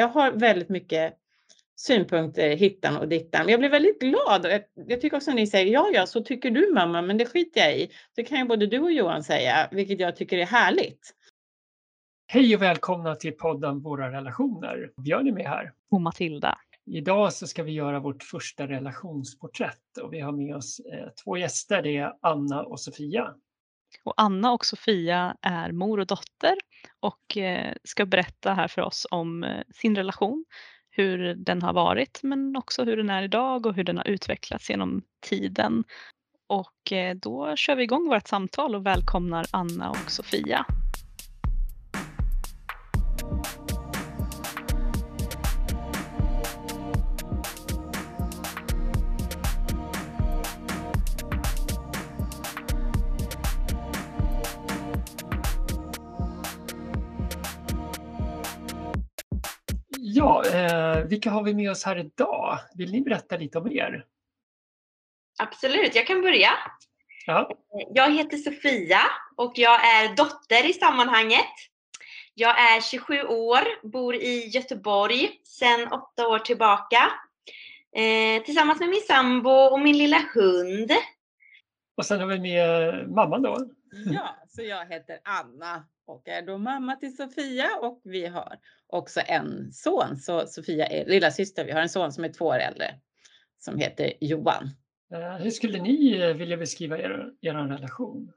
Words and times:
jag 0.00 0.08
har 0.08 0.30
väldigt 0.32 0.68
mycket 0.68 1.14
synpunkter 1.76 2.56
hittan 2.56 2.96
och 2.96 3.08
dittan. 3.08 3.48
Jag 3.48 3.60
blir 3.60 3.70
väldigt 3.70 4.00
glad. 4.00 4.44
Jag, 4.44 4.62
jag 4.74 5.00
tycker 5.00 5.16
också 5.16 5.30
att 5.30 5.36
ni 5.36 5.46
säger 5.46 5.72
ja, 5.72 5.90
ja, 5.94 6.06
så 6.06 6.22
tycker 6.22 6.50
du 6.50 6.72
mamma, 6.72 7.02
men 7.02 7.18
det 7.18 7.26
skiter 7.26 7.60
jag 7.60 7.78
i. 7.78 7.90
Det 8.16 8.24
kan 8.24 8.38
ju 8.38 8.44
både 8.44 8.66
du 8.66 8.78
och 8.78 8.92
Johan 8.92 9.24
säga, 9.24 9.68
vilket 9.70 10.00
jag 10.00 10.16
tycker 10.16 10.38
är 10.38 10.46
härligt. 10.46 11.14
Hej 12.26 12.56
och 12.56 12.62
välkomna 12.62 13.14
till 13.14 13.32
podden 13.32 13.80
Våra 13.80 14.12
relationer. 14.12 14.92
Björn 14.96 15.28
är 15.28 15.32
med 15.32 15.46
här. 15.46 15.72
Och 15.90 16.00
Matilda. 16.00 16.58
Idag 16.86 17.32
så 17.32 17.46
ska 17.46 17.62
vi 17.62 17.72
göra 17.72 18.00
vårt 18.00 18.22
första 18.22 18.68
relationsporträtt 18.68 19.98
och 20.02 20.12
vi 20.12 20.20
har 20.20 20.32
med 20.32 20.56
oss 20.56 20.80
eh, 20.80 21.08
två 21.24 21.36
gäster. 21.36 21.82
Det 21.82 21.96
är 21.96 22.12
Anna 22.20 22.62
och 22.62 22.80
Sofia. 22.80 23.34
Och 24.04 24.14
Anna 24.16 24.52
och 24.52 24.66
Sofia 24.66 25.36
är 25.42 25.72
mor 25.72 26.00
och 26.00 26.06
dotter 26.06 26.54
och 27.00 27.36
eh, 27.36 27.74
ska 27.84 28.06
berätta 28.06 28.54
här 28.54 28.68
för 28.68 28.82
oss 28.82 29.06
om 29.10 29.44
eh, 29.44 29.62
sin 29.74 29.96
relation, 29.96 30.44
hur 30.90 31.34
den 31.34 31.62
har 31.62 31.72
varit 31.72 32.20
men 32.22 32.56
också 32.56 32.84
hur 32.84 32.96
den 32.96 33.10
är 33.10 33.22
idag 33.22 33.66
och 33.66 33.74
hur 33.74 33.84
den 33.84 33.96
har 33.96 34.08
utvecklats 34.08 34.70
genom 34.70 35.02
tiden. 35.28 35.84
Och 36.46 36.92
eh, 36.92 37.14
då 37.14 37.56
kör 37.56 37.76
vi 37.76 37.82
igång 37.82 38.08
vårt 38.08 38.28
samtal 38.28 38.74
och 38.74 38.86
välkomnar 38.86 39.46
Anna 39.50 39.90
och 39.90 40.10
Sofia. 40.10 40.66
Vilka 61.10 61.30
har 61.30 61.42
vi 61.42 61.54
med 61.54 61.70
oss 61.70 61.84
här 61.84 61.98
idag? 61.98 62.58
Vill 62.74 62.92
ni 62.92 63.00
berätta 63.00 63.36
lite 63.36 63.58
om 63.58 63.72
er? 63.72 64.06
Absolut, 65.38 65.94
jag 65.94 66.06
kan 66.06 66.20
börja. 66.20 66.50
Ja. 67.26 67.50
Jag 67.94 68.14
heter 68.14 68.36
Sofia 68.36 69.00
och 69.36 69.52
jag 69.54 69.86
är 69.86 70.16
dotter 70.16 70.70
i 70.70 70.72
sammanhanget. 70.72 71.54
Jag 72.34 72.60
är 72.60 72.80
27 72.80 73.22
år, 73.22 73.88
bor 73.88 74.14
i 74.14 74.46
Göteborg 74.46 75.30
sedan 75.44 75.92
åtta 75.92 76.28
år 76.28 76.38
tillbaka. 76.38 77.12
Eh, 77.96 78.42
tillsammans 78.42 78.80
med 78.80 78.88
min 78.88 79.00
sambo 79.00 79.50
och 79.50 79.80
min 79.80 79.98
lilla 79.98 80.18
hund. 80.34 80.90
Och 81.96 82.06
sen 82.06 82.20
har 82.20 82.26
vi 82.26 82.38
med 82.38 83.08
mamman 83.10 83.42
då. 83.42 83.56
Ja, 84.12 84.36
så 84.48 84.62
jag 84.62 84.86
heter 84.86 85.18
Anna 85.24 85.84
och 86.06 86.28
är 86.28 86.42
då 86.42 86.58
mamma 86.58 86.96
till 86.96 87.16
Sofia 87.16 87.70
och 87.80 88.00
vi 88.04 88.26
har 88.26 88.58
också 88.92 89.20
en 89.26 89.72
son. 89.72 90.16
Så 90.16 90.46
Sofia 90.46 90.86
är 90.86 91.06
lilla 91.06 91.30
syster. 91.30 91.64
Vi 91.64 91.72
har 91.72 91.80
en 91.80 91.88
son 91.88 92.12
som 92.12 92.24
är 92.24 92.32
två 92.32 92.44
år 92.44 92.58
äldre 92.58 92.94
som 93.58 93.78
heter 93.78 94.12
Johan. 94.20 94.70
Eh, 95.14 95.36
Hur 95.36 95.50
skulle 95.50 95.82
ni 95.82 96.20
eh, 96.20 96.34
vilja 96.34 96.56
beskriva 96.56 96.98
er, 96.98 97.32
er 97.40 97.54
relation? 97.54 98.32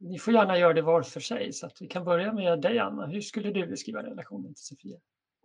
Ni 0.00 0.18
får 0.18 0.34
gärna 0.34 0.58
göra 0.58 0.72
det 0.72 0.82
var 0.82 1.02
för 1.02 1.20
sig 1.20 1.52
så 1.52 1.66
att 1.66 1.82
vi 1.82 1.86
kan 1.86 2.04
börja 2.04 2.32
med 2.32 2.60
dig 2.60 2.78
Anna. 2.78 3.06
Hur 3.06 3.20
skulle 3.20 3.50
du 3.50 3.66
beskriva 3.66 4.02
relationen 4.02 4.54
till 4.54 4.64
Sofia? 4.64 4.98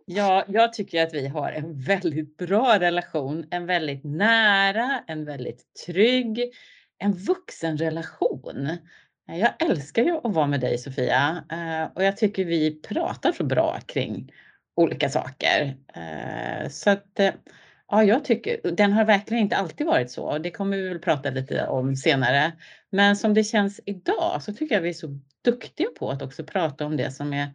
Ja, 0.06 0.44
jag 0.48 0.72
tycker 0.72 1.02
att 1.02 1.14
vi 1.14 1.28
har 1.28 1.52
en 1.52 1.80
väldigt 1.80 2.36
bra 2.36 2.80
relation, 2.80 3.46
en 3.50 3.66
väldigt 3.66 4.04
nära, 4.04 5.04
en 5.06 5.24
väldigt 5.24 5.64
trygg, 5.86 6.52
en 6.98 7.12
vuxen 7.12 7.78
relation. 7.78 8.76
Jag 9.26 9.52
älskar 9.58 10.02
ju 10.02 10.16
att 10.16 10.34
vara 10.34 10.46
med 10.46 10.60
dig 10.60 10.78
Sofia 10.78 11.44
eh, 11.50 11.92
och 11.94 12.04
jag 12.04 12.16
tycker 12.16 12.44
vi 12.44 12.80
pratar 12.80 13.32
så 13.32 13.44
bra 13.44 13.80
kring 13.86 14.32
olika 14.76 15.08
saker. 15.08 15.76
Eh, 15.94 16.68
så 16.68 16.90
att 16.90 17.20
eh, 17.20 17.32
ja, 17.88 18.04
jag 18.04 18.24
tycker 18.24 18.70
den 18.70 18.92
har 18.92 19.04
verkligen 19.04 19.42
inte 19.42 19.56
alltid 19.56 19.86
varit 19.86 20.10
så 20.10 20.24
och 20.24 20.40
det 20.40 20.50
kommer 20.50 20.76
vi 20.76 20.88
väl 20.88 20.98
prata 20.98 21.30
lite 21.30 21.66
om 21.66 21.96
senare. 21.96 22.52
Men 22.90 23.16
som 23.16 23.34
det 23.34 23.44
känns 23.44 23.80
idag 23.86 24.42
så 24.42 24.52
tycker 24.52 24.74
jag 24.74 24.82
vi 24.82 24.88
är 24.88 24.92
så 24.92 25.18
duktiga 25.44 25.88
på 25.98 26.10
att 26.10 26.22
också 26.22 26.44
prata 26.44 26.86
om 26.86 26.96
det 26.96 27.10
som 27.10 27.32
är, 27.32 27.48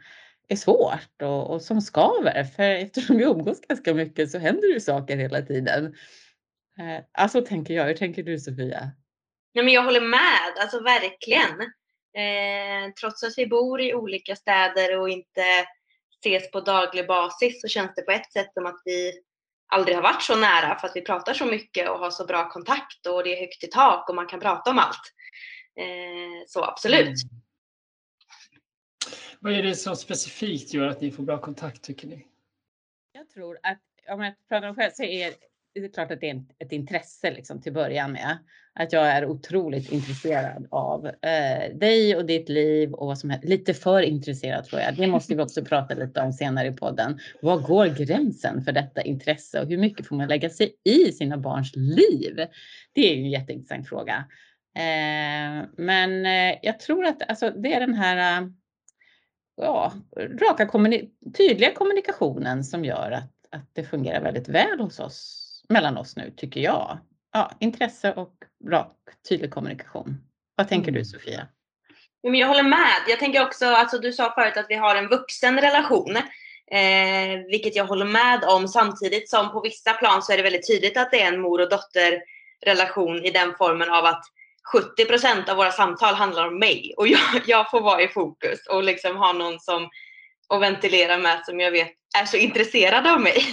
är 0.47 0.55
svårt 0.55 1.21
och, 1.21 1.49
och 1.49 1.61
som 1.61 1.81
skaver. 1.81 2.43
För 2.43 2.63
eftersom 2.63 3.17
vi 3.17 3.23
umgås 3.23 3.61
ganska 3.61 3.93
mycket 3.93 4.31
så 4.31 4.37
händer 4.37 4.67
det 4.67 4.73
ju 4.73 4.79
saker 4.79 5.17
hela 5.17 5.41
tiden. 5.41 5.95
Alltså 7.11 7.41
tänker 7.41 7.73
jag, 7.73 7.85
hur 7.85 7.93
tänker 7.93 8.23
du 8.23 8.39
Sofia? 8.39 8.91
Nej, 9.53 9.65
men 9.65 9.73
jag 9.73 9.83
håller 9.83 10.01
med, 10.01 10.53
alltså 10.59 10.79
verkligen. 10.79 11.61
Eh, 12.17 12.93
trots 13.01 13.23
att 13.23 13.37
vi 13.37 13.47
bor 13.47 13.81
i 13.81 13.93
olika 13.93 14.35
städer 14.35 14.99
och 14.99 15.09
inte 15.09 15.65
ses 16.25 16.51
på 16.51 16.61
daglig 16.61 17.07
basis 17.07 17.61
så 17.61 17.67
känns 17.67 17.95
det 17.95 18.01
på 18.01 18.11
ett 18.11 18.31
sätt 18.31 18.53
som 18.53 18.65
att 18.65 18.81
vi 18.85 19.21
aldrig 19.67 19.95
har 19.95 20.03
varit 20.03 20.21
så 20.21 20.35
nära 20.35 20.79
för 20.79 20.87
att 20.87 20.95
vi 20.95 21.01
pratar 21.01 21.33
så 21.33 21.45
mycket 21.45 21.89
och 21.89 21.99
har 21.99 22.11
så 22.11 22.25
bra 22.25 22.49
kontakt 22.49 23.07
och 23.07 23.23
det 23.23 23.37
är 23.37 23.39
högt 23.39 23.63
i 23.63 23.67
tak 23.67 24.09
och 24.09 24.15
man 24.15 24.27
kan 24.27 24.39
prata 24.39 24.71
om 24.71 24.79
allt. 24.79 25.13
Eh, 25.75 26.45
så 26.47 26.63
absolut. 26.63 27.07
Mm. 27.07 27.39
Vad 29.39 29.53
är 29.53 29.63
det 29.63 29.75
som 29.75 29.95
specifikt 29.95 30.73
gör 30.73 30.87
att 30.87 31.01
ni 31.01 31.11
får 31.11 31.23
bra 31.23 31.41
kontakt 31.41 31.83
tycker 31.83 32.07
ni? 32.07 32.25
Jag 33.11 33.29
tror 33.29 33.59
att 33.63 33.81
om 34.09 34.21
jag 34.21 34.33
pratar 34.49 34.67
om 34.67 34.75
själv 34.75 34.91
så 34.93 35.03
är 35.03 35.33
det 35.73 35.79
är 35.79 35.93
klart 35.93 36.11
att 36.11 36.21
det 36.21 36.29
är 36.29 36.43
ett 36.59 36.71
intresse 36.71 37.31
liksom 37.31 37.61
till 37.61 37.73
början 37.73 38.11
med. 38.11 38.37
Att 38.73 38.93
jag 38.93 39.07
är 39.07 39.25
otroligt 39.25 39.91
intresserad 39.91 40.67
av 40.71 41.07
eh, 41.07 41.77
dig 41.77 42.15
och 42.15 42.25
ditt 42.25 42.49
liv 42.49 42.93
och 42.93 43.07
vad 43.07 43.19
som 43.19 43.29
händer. 43.29 43.47
lite 43.47 43.73
för 43.73 44.01
intresserad 44.01 44.65
tror 44.65 44.81
jag. 44.81 44.95
Det 44.95 45.07
måste 45.07 45.35
vi 45.35 45.41
också 45.41 45.65
prata 45.65 45.93
lite 45.93 46.21
om 46.21 46.33
senare 46.33 46.67
i 46.67 46.71
podden. 46.71 47.19
Var 47.41 47.57
går 47.57 47.87
gränsen 47.87 48.63
för 48.63 48.71
detta 48.71 49.01
intresse 49.01 49.61
och 49.61 49.67
hur 49.67 49.77
mycket 49.77 50.07
får 50.07 50.15
man 50.15 50.27
lägga 50.27 50.49
sig 50.49 50.75
i 50.83 51.11
sina 51.11 51.37
barns 51.37 51.75
liv? 51.75 52.47
Det 52.93 53.11
är 53.11 53.15
ju 53.15 53.23
en 53.23 53.29
jätteintressant 53.29 53.89
fråga. 53.89 54.25
Eh, 54.75 55.67
men 55.77 56.25
eh, 56.25 56.59
jag 56.61 56.79
tror 56.79 57.05
att 57.05 57.29
alltså, 57.29 57.49
det 57.49 57.73
är 57.73 57.79
den 57.79 57.93
här 57.93 58.41
eh, 58.41 58.47
ja, 59.55 59.93
raka 60.17 60.65
kommuni 60.65 61.09
tydliga 61.37 61.73
kommunikationen 61.73 62.63
som 62.63 62.85
gör 62.85 63.11
att, 63.11 63.31
att 63.51 63.69
det 63.73 63.83
fungerar 63.83 64.21
väldigt 64.21 64.49
väl 64.49 64.79
hos 64.79 64.99
oss, 64.99 65.38
mellan 65.69 65.97
oss 65.97 66.15
nu 66.15 66.33
tycker 66.37 66.61
jag. 66.61 66.97
Ja, 67.33 67.51
intresse 67.59 68.13
och 68.13 68.33
rak, 68.69 68.97
tydlig 69.29 69.51
kommunikation. 69.51 70.17
Vad 70.55 70.67
tänker 70.67 70.91
du 70.91 70.99
Mm. 70.99 71.05
Sofia? 71.05 71.47
Jag 72.21 72.47
håller 72.47 72.63
med. 72.63 73.01
Jag 73.07 73.19
tänker 73.19 73.45
också, 73.45 73.65
alltså 73.65 73.97
du 73.97 74.13
sa 74.13 74.33
förut 74.35 74.57
att 74.57 74.65
vi 74.69 74.75
har 74.75 74.95
en 74.95 75.07
vuxen 75.07 75.61
relation. 75.61 76.17
Eh, 76.71 77.45
vilket 77.47 77.75
jag 77.75 77.85
håller 77.85 78.05
med 78.05 78.43
om 78.43 78.67
samtidigt 78.67 79.29
som 79.29 79.51
på 79.51 79.61
vissa 79.61 79.93
plan 79.93 80.21
så 80.21 80.33
är 80.33 80.37
det 80.37 80.43
väldigt 80.43 80.67
tydligt 80.67 80.97
att 80.97 81.11
det 81.11 81.21
är 81.21 81.27
en 81.33 81.41
mor 81.41 81.61
och 81.61 81.69
dotterrelation 81.69 83.25
i 83.25 83.31
den 83.31 83.53
formen 83.57 83.89
av 83.89 84.05
att 84.05 84.23
70% 84.73 85.49
av 85.49 85.57
våra 85.57 85.71
samtal 85.71 86.15
handlar 86.15 86.47
om 86.47 86.59
mig 86.59 86.93
och 86.97 87.07
jag, 87.07 87.41
jag 87.45 87.71
får 87.71 87.81
vara 87.81 88.01
i 88.01 88.07
fokus 88.07 88.67
och 88.69 88.83
liksom 88.83 89.17
ha 89.17 89.33
någon 89.33 89.59
som 89.59 89.89
att 90.49 90.61
ventilera 90.61 91.17
med 91.17 91.45
som 91.45 91.59
jag 91.59 91.71
vet 91.71 91.91
är 92.21 92.25
så 92.25 92.37
intresserad 92.37 93.07
av 93.07 93.21
mig. 93.21 93.43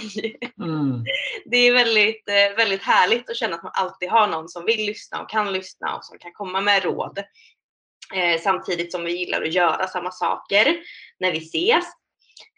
Mm. 0.61 1.03
Det 1.45 1.57
är 1.57 1.73
väldigt, 1.73 2.29
eh, 2.29 2.57
väldigt 2.57 2.83
härligt 2.83 3.29
att 3.29 3.35
känna 3.35 3.55
att 3.55 3.63
man 3.63 3.71
alltid 3.75 4.09
har 4.09 4.27
någon 4.27 4.49
som 4.49 4.65
vill 4.65 4.85
lyssna 4.85 5.21
och 5.21 5.29
kan 5.29 5.53
lyssna 5.53 5.95
och 5.95 6.05
som 6.05 6.19
kan 6.19 6.33
komma 6.33 6.61
med 6.61 6.83
råd. 6.83 7.19
Eh, 8.15 8.41
samtidigt 8.41 8.91
som 8.91 9.03
vi 9.03 9.17
gillar 9.17 9.41
att 9.41 9.53
göra 9.53 9.87
samma 9.87 10.11
saker 10.11 10.77
när 11.19 11.31
vi 11.31 11.37
ses. 11.37 11.85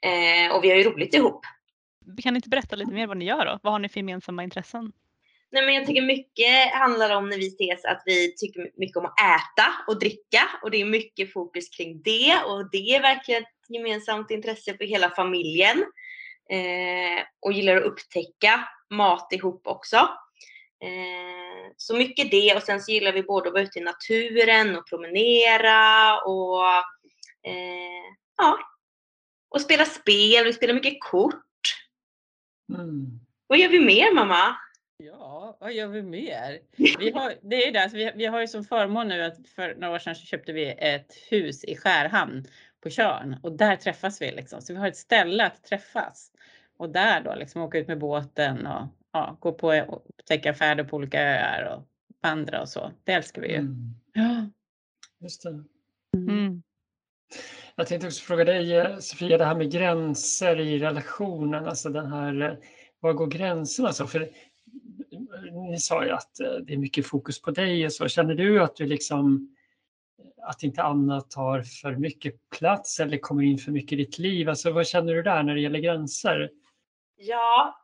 Eh, 0.06 0.56
och 0.56 0.64
vi 0.64 0.70
har 0.70 0.78
ju 0.78 0.84
roligt 0.84 1.14
ihop. 1.14 1.46
Kan 2.24 2.34
ni 2.34 2.38
inte 2.38 2.50
berätta 2.50 2.76
lite 2.76 2.92
mer 2.92 3.08
vad 3.08 3.18
ni 3.18 3.26
gör 3.26 3.46
då? 3.46 3.60
Vad 3.64 3.74
har 3.74 3.80
ni 3.80 3.90
för 3.90 4.00
gemensamma 4.00 4.44
intressen? 4.44 4.92
Nej, 5.52 5.66
men 5.66 5.76
jag 5.76 5.86
tycker 5.86 6.02
mycket 6.02 6.72
handlar 6.74 7.16
om 7.16 7.30
när 7.30 7.38
vi 7.38 7.48
ses 7.48 7.86
att 7.86 8.02
vi 8.06 8.36
tycker 8.38 8.72
mycket 8.76 8.98
om 8.98 9.06
att 9.06 9.20
äta 9.20 9.68
och 9.88 10.00
dricka 10.00 10.50
och 10.64 10.72
det 10.72 10.82
är 10.82 10.86
mycket 10.86 11.34
fokus 11.34 11.70
kring 11.70 12.02
det 12.02 12.40
och 12.46 12.70
det 12.72 12.96
är 12.96 13.02
verkligen 13.02 13.44
gemensamt 13.70 14.32
intresse 14.32 14.78
för 14.78 14.86
hela 14.86 15.10
familjen. 15.10 15.86
Eh, 16.50 17.24
och 17.40 17.54
gillar 17.54 17.76
att 17.76 17.84
upptäcka 17.84 18.70
mat 18.90 19.34
ihop 19.34 19.68
också. 19.68 19.98
Eh, 20.84 21.72
så 21.78 21.96
mycket 21.96 22.32
det 22.32 22.56
och 22.56 22.64
sen 22.64 22.82
så 22.82 22.92
gillar 22.92 23.12
vi 23.12 23.24
både 23.24 23.48
att 23.48 23.54
vara 23.54 23.64
ute 23.64 23.80
i 23.80 23.82
naturen 23.82 24.76
och 24.76 24.88
promenera 24.88 26.22
och 26.22 26.66
eh, 27.44 28.14
ja, 28.38 28.60
och 29.50 29.62
spela 29.62 29.86
spel. 29.86 30.46
Vi 30.46 30.54
spelar 30.54 30.74
mycket 30.74 30.98
kort. 31.00 31.46
Mm. 32.74 33.20
Vad 33.48 33.60
gör 33.60 33.70
vi 33.70 33.80
mer 33.80 34.14
mamma? 34.14 34.56
Ja, 35.04 35.58
vad 35.60 35.74
gör 35.74 35.88
vi 35.88 36.02
mer? 36.02 36.60
Vi 37.00 37.12
har, 37.12 37.34
det 37.42 37.68
är 37.68 37.72
det, 37.72 37.84
alltså 37.84 37.98
vi, 37.98 38.12
vi 38.16 38.26
har 38.26 38.42
ju 38.42 38.48
som 38.48 38.64
förmån 38.64 39.08
nu 39.08 39.24
att 39.24 39.50
för 39.56 39.76
några 39.76 39.94
år 39.94 40.00
sedan 40.00 40.16
så 40.16 40.26
köpte 40.26 40.54
vi 40.54 40.76
ett 40.78 41.14
hus 41.30 41.64
i 41.64 41.76
Skärhamn 41.76 42.48
på 42.82 42.90
Tjörn 42.90 43.36
och 43.44 43.52
där 43.52 43.76
träffas 43.76 44.22
vi 44.22 44.32
liksom. 44.32 44.62
Så 44.62 44.74
vi 44.74 44.80
har 44.80 44.88
ett 44.88 44.98
ställe 44.98 45.46
att 45.46 45.64
träffas 45.64 46.32
och 46.78 46.90
där 46.90 47.22
då 47.22 47.36
liksom 47.36 47.62
åka 47.62 47.78
ut 47.78 47.88
med 47.88 48.00
båten 48.00 48.68
och 48.68 48.88
ja, 49.12 49.38
gå 49.40 49.54
på 49.54 49.68
och 49.68 50.04
upptäcka 50.20 50.54
färder 50.54 50.84
på 50.84 50.98
olika 50.98 51.22
öar 51.22 51.76
och 51.76 51.84
vandra 52.22 52.62
och 52.62 52.70
så. 52.70 52.92
Det 53.04 53.12
älskar 53.12 53.42
vi 53.42 53.48
ju. 53.48 53.56
Mm. 53.58 53.94
Ja. 54.14 54.50
Just 55.20 55.44
det. 55.44 55.64
Mm. 56.14 56.64
Jag 57.76 57.88
tänkte 57.88 58.08
också 58.08 58.24
fråga 58.24 58.44
dig 58.44 58.76
eh, 58.76 58.98
Sofia, 58.98 59.38
det 59.38 59.46
här 59.46 59.56
med 59.56 59.72
gränser 59.72 60.60
i 60.60 60.80
relationen, 60.80 61.66
alltså 61.66 61.90
den 61.90 62.06
här, 62.06 62.42
eh, 62.42 62.54
var 63.00 63.14
går 63.14 63.28
gränserna? 63.28 63.94
Så? 63.94 64.08
För 64.08 64.30
ni 65.70 65.80
sa 65.80 66.06
ju 66.06 66.12
att 66.12 66.40
eh, 66.40 66.52
det 66.52 66.74
är 66.74 66.78
mycket 66.78 67.06
fokus 67.06 67.42
på 67.42 67.52
dig 67.52 67.86
och 67.86 67.94
så. 67.94 68.08
Känner 68.08 68.36
du 68.36 68.64
att 68.64 68.76
du 68.76 68.86
liksom 68.86 69.56
att 70.44 70.64
inte 70.64 70.84
Anna 70.84 71.22
tar 71.22 71.62
för 71.62 71.96
mycket 71.96 72.50
plats 72.58 73.00
eller 73.00 73.18
kommer 73.18 73.44
in 73.44 73.58
för 73.58 73.72
mycket 73.72 73.92
i 73.92 73.96
ditt 73.96 74.18
liv? 74.18 74.50
Alltså 74.50 74.72
vad 74.72 74.88
känner 74.88 75.14
du 75.14 75.24
där 75.24 75.44
när 75.44 75.56
det 75.56 75.62
gäller 75.62 75.80
gränser? 75.80 76.50
Ja, 77.16 77.76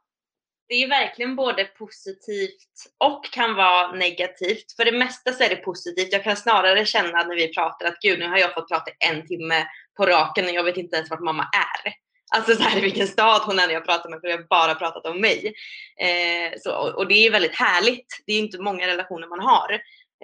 det 0.68 0.84
är 0.84 0.88
verkligen 0.88 1.36
både 1.36 1.66
positivt 1.66 2.86
och 2.98 3.26
kan 3.26 3.56
vara 3.56 3.92
negativt. 3.92 4.76
För 4.76 4.86
det 4.86 4.92
mesta 4.92 5.32
så 5.32 5.44
är 5.44 5.50
det 5.50 5.56
positivt. 5.56 6.14
Jag 6.14 6.24
kan 6.24 6.36
snarare 6.36 6.86
känna 6.86 7.24
när 7.24 7.36
vi 7.36 7.54
pratar 7.54 7.88
att 7.88 8.00
gud, 8.02 8.20
nu 8.20 8.28
har 8.28 8.38
jag 8.38 8.54
fått 8.54 8.70
prata 8.70 8.92
en 9.00 9.28
timme 9.28 9.68
på 9.98 10.06
raken 10.06 10.46
och 10.46 10.52
jag 10.52 10.64
vet 10.64 10.78
inte 10.78 10.96
ens 10.96 11.10
vart 11.10 11.20
mamma 11.20 11.44
är. 11.44 11.94
Alltså 12.36 12.56
så 12.56 12.64
här, 12.64 12.82
vilken 12.82 13.08
stad 13.08 13.42
hon 13.42 13.60
är 13.60 13.68
när 13.68 13.74
jag 13.74 13.86
pratar 13.86 14.10
med 14.10 14.22
för 14.22 14.28
jag 14.28 14.38
har 14.38 14.44
bara 14.44 14.76
pratat 14.76 15.06
om 15.06 15.22
mig. 15.22 15.54
Eh, 16.00 16.60
så, 16.60 16.94
och 16.94 17.08
det 17.08 17.28
är 17.28 17.32
väldigt 17.32 17.56
härligt. 17.56 18.24
Det 18.26 18.34
är 18.34 18.40
inte 18.40 18.62
många 18.62 18.88
relationer 18.88 19.28
man 19.28 19.40
har 19.40 19.74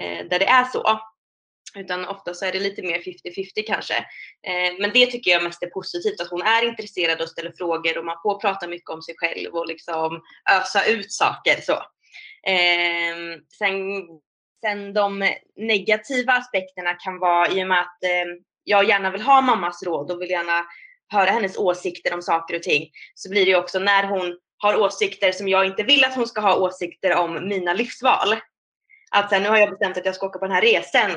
eh, 0.01 0.27
där 0.29 0.39
det 0.39 0.45
är 0.47 0.63
så. 0.63 0.99
Utan 1.75 2.05
ofta 2.05 2.33
så 2.33 2.45
är 2.45 2.51
det 2.51 2.59
lite 2.59 2.81
mer 2.81 2.99
50-50 2.99 3.63
kanske. 3.67 3.97
Eh, 4.47 4.73
men 4.79 4.91
det 4.93 5.05
tycker 5.05 5.31
jag 5.31 5.43
mest 5.43 5.63
är 5.63 5.67
positivt, 5.67 6.21
att 6.21 6.29
hon 6.29 6.41
är 6.41 6.67
intresserad 6.67 7.21
och 7.21 7.29
ställer 7.29 7.53
frågor 7.57 7.97
och 7.97 8.05
man 8.05 8.17
får 8.23 8.39
prata 8.39 8.67
mycket 8.67 8.89
om 8.89 9.01
sig 9.01 9.15
själv 9.17 9.53
och 9.53 9.67
liksom 9.67 10.21
ösa 10.51 10.85
ut 10.85 11.11
saker. 11.11 11.61
Så. 11.61 11.73
Eh, 12.51 13.15
sen, 13.57 13.77
sen 14.61 14.93
de 14.93 15.33
negativa 15.55 16.33
aspekterna 16.33 16.93
kan 16.93 17.19
vara 17.19 17.47
i 17.51 17.63
och 17.63 17.67
med 17.67 17.79
att 17.79 18.03
eh, 18.03 18.41
jag 18.63 18.89
gärna 18.89 19.11
vill 19.11 19.21
ha 19.21 19.41
mammas 19.41 19.83
råd 19.83 20.11
och 20.11 20.21
vill 20.21 20.29
gärna 20.29 20.65
höra 21.07 21.31
hennes 21.31 21.57
åsikter 21.57 22.13
om 22.13 22.21
saker 22.21 22.55
och 22.55 22.63
ting. 22.63 22.89
Så 23.15 23.29
blir 23.29 23.45
det 23.45 23.51
ju 23.51 23.57
också 23.57 23.79
när 23.79 24.03
hon 24.03 24.37
har 24.57 24.79
åsikter 24.79 25.31
som 25.31 25.47
jag 25.47 25.65
inte 25.65 25.83
vill 25.83 26.03
att 26.03 26.15
hon 26.15 26.27
ska 26.27 26.41
ha 26.41 26.55
åsikter 26.55 27.15
om 27.15 27.47
mina 27.47 27.73
livsval 27.73 28.35
att 29.11 29.29
sen, 29.29 29.43
nu 29.43 29.49
har 29.49 29.57
jag 29.57 29.69
bestämt 29.69 29.97
att 29.97 30.05
jag 30.05 30.15
ska 30.15 30.25
åka 30.25 30.39
på 30.39 30.45
den 30.45 30.55
här 30.55 30.61
resan, 30.61 31.11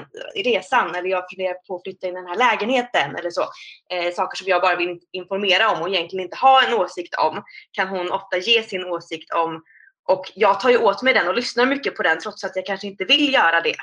resan 0.44 0.94
eller 0.94 1.08
jag 1.08 1.30
funderar 1.30 1.54
på 1.54 1.76
att 1.76 1.82
flytta 1.82 2.06
in 2.06 2.12
i 2.12 2.16
den 2.16 2.26
här 2.26 2.36
lägenheten 2.36 3.16
eller 3.16 3.30
så. 3.30 3.42
Eh, 3.90 4.14
saker 4.14 4.36
som 4.36 4.48
jag 4.48 4.62
bara 4.62 4.76
vill 4.76 5.00
informera 5.12 5.70
om 5.70 5.82
och 5.82 5.88
egentligen 5.88 6.24
inte 6.24 6.36
ha 6.36 6.66
en 6.66 6.74
åsikt 6.74 7.14
om 7.14 7.42
kan 7.72 7.88
hon 7.88 8.12
ofta 8.12 8.38
ge 8.38 8.62
sin 8.62 8.84
åsikt 8.84 9.32
om. 9.32 9.62
Och 10.08 10.32
jag 10.34 10.60
tar 10.60 10.70
ju 10.70 10.78
åt 10.78 11.02
mig 11.02 11.14
den 11.14 11.28
och 11.28 11.34
lyssnar 11.34 11.66
mycket 11.66 11.96
på 11.96 12.02
den 12.02 12.20
trots 12.20 12.44
att 12.44 12.56
jag 12.56 12.66
kanske 12.66 12.86
inte 12.86 13.04
vill 13.04 13.32
göra 13.32 13.60
det. 13.60 13.76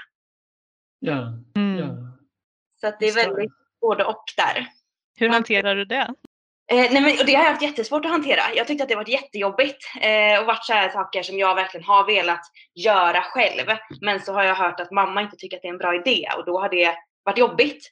Ja. 1.00 1.34
Mm. 1.56 1.78
ja. 1.78 1.88
Så 2.82 2.88
att 2.88 3.00
det 3.00 3.10
är 3.10 3.14
väldigt 3.14 3.52
både 3.82 4.06
och 4.06 4.24
där. 4.38 4.68
Hur 5.16 5.30
hanterar 5.30 5.76
du 5.76 5.86
det? 5.86 6.14
Eh, 6.72 6.92
nej 6.92 7.02
men, 7.02 7.20
och 7.20 7.26
det 7.26 7.34
har 7.34 7.44
jag 7.44 7.52
haft 7.52 7.62
jättesvårt 7.62 8.06
att 8.06 8.12
hantera. 8.12 8.42
Jag 8.56 8.68
tyckte 8.68 8.84
att 8.84 8.90
det 8.90 8.96
varit 8.96 9.08
jättejobbigt 9.08 9.86
eh, 10.02 10.40
och 10.40 10.46
varit 10.46 10.66
så 10.66 10.74
här 10.74 10.90
saker 10.90 11.24
som 11.24 11.38
jag 11.38 11.56
verkligen 11.56 11.84
har 11.84 12.06
velat 12.06 12.42
göra 12.76 13.22
själv. 13.22 13.68
Men 14.02 14.22
så 14.22 14.34
har 14.34 14.44
jag 14.44 14.56
hört 14.56 14.80
att 14.80 14.92
mamma 14.92 15.22
inte 15.22 15.38
tycker 15.38 15.58
att 15.58 15.62
det 15.62 15.68
är 15.68 15.74
en 15.74 15.78
bra 15.78 15.96
idé 15.96 16.28
och 16.38 16.46
då 16.46 16.60
har 16.60 16.70
det 16.70 16.96
varit 17.24 17.38
jobbigt. 17.38 17.92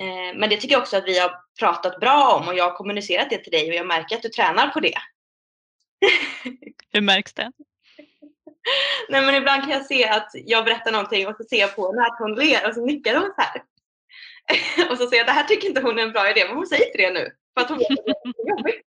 Eh, 0.00 0.38
men 0.38 0.50
det 0.50 0.56
tycker 0.56 0.74
jag 0.74 0.82
också 0.82 0.96
att 0.96 1.06
vi 1.06 1.18
har 1.18 1.32
pratat 1.58 2.00
bra 2.00 2.40
om 2.40 2.48
och 2.48 2.54
jag 2.54 2.64
har 2.64 2.76
kommunicerat 2.76 3.30
det 3.30 3.38
till 3.38 3.52
dig 3.52 3.68
och 3.68 3.74
jag 3.74 3.86
märker 3.86 4.16
att 4.16 4.22
du 4.22 4.28
tränar 4.28 4.68
på 4.68 4.80
det. 4.80 4.98
Hur 6.92 7.00
märks 7.00 7.32
det? 7.32 7.52
nej 9.08 9.26
men 9.26 9.34
ibland 9.34 9.62
kan 9.62 9.70
jag 9.70 9.86
se 9.86 10.08
att 10.08 10.30
jag 10.34 10.64
berättar 10.64 10.92
någonting 10.92 11.26
och 11.26 11.36
så 11.36 11.44
ser 11.44 11.56
jag 11.56 11.76
på 11.76 11.92
henne 11.92 12.02
att 12.02 12.18
hon 12.18 12.34
ler 12.34 12.68
och 12.68 12.74
så 12.74 12.84
nickar 12.84 13.14
hon 13.14 13.32
så 13.36 13.42
här. 13.42 13.62
och 14.90 14.98
så 14.98 15.06
säger 15.06 15.20
jag 15.20 15.26
det 15.26 15.32
här 15.32 15.44
tycker 15.44 15.68
inte 15.68 15.80
hon 15.80 15.98
är 15.98 16.02
en 16.02 16.12
bra 16.12 16.30
idé 16.30 16.44
men 16.46 16.56
hon 16.56 16.66
säger 16.66 16.86
inte 16.86 16.98
det 16.98 17.10
nu. 17.10 17.30
För 17.54 17.60
att 17.60 17.68
hon 17.68 17.78
vet 17.78 17.90
att 17.90 18.04
det 18.06 18.42
är 18.42 18.48
jobbigt. 18.48 18.74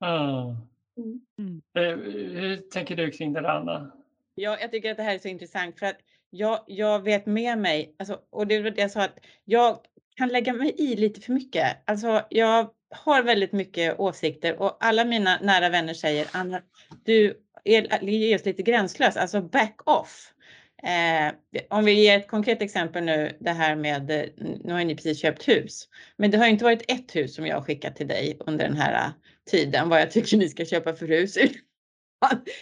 Ah. 0.00 0.54
Mm. 1.38 1.62
Eh, 1.78 1.96
Hur 2.40 2.56
tänker 2.56 2.96
du 2.96 3.10
kring 3.10 3.32
det 3.32 3.50
Anna? 3.50 3.90
Ja, 4.34 4.58
jag 4.60 4.70
tycker 4.70 4.90
att 4.90 4.96
det 4.96 5.02
här 5.02 5.14
är 5.14 5.18
så 5.18 5.28
intressant 5.28 5.78
för 5.78 5.86
att 5.86 5.96
jag, 6.30 6.64
jag 6.66 7.02
vet 7.02 7.26
med 7.26 7.58
mig, 7.58 7.94
alltså, 7.98 8.18
och 8.30 8.46
det 8.46 8.62
var 8.62 8.70
det 8.70 8.80
jag 8.80 8.90
sa 8.90 9.02
att 9.02 9.18
jag 9.44 9.78
kan 10.16 10.28
lägga 10.28 10.52
mig 10.52 10.74
i 10.78 10.96
lite 10.96 11.20
för 11.20 11.32
mycket. 11.32 11.76
Alltså, 11.84 12.22
jag 12.30 12.70
har 12.90 13.22
väldigt 13.22 13.52
mycket 13.52 14.00
åsikter 14.00 14.62
och 14.62 14.76
alla 14.80 15.04
mina 15.04 15.38
nära 15.42 15.68
vänner 15.68 15.94
säger 15.94 16.26
Anna, 16.32 16.62
du 17.04 17.34
är, 17.64 17.92
är 17.92 18.08
just 18.08 18.46
lite 18.46 18.62
gränslös, 18.62 19.16
alltså 19.16 19.40
back 19.42 19.80
off. 19.84 20.32
Eh, 20.82 21.32
om 21.70 21.84
vi 21.84 21.92
ger 21.92 22.18
ett 22.18 22.28
konkret 22.28 22.62
exempel 22.62 23.04
nu, 23.04 23.36
det 23.40 23.50
här 23.50 23.76
med, 23.76 24.30
nu 24.64 24.72
har 24.72 24.84
ni 24.84 24.94
precis 24.94 25.20
köpt 25.20 25.48
hus, 25.48 25.88
men 26.16 26.30
det 26.30 26.38
har 26.38 26.46
inte 26.46 26.64
varit 26.64 26.90
ett 26.90 27.16
hus 27.16 27.34
som 27.34 27.46
jag 27.46 27.56
har 27.56 27.62
skickat 27.62 27.96
till 27.96 28.08
dig 28.08 28.36
under 28.40 28.68
den 28.68 28.76
här 28.76 29.06
eh, 29.06 29.10
tiden, 29.50 29.88
vad 29.88 30.00
jag 30.00 30.10
tycker 30.10 30.36
ni 30.36 30.48
ska 30.48 30.64
köpa 30.64 30.94
för 30.94 31.08
hus. 31.08 31.38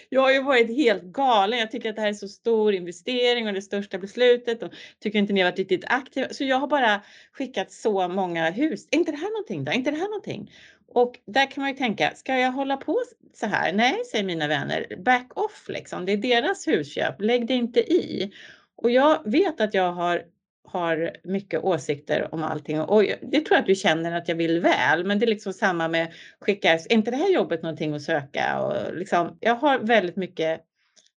Jag 0.08 0.20
har 0.20 0.32
ju 0.32 0.42
varit 0.42 0.76
helt 0.76 1.02
galen. 1.02 1.58
Jag 1.58 1.70
tycker 1.70 1.90
att 1.90 1.96
det 1.96 2.02
här 2.02 2.08
är 2.08 2.14
så 2.14 2.28
stor 2.28 2.74
investering 2.74 3.46
och 3.46 3.54
det 3.54 3.62
största 3.62 3.98
beslutet 3.98 4.62
och 4.62 4.72
tycker 5.00 5.18
inte 5.18 5.32
ni 5.32 5.40
har 5.40 5.50
varit 5.50 5.58
riktigt 5.58 5.84
aktiva. 5.86 6.28
Så 6.30 6.44
jag 6.44 6.56
har 6.56 6.66
bara 6.66 7.02
skickat 7.32 7.72
så 7.72 8.08
många 8.08 8.50
hus. 8.50 8.88
Är 8.90 8.96
inte 8.96 9.10
det 9.10 9.16
här 9.16 9.30
någonting 9.30 9.64
då? 9.64 9.72
Är 9.72 9.76
inte 9.76 9.90
det 9.90 9.96
här 9.96 10.08
någonting? 10.08 10.50
Och 10.88 11.18
där 11.26 11.50
kan 11.50 11.62
man 11.62 11.70
ju 11.70 11.76
tänka, 11.76 12.14
ska 12.14 12.38
jag 12.38 12.52
hålla 12.52 12.76
på 12.76 13.02
så 13.34 13.46
här? 13.46 13.72
Nej, 13.72 14.04
säger 14.10 14.24
mina 14.24 14.48
vänner, 14.48 14.96
back 15.04 15.26
off 15.34 15.66
liksom. 15.68 16.06
Det 16.06 16.12
är 16.12 16.16
deras 16.16 16.68
husköp, 16.68 17.20
lägg 17.20 17.46
dig 17.46 17.56
inte 17.56 17.80
i. 17.80 18.32
Och 18.76 18.90
jag 18.90 19.30
vet 19.30 19.60
att 19.60 19.74
jag 19.74 19.92
har, 19.92 20.22
har 20.64 21.16
mycket 21.24 21.60
åsikter 21.60 22.34
om 22.34 22.42
allting 22.42 22.80
och 22.80 23.02
det 23.02 23.40
tror 23.40 23.46
jag 23.50 23.60
att 23.60 23.66
du 23.66 23.74
känner 23.74 24.12
att 24.12 24.28
jag 24.28 24.36
vill 24.36 24.60
väl, 24.60 25.04
men 25.04 25.18
det 25.18 25.24
är 25.24 25.28
liksom 25.28 25.52
samma 25.52 25.88
med 25.88 26.12
skicka, 26.40 26.72
är 26.72 26.92
inte 26.92 27.10
det 27.10 27.16
här 27.16 27.32
jobbet 27.32 27.62
någonting 27.62 27.94
att 27.94 28.02
söka? 28.02 28.60
Och 28.60 28.96
liksom, 28.96 29.38
jag 29.40 29.54
har 29.54 29.78
väldigt 29.78 30.16
mycket 30.16 30.60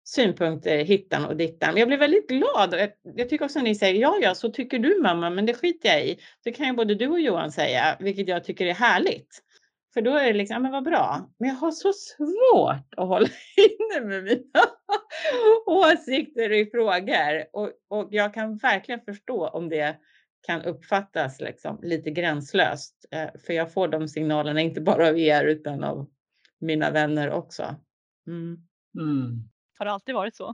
synpunkter 0.03 0.77
hittan 0.77 1.25
och 1.25 1.35
dittan. 1.35 1.77
Jag 1.77 1.87
blir 1.87 1.97
väldigt 1.97 2.29
glad 2.29 2.73
och 2.73 2.79
jag, 2.79 2.89
jag 3.15 3.29
tycker 3.29 3.45
också 3.45 3.59
att 3.59 3.65
ni 3.65 3.75
säger 3.75 4.01
ja, 4.01 4.19
ja, 4.21 4.35
så 4.35 4.49
tycker 4.49 4.79
du 4.79 5.01
mamma, 5.01 5.29
men 5.29 5.45
det 5.45 5.53
skiter 5.53 5.89
jag 5.89 6.05
i. 6.05 6.19
Det 6.43 6.51
kan 6.51 6.67
ju 6.67 6.73
både 6.73 6.95
du 6.95 7.07
och 7.07 7.19
Johan 7.19 7.51
säga, 7.51 7.97
vilket 7.99 8.27
jag 8.27 8.43
tycker 8.43 8.65
är 8.65 8.73
härligt. 8.73 9.43
För 9.97 10.01
då 10.01 10.15
är 10.15 10.25
det 10.25 10.33
liksom, 10.33 10.61
men 10.61 10.71
vad 10.71 10.83
bra. 10.83 11.29
Men 11.37 11.49
jag 11.49 11.55
har 11.55 11.71
så 11.71 11.93
svårt 11.93 12.93
att 12.97 13.07
hålla 13.07 13.27
inne 13.57 14.05
med 14.07 14.23
mina 14.23 14.63
åsikter 15.65 16.51
i 16.51 16.65
frågor. 16.65 17.45
Och, 17.53 17.71
och 17.87 18.07
jag 18.11 18.33
kan 18.33 18.57
verkligen 18.57 19.01
förstå 19.01 19.47
om 19.47 19.69
det 19.69 19.97
kan 20.41 20.61
uppfattas 20.61 21.39
liksom 21.39 21.79
lite 21.81 22.11
gränslöst. 22.11 23.05
Eh, 23.11 23.29
för 23.45 23.53
jag 23.53 23.73
får 23.73 23.87
de 23.87 24.07
signalerna 24.07 24.61
inte 24.61 24.81
bara 24.81 25.07
av 25.07 25.19
er 25.19 25.43
utan 25.43 25.83
av 25.83 26.09
mina 26.59 26.91
vänner 26.91 27.31
också. 27.31 27.75
Mm. 28.27 28.57
Mm. 28.99 29.49
Har 29.77 29.85
det 29.85 29.91
alltid 29.91 30.15
varit 30.15 30.35
så? 30.35 30.53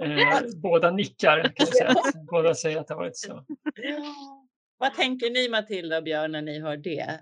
Eh, 0.00 0.40
båda 0.62 0.90
nickar, 0.90 1.42
kan 1.42 1.52
jag 1.56 1.68
säga. 1.68 1.94
båda 2.30 2.54
säger 2.54 2.80
att 2.80 2.86
det 2.86 2.94
har 2.94 3.00
varit 3.00 3.16
så. 3.16 3.44
Vad 4.78 4.94
tänker 4.94 5.30
ni 5.30 5.48
Matilda 5.48 5.98
och 5.98 6.04
Björn 6.04 6.32
när 6.32 6.42
ni 6.42 6.60
hör 6.60 6.76
det? 6.76 7.20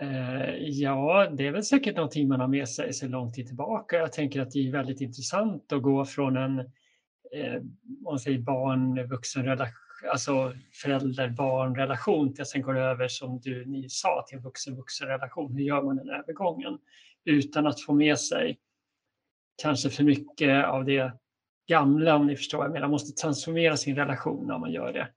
Eh, 0.00 0.56
ja, 0.58 1.30
det 1.36 1.46
är 1.46 1.52
väl 1.52 1.64
säkert 1.64 1.96
någonting 1.96 2.28
man 2.28 2.40
har 2.40 2.48
med 2.48 2.68
sig 2.68 2.92
sedan 2.92 3.10
lång 3.10 3.32
tid 3.32 3.46
tillbaka. 3.46 3.96
Jag 3.96 4.12
tänker 4.12 4.40
att 4.40 4.50
det 4.50 4.68
är 4.68 4.72
väldigt 4.72 5.00
intressant 5.00 5.72
att 5.72 5.82
gå 5.82 6.04
från 6.04 6.36
en 6.36 6.58
eh, 7.32 7.62
man 8.04 8.18
säger 8.18 8.38
barn, 8.38 9.08
vuxen 9.08 9.44
relation, 9.44 9.74
alltså 10.10 10.52
förälder-barn-relation 10.82 12.34
till 12.34 12.42
att 12.42 12.48
sen 12.48 12.62
går 12.62 12.78
över 12.78 13.08
som 13.08 13.40
du 13.40 13.66
ni 13.66 13.88
sa 13.88 14.24
till 14.28 14.38
en 14.38 14.44
vuxen-vuxen 14.44 15.08
relation. 15.08 15.56
Hur 15.56 15.64
gör 15.64 15.82
man 15.82 15.96
den 15.96 16.10
övergången 16.10 16.78
utan 17.24 17.66
att 17.66 17.80
få 17.80 17.92
med 17.92 18.18
sig 18.18 18.58
kanske 19.62 19.90
för 19.90 20.04
mycket 20.04 20.64
av 20.64 20.84
det 20.84 21.12
gamla 21.68 22.16
om 22.16 22.26
ni 22.26 22.36
förstår 22.36 22.58
vad 22.58 22.66
jag 22.66 22.72
menar. 22.72 22.86
Man 22.86 22.90
måste 22.90 23.22
transformera 23.22 23.76
sin 23.76 23.96
relation 23.96 24.46
när 24.46 24.58
man 24.58 24.72
gör 24.72 24.92
det. 24.92 25.08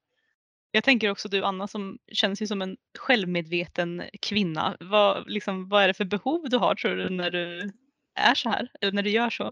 Jag 0.72 0.84
tänker 0.84 1.12
också 1.12 1.30
du 1.30 1.44
Anna 1.44 1.68
som 1.68 1.98
känns 2.12 2.42
ju 2.42 2.48
som 2.48 2.62
en 2.62 2.78
självmedveten 2.98 4.04
kvinna. 4.22 4.78
Vad, 4.80 5.30
liksom, 5.30 5.70
vad 5.70 5.84
är 5.84 5.88
det 5.88 5.94
för 5.94 6.06
behov 6.06 6.50
du 6.50 6.58
har 6.58 6.76
tror 6.76 6.96
du 6.96 7.10
när 7.10 7.32
du 7.32 7.72
är 8.16 8.36
så 8.36 8.50
här? 8.50 8.72
Eller 8.82 8.92
när 8.92 9.04
du 9.04 9.10
gör 9.10 9.30
så? 9.30 9.52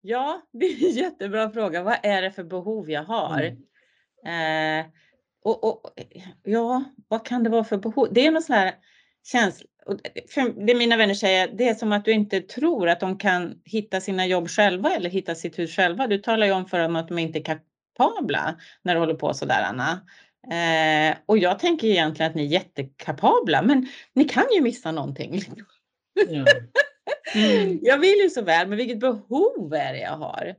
Ja, 0.00 0.42
det 0.52 0.66
är 0.66 0.86
en 0.86 0.96
jättebra 0.96 1.50
fråga. 1.50 1.82
Vad 1.82 1.96
är 2.02 2.22
det 2.22 2.32
för 2.32 2.44
behov 2.44 2.90
jag 2.90 3.04
har? 3.04 3.56
Mm. 4.24 4.80
Eh, 4.80 4.86
och, 5.44 5.64
och, 5.64 5.90
ja, 6.42 6.84
vad 7.08 7.26
kan 7.26 7.44
det 7.44 7.50
vara 7.50 7.64
för 7.64 7.76
behov? 7.76 8.08
Det 8.10 8.26
är 8.26 8.30
någon 8.30 8.42
sån 8.42 8.56
här 8.56 8.74
känsla. 9.24 9.66
Det 10.66 10.74
mina 10.74 10.96
vänner 10.96 11.14
säger, 11.14 11.48
det 11.48 11.68
är 11.68 11.74
som 11.74 11.92
att 11.92 12.04
du 12.04 12.12
inte 12.12 12.40
tror 12.40 12.88
att 12.88 13.00
de 13.00 13.18
kan 13.18 13.60
hitta 13.64 14.00
sina 14.00 14.26
jobb 14.26 14.48
själva 14.48 14.90
eller 14.90 15.10
hitta 15.10 15.34
sitt 15.34 15.58
hus 15.58 15.76
själva. 15.76 16.06
Du 16.06 16.18
talar 16.18 16.46
ju 16.46 16.52
om 16.52 16.66
för 16.66 16.78
dem 16.78 16.96
att 16.96 17.08
de 17.08 17.18
inte 17.18 17.38
är 17.38 17.42
kapabla 17.96 18.60
när 18.82 18.94
du 18.94 19.00
håller 19.00 19.14
på 19.14 19.34
sådär 19.34 19.62
Anna. 19.62 20.06
Eh, 20.50 21.16
och 21.26 21.38
jag 21.38 21.58
tänker 21.58 21.88
egentligen 21.88 22.30
att 22.30 22.36
ni 22.36 22.42
är 22.42 22.48
jättekapabla, 22.48 23.62
men 23.62 23.88
ni 24.12 24.24
kan 24.24 24.46
ju 24.54 24.60
missa 24.60 24.92
någonting. 24.92 25.40
Ja. 26.28 26.44
Jag 27.82 27.98
vill 27.98 28.18
ju 28.18 28.30
så 28.30 28.42
väl, 28.42 28.68
men 28.68 28.78
vilket 28.78 29.00
behov 29.00 29.74
är 29.74 29.92
det 29.92 30.00
jag 30.00 30.16
har? 30.16 30.54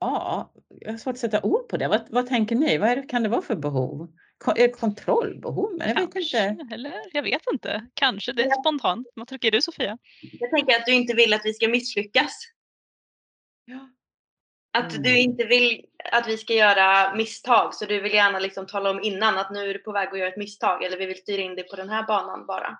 Ja, 0.00 0.52
jag 0.80 0.90
har 0.90 0.98
svårt 0.98 1.12
att 1.12 1.18
sätta 1.18 1.42
ord 1.42 1.68
på 1.68 1.76
det. 1.76 1.88
Vad, 1.88 2.00
vad 2.10 2.26
tänker 2.26 2.56
ni? 2.56 2.78
Vad 2.78 2.88
är 2.88 2.96
det, 2.96 3.02
kan 3.02 3.22
det 3.22 3.28
vara 3.28 3.42
för 3.42 3.56
behov? 3.56 4.08
Ko- 4.38 4.52
eh, 4.56 4.70
Kontrollbehov? 4.70 5.74
Men 5.78 5.88
jag 5.88 5.94
vet 5.94 6.12
Kanske, 6.12 6.48
inte. 6.48 6.74
eller 6.74 6.92
jag 7.12 7.22
vet 7.22 7.42
inte. 7.52 7.86
Kanske, 7.94 8.32
det 8.32 8.42
är 8.44 8.50
spontant. 8.62 9.08
Vad 9.14 9.28
tycker 9.28 9.50
du 9.50 9.62
Sofia? 9.62 9.98
Jag 10.40 10.50
tänker 10.50 10.76
att 10.76 10.86
du 10.86 10.92
inte 10.94 11.14
vill 11.14 11.34
att 11.34 11.40
vi 11.44 11.54
ska 11.54 11.68
misslyckas. 11.68 12.32
Ja. 13.64 13.88
Att 14.72 14.90
Mm. 14.92 15.02
du 15.02 15.18
inte 15.18 15.44
vill 15.44 15.84
att 16.12 16.28
vi 16.28 16.36
ska 16.38 16.54
göra 16.54 17.14
misstag. 17.14 17.74
Så 17.74 17.84
du 17.86 18.00
vill 18.00 18.14
gärna 18.14 18.38
liksom 18.38 18.66
tala 18.66 18.90
om 18.90 19.02
innan 19.02 19.38
att 19.38 19.50
nu 19.50 19.70
är 19.70 19.74
du 19.74 19.78
på 19.78 19.92
väg 19.92 20.08
att 20.08 20.18
göra 20.18 20.28
ett 20.28 20.36
misstag. 20.36 20.84
Eller 20.84 20.96
vi 20.98 21.06
vill 21.06 21.16
styra 21.18 21.42
in 21.42 21.54
dig 21.54 21.68
på 21.68 21.76
den 21.76 21.88
här 21.90 22.06
banan 22.06 22.46
bara. 22.46 22.78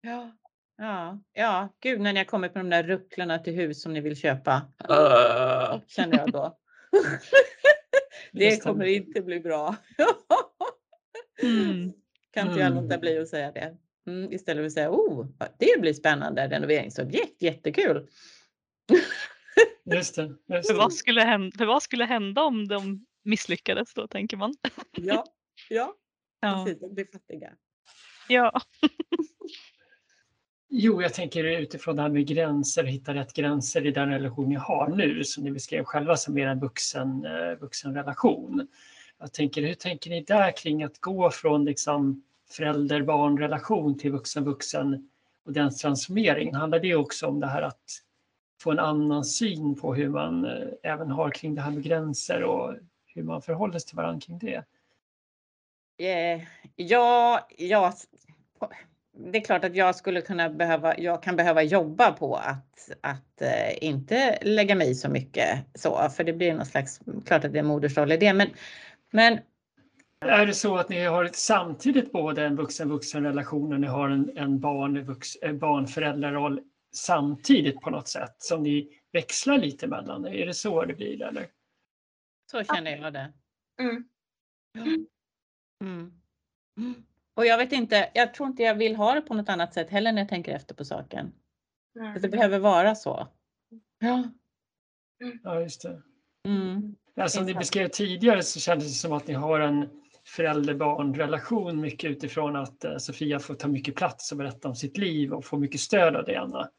Ja. 0.00 0.32
Ja, 0.76 1.18
ja, 1.32 1.68
gud 1.80 2.00
när 2.00 2.12
ni 2.12 2.20
har 2.20 2.24
kommit 2.24 2.54
med 2.54 2.64
de 2.64 2.70
där 2.70 2.82
rucklarna 2.82 3.38
till 3.38 3.54
hus 3.54 3.82
som 3.82 3.92
ni 3.92 4.00
vill 4.00 4.16
köpa. 4.16 4.62
Öh, 4.88 5.78
känner 5.86 6.18
jag 6.18 6.32
då. 6.32 6.58
det 8.32 8.62
kommer 8.62 8.84
inte 8.84 9.20
bli 9.22 9.40
bra. 9.40 9.76
Mm. 11.42 11.92
kan 12.30 12.48
inte 12.48 12.60
jag 12.60 12.70
Mm. 12.70 12.84
låta 12.84 12.98
bli 12.98 13.18
att 13.18 13.28
säga 13.28 13.52
det. 13.52 13.76
Mm, 14.06 14.32
istället 14.32 14.60
för 14.60 14.66
att 14.66 14.72
säga, 14.72 14.90
oh, 14.90 15.26
det 15.58 15.80
blir 15.80 15.92
spännande 15.92 16.48
renoveringsobjekt, 16.48 17.42
jättekul. 17.42 18.08
Just 19.84 20.16
det. 20.16 20.22
Just 20.48 20.66
För 20.68 20.74
det. 20.74 20.78
vad, 20.78 20.92
skulle 20.92 21.20
hända, 21.20 21.56
för 21.58 21.66
vad 21.66 21.82
skulle 21.82 22.04
hända 22.04 22.42
om 22.42 22.68
de 22.68 23.06
misslyckades 23.24 23.94
då, 23.94 24.06
tänker 24.08 24.36
man? 24.36 24.54
Ja, 24.96 25.24
ja, 25.70 25.94
Ja. 26.40 26.64
precis, 26.64 26.80
de 26.80 26.94
blir 26.94 27.06
fattiga. 27.12 27.52
ja. 28.28 28.60
Jo, 30.68 31.02
jag 31.02 31.14
tänker 31.14 31.44
utifrån 31.44 31.96
det 31.96 32.02
här 32.02 32.08
med 32.08 32.26
gränser, 32.26 32.84
hitta 32.84 33.14
rätt 33.14 33.32
gränser 33.32 33.86
i 33.86 33.90
den 33.90 34.08
relation 34.10 34.48
ni 34.48 34.54
har 34.54 34.88
nu, 34.88 35.24
som 35.24 35.44
ni 35.44 35.50
beskrev 35.50 35.84
själva 35.84 36.16
som 36.16 36.34
mer 36.34 36.46
en 36.46 36.60
vuxen, 36.60 37.24
eh, 37.24 37.54
vuxen 37.60 37.94
relation. 37.94 38.68
Jag 39.18 39.32
tänker, 39.32 39.62
hur 39.62 39.74
tänker 39.74 40.10
ni 40.10 40.20
där 40.22 40.56
kring 40.56 40.82
att 40.82 41.00
gå 41.00 41.30
från 41.30 41.64
liksom 41.64 42.22
förälder-barn-relation 42.50 43.98
till 43.98 44.12
vuxen-vuxen 44.12 45.10
och 45.44 45.52
den 45.52 45.74
transformeringen? 45.76 46.54
Handlar 46.54 46.80
det 46.80 46.94
också 46.94 47.26
om 47.26 47.40
det 47.40 47.46
här 47.46 47.62
att 47.62 47.82
få 48.64 48.70
en 48.70 48.78
annan 48.78 49.24
syn 49.24 49.74
på 49.74 49.94
hur 49.94 50.08
man 50.08 50.44
eh, 50.44 50.92
även 50.92 51.10
har 51.10 51.30
kring 51.30 51.54
det 51.54 51.60
här 51.60 51.70
med 51.70 51.82
gränser 51.82 52.42
och 52.42 52.74
hur 53.06 53.22
man 53.22 53.42
förhåller 53.42 53.78
sig 53.78 53.88
till 53.88 53.96
varandra 53.96 54.20
kring 54.20 54.38
det? 54.38 54.64
Eh, 55.98 56.42
ja, 56.76 57.48
ja, 57.58 57.94
det 59.16 59.38
är 59.38 59.44
klart 59.44 59.64
att 59.64 59.76
jag 59.76 59.96
skulle 59.96 60.20
kunna 60.20 60.50
behöva, 60.50 60.98
jag 60.98 61.22
kan 61.22 61.36
behöva 61.36 61.62
jobba 61.62 62.12
på 62.12 62.36
att, 62.36 62.90
att 63.00 63.42
eh, 63.42 63.84
inte 63.84 64.38
lägga 64.42 64.74
mig 64.74 64.90
i 64.90 64.94
så 64.94 65.08
mycket 65.08 65.58
så, 65.74 66.08
för 66.08 66.24
det 66.24 66.32
blir 66.32 66.54
någon 66.54 66.66
slags, 66.66 67.00
klart 67.26 67.44
att 67.44 67.52
det 67.52 67.58
är 67.58 67.62
modersroll 67.62 68.12
i 68.12 68.16
det, 68.16 68.32
men, 68.32 68.48
men 69.10 69.38
Är 70.20 70.46
det 70.46 70.54
så 70.54 70.76
att 70.76 70.88
ni 70.88 71.04
har 71.04 71.30
samtidigt 71.32 72.12
både 72.12 72.44
en 72.44 72.56
vuxen-vuxen 72.56 73.24
relation 73.24 73.72
och 73.72 73.80
ni 73.80 73.86
har 73.86 74.08
en, 74.08 74.30
en 74.36 74.60
barn, 74.60 75.04
vux, 75.04 75.28
barn-föräldraroll 75.60 76.60
samtidigt 76.96 77.80
på 77.80 77.90
något 77.90 78.08
sätt 78.08 78.36
som 78.38 78.62
ni 78.62 79.00
växlar 79.12 79.58
lite 79.58 79.86
mellan? 79.86 80.26
Är 80.26 80.46
det 80.46 80.54
så 80.54 80.84
det 80.84 80.94
blir 80.94 81.22
eller? 81.22 81.46
så 82.54 82.74
känner 82.74 82.96
jag 82.96 83.12
det. 83.12 83.32
Mm. 83.80 84.04
Mm. 84.78 85.06
Mm. 86.76 87.04
Och 87.34 87.46
jag 87.46 87.58
vet 87.58 87.72
inte, 87.72 88.10
jag 88.14 88.34
tror 88.34 88.48
inte 88.48 88.62
jag 88.62 88.74
vill 88.74 88.96
ha 88.96 89.14
det 89.14 89.20
på 89.20 89.34
något 89.34 89.48
annat 89.48 89.74
sätt 89.74 89.90
heller 89.90 90.12
när 90.12 90.22
jag 90.22 90.28
tänker 90.28 90.54
efter 90.54 90.74
på 90.74 90.84
saken. 90.84 91.32
Mm. 91.98 92.16
Att 92.16 92.22
det 92.22 92.28
behöver 92.28 92.58
vara 92.58 92.94
så. 92.94 93.28
Ja. 93.98 94.28
Ja, 95.42 95.60
just 95.60 95.82
det. 95.82 96.02
Mm. 96.48 96.96
Ja, 97.14 97.28
som 97.28 97.46
ni 97.46 97.54
beskrev 97.54 97.88
tidigare 97.88 98.42
så 98.42 98.60
kändes 98.60 98.86
det 98.86 98.94
som 98.94 99.12
att 99.12 99.26
ni 99.26 99.34
har 99.34 99.60
en 99.60 99.88
förälder-barn-relation 100.24 101.80
mycket 101.80 102.10
utifrån 102.10 102.56
att 102.56 102.84
eh, 102.84 102.96
Sofia 102.96 103.38
får 103.38 103.54
ta 103.54 103.68
mycket 103.68 103.94
plats 103.94 104.32
och 104.32 104.38
berätta 104.38 104.68
om 104.68 104.76
sitt 104.76 104.96
liv 104.96 105.32
och 105.32 105.44
få 105.44 105.58
mycket 105.58 105.80
stöd 105.80 106.16
av 106.16 106.24
det, 106.24 106.36
Anna. 106.36 106.70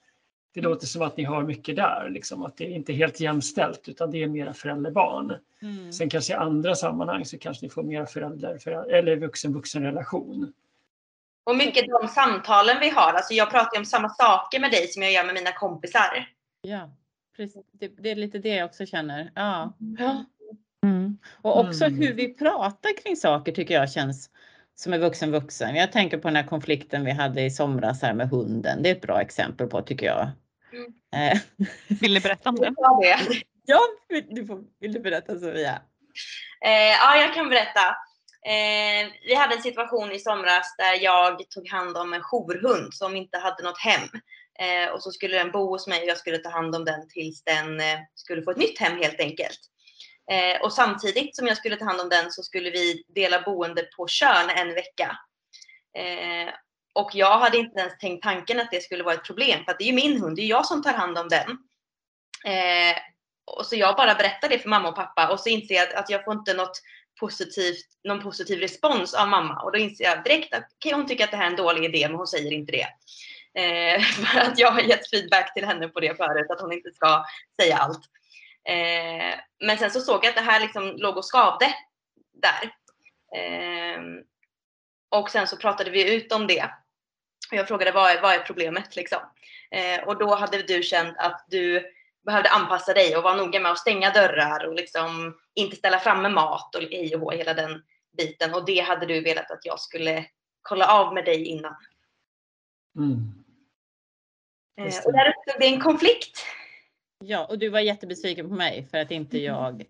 Det 0.56 0.62
låter 0.62 0.88
som 0.88 1.02
att 1.02 1.18
ni 1.18 1.24
har 1.24 1.44
mycket 1.44 1.76
där, 1.76 2.10
liksom, 2.10 2.46
att 2.46 2.58
det 2.58 2.66
är 2.66 2.70
inte 2.70 2.92
är 2.92 2.96
helt 2.96 3.20
jämställt 3.20 3.90
utan 3.90 4.12
det 4.12 4.24
är 4.24 4.28
mera 4.28 4.54
förälder-barn. 4.54 5.36
Mm. 5.62 5.94
Sen 5.94 6.10
kanske 6.10 6.34
i 6.34 6.36
andra 6.36 6.76
sammanhang 6.76 7.26
så 7.26 7.38
kanske 7.38 7.66
ni 7.66 7.70
får 7.70 7.84
mera 7.84 8.06
förälder, 8.06 8.58
förälder 8.58 8.94
eller 8.94 9.16
vuxen-vuxen 9.16 9.84
relation. 9.84 10.54
Och 11.44 11.56
mycket 11.56 11.86
de 12.02 12.08
samtalen 12.08 12.78
vi 12.80 12.90
har. 12.90 13.14
Alltså 13.14 13.34
jag 13.34 13.52
pratar 13.52 13.76
ju 13.76 13.80
om 13.80 13.86
samma 13.86 14.10
saker 14.10 14.60
med 14.60 14.72
dig 14.72 14.88
som 14.88 15.02
jag 15.04 15.12
gör 15.12 15.26
med 15.26 15.34
mina 15.34 15.52
kompisar. 15.52 16.28
Ja, 16.62 16.90
precis. 17.38 17.66
Det, 17.72 17.88
det 17.88 18.12
är 18.12 18.16
lite 18.16 18.40
det 18.40 18.56
jag 18.56 18.66
också 18.66 18.86
känner. 18.86 19.32
Ja. 19.36 19.74
ja. 20.00 20.26
Mm. 20.84 21.18
Och 21.42 21.60
också 21.60 21.86
Mm. 21.86 22.02
hur 22.02 22.14
vi 22.14 22.34
pratar 22.34 23.04
kring 23.04 23.16
saker 23.16 23.52
tycker 23.52 23.74
jag 23.74 23.92
känns 23.92 24.30
som 24.76 24.94
är 24.94 25.00
vuxen 25.00 25.32
vuxen. 25.32 25.76
Jag 25.76 25.92
tänker 25.92 26.18
på 26.18 26.28
den 26.28 26.36
här 26.36 26.48
konflikten 26.48 27.06
vi 27.06 27.12
hade 27.12 27.42
i 27.42 27.52
somras 27.52 28.02
här 28.02 28.14
med 28.14 28.30
hunden. 28.30 28.84
Det 28.84 28.90
är 28.90 28.96
ett 28.96 29.02
bra 29.02 29.22
exempel 29.22 29.68
på 29.68 29.82
tycker 29.82 30.06
jag. 30.06 30.28
Mm. 30.76 30.94
Eh, 31.16 31.40
Vill 32.02 32.14
ni 32.14 32.20
berätta 32.20 32.50
om 32.50 32.56
det? 32.56 32.74
Ja, 32.78 33.00
det. 33.02 33.42
ja, 33.66 33.80
vill 34.10 34.26
du, 34.30 34.46
får, 34.46 34.64
vill 34.80 34.94
du 34.94 35.00
berätta 35.00 35.40
Sofia? 35.40 35.82
Eh, 36.66 36.72
ja, 36.72 37.18
jag 37.18 37.34
kan 37.34 37.50
berätta. 37.50 37.96
Eh, 38.48 39.12
vi 39.28 39.36
hade 39.36 39.56
en 39.56 39.62
situation 39.62 40.12
i 40.12 40.20
somras 40.20 40.76
där 40.78 41.04
jag 41.04 41.50
tog 41.50 41.70
hand 41.70 41.98
om 41.98 42.14
en 42.14 42.22
jourhund 42.22 42.94
som 42.94 43.16
inte 43.16 43.38
hade 43.38 43.64
något 43.64 43.80
hem. 43.80 44.10
Eh, 44.60 44.94
och 44.94 45.04
så 45.04 45.12
skulle 45.12 45.38
den 45.38 45.52
bo 45.52 45.70
hos 45.70 45.88
mig 45.88 46.02
och 46.02 46.08
jag 46.08 46.18
skulle 46.18 46.38
ta 46.38 46.50
hand 46.50 46.76
om 46.76 46.86
den 46.86 47.08
tills 47.10 47.44
den 47.44 47.80
eh, 47.80 48.00
skulle 48.16 48.44
få 48.44 48.52
ett 48.52 48.58
nytt 48.58 48.80
hem 48.80 48.98
helt 48.98 49.20
enkelt. 49.20 49.60
Eh, 50.32 50.62
och 50.62 50.74
samtidigt 50.74 51.36
som 51.36 51.48
jag 51.48 51.58
skulle 51.58 51.76
ta 51.76 51.86
hand 51.86 52.02
om 52.02 52.10
den 52.10 52.32
så 52.32 52.44
skulle 52.44 52.70
vi 52.70 53.04
dela 53.16 53.42
boende 53.42 53.84
på 53.98 54.08
Tjörn 54.08 54.50
en 54.50 54.74
vecka. 54.74 55.18
Och 56.96 57.10
jag 57.14 57.40
hade 57.40 57.58
inte 57.58 57.80
ens 57.80 57.98
tänkt 57.98 58.24
tanken 58.24 58.60
att 58.60 58.72
det 58.72 58.84
skulle 58.84 59.04
vara 59.04 59.14
ett 59.14 59.26
problem 59.26 59.64
för 59.66 59.72
att 59.72 59.80
det 59.80 59.84
är 59.84 59.88
ju 59.88 59.94
min 59.94 60.22
hund, 60.22 60.36
det 60.36 60.42
är 60.42 60.48
jag 60.48 60.66
som 60.66 60.84
tar 60.84 60.94
hand 60.94 61.18
om 61.18 61.30
den. 61.30 61.50
Eh, 62.46 62.98
och 63.46 63.66
så 63.66 63.76
jag 63.76 63.96
bara 63.96 64.16
berättar 64.16 64.50
det 64.50 64.60
för 64.60 64.70
mamma 64.70 64.90
och 64.90 64.96
pappa 64.96 65.32
och 65.32 65.40
så 65.40 65.50
inser 65.50 65.76
jag 65.76 65.88
att, 65.88 65.94
att 65.94 66.10
jag 66.10 66.24
får 66.24 66.34
inte 66.34 66.54
något 66.54 66.82
positivt, 67.20 67.86
någon 68.04 68.22
positiv 68.22 68.60
respons 68.60 69.14
av 69.14 69.28
mamma. 69.28 69.62
Och 69.62 69.72
då 69.72 69.78
inser 69.78 70.04
jag 70.04 70.24
direkt 70.24 70.54
att 70.54 70.64
okay, 70.80 70.94
hon 70.94 71.08
tycker 71.08 71.24
att 71.24 71.32
det 71.32 71.38
här 71.38 71.46
är 71.46 71.50
en 71.50 71.56
dålig 71.56 71.84
idé 71.84 72.08
men 72.08 72.18
hon 72.18 72.28
säger 72.28 72.54
inte 72.54 72.72
det. 72.72 72.88
Eh, 73.62 74.02
för 74.26 74.40
att 74.40 74.60
jag 74.60 74.72
har 74.72 74.82
gett 74.82 75.10
feedback 75.10 75.54
till 75.54 75.66
henne 75.66 75.88
på 75.88 76.00
det 76.00 76.18
förut, 76.18 76.52
att 76.52 76.62
hon 76.62 76.74
inte 76.74 76.92
ska 76.92 77.26
säga 77.62 77.78
allt. 77.78 78.02
Eh, 78.70 79.40
men 79.66 79.78
sen 79.78 79.92
så 79.92 80.00
såg 80.00 80.26
jag 80.26 80.30
att 80.30 80.36
det 80.36 80.52
här 80.52 80.60
liksom 80.60 80.96
låg 80.98 81.18
och 81.18 81.26
skavde 81.26 81.74
där. 82.34 82.72
Eh, 83.40 84.02
och 85.10 85.30
sen 85.30 85.48
så 85.48 85.58
pratade 85.58 85.92
vi 85.92 86.16
ut 86.16 86.32
om 86.32 86.48
det. 86.48 86.70
Och 87.52 87.58
jag 87.58 87.68
frågade 87.68 87.92
vad 87.92 88.12
är, 88.12 88.22
vad 88.22 88.34
är 88.34 88.40
problemet 88.40 88.96
liksom? 88.96 89.20
Eh, 89.72 90.08
och 90.08 90.18
då 90.18 90.36
hade 90.36 90.62
du 90.62 90.84
känt 90.84 91.18
att 91.18 91.46
du 91.50 91.92
behövde 92.26 92.50
anpassa 92.50 92.94
dig 92.94 93.18
och 93.18 93.24
vara 93.24 93.36
noga 93.36 93.60
med 93.60 93.72
att 93.72 93.78
stänga 93.78 94.10
dörrar 94.10 94.68
och 94.68 94.76
liksom 94.76 95.38
inte 95.54 95.76
ställa 95.76 96.00
framme 96.00 96.30
mat 96.30 96.76
och 96.76 96.82
hej 96.82 97.16
och 97.16 97.22
hå, 97.22 97.32
hela 97.32 97.54
den 97.54 97.84
biten. 98.18 98.54
Och 98.54 98.66
det 98.66 98.80
hade 98.80 99.06
du 99.06 99.22
velat 99.22 99.52
att 99.52 99.66
jag 99.66 99.80
skulle 99.80 100.26
kolla 100.62 100.88
av 100.88 101.14
med 101.14 101.26
dig 101.26 101.46
innan. 101.46 101.76
Mm. 102.98 103.46
Eh, 104.78 105.06
och 105.06 105.14
där 105.14 105.30
uppstod 105.30 105.60
det 105.60 105.66
en 105.66 105.82
konflikt. 105.82 106.46
Ja, 107.20 107.46
och 107.46 107.60
du 107.60 107.70
var 107.70 107.80
jättebesviken 107.80 108.50
på 108.50 108.56
mig 108.56 108.88
för 108.92 108.98
att 108.98 109.12
inte 109.12 109.38
jag 109.38 109.86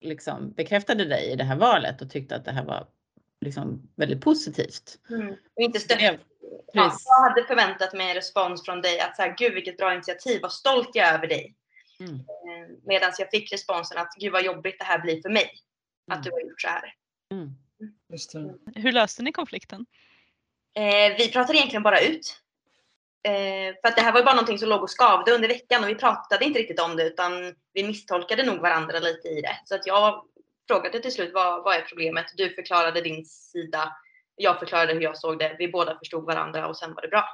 liksom 0.00 0.52
bekräftade 0.52 1.04
dig 1.04 1.32
i 1.32 1.36
det 1.36 1.44
här 1.44 1.56
valet 1.56 2.02
och 2.02 2.10
tyckte 2.10 2.36
att 2.36 2.44
det 2.44 2.52
här 2.52 2.64
var 2.64 2.86
liksom 3.40 3.90
väldigt 3.96 4.20
positivt. 4.20 4.98
Och 5.56 5.62
inte 5.62 5.80
stött. 5.80 6.20
Ja, 6.72 6.96
jag 7.04 7.28
hade 7.28 7.44
förväntat 7.44 7.92
mig 7.92 8.08
en 8.08 8.14
respons 8.14 8.64
från 8.64 8.80
dig 8.82 9.00
att 9.00 9.16
så 9.16 9.22
här, 9.22 9.34
gud 9.38 9.54
vilket 9.54 9.76
bra 9.76 9.94
initiativ, 9.94 10.42
vad 10.42 10.52
stolt 10.52 10.90
jag 10.92 11.08
är 11.08 11.14
över 11.14 11.26
dig. 11.26 11.54
Mm. 12.00 12.18
Medan 12.86 13.12
jag 13.18 13.30
fick 13.30 13.52
responsen 13.52 13.98
att 13.98 14.14
gud 14.18 14.32
vad 14.32 14.44
jobbigt 14.44 14.78
det 14.78 14.84
här 14.84 14.98
blir 14.98 15.22
för 15.22 15.28
mig. 15.30 15.50
Att 16.10 16.16
Mm. 16.16 16.22
du 16.24 16.30
har 16.30 16.40
gjort 16.40 16.60
så 16.60 16.68
här. 16.68 16.94
Mm. 17.32 17.50
Just 18.12 18.32
det. 18.32 18.54
Hur 18.74 18.92
löste 18.92 19.22
ni 19.22 19.32
konflikten? 19.32 19.86
Eh, 20.74 21.16
vi 21.18 21.32
pratade 21.32 21.58
egentligen 21.58 21.82
bara 21.82 22.00
ut. 22.00 22.40
Eh, 23.22 23.74
för 23.82 23.88
att 23.88 23.96
det 23.96 24.02
här 24.02 24.12
var 24.12 24.20
ju 24.20 24.24
bara 24.24 24.34
någonting 24.34 24.58
som 24.58 24.68
låg 24.68 24.82
och 24.82 24.90
skavde 24.90 25.32
under 25.32 25.48
veckan 25.48 25.82
och 25.84 25.90
vi 25.90 25.94
pratade 25.94 26.44
inte 26.44 26.58
riktigt 26.58 26.80
om 26.80 26.96
det 26.96 27.04
utan 27.04 27.54
vi 27.72 27.84
misstolkade 27.84 28.42
nog 28.42 28.58
varandra 28.60 28.98
lite 28.98 29.28
i 29.28 29.40
det. 29.40 29.56
Så 29.64 29.74
att 29.74 29.86
jag 29.86 30.24
frågade 30.68 31.00
till 31.00 31.12
slut 31.12 31.30
vad, 31.34 31.64
vad 31.64 31.76
är 31.76 31.80
problemet? 31.80 32.26
Du 32.36 32.54
förklarade 32.54 33.00
din 33.00 33.24
sida. 33.24 33.92
Jag 34.38 34.58
förklarade 34.58 34.92
hur 34.94 35.00
jag 35.00 35.18
såg 35.18 35.38
det. 35.38 35.56
Vi 35.58 35.68
båda 35.68 35.98
förstod 35.98 36.24
varandra 36.24 36.68
och 36.68 36.76
sen 36.76 36.94
var 36.94 37.02
det 37.02 37.08
bra. 37.08 37.24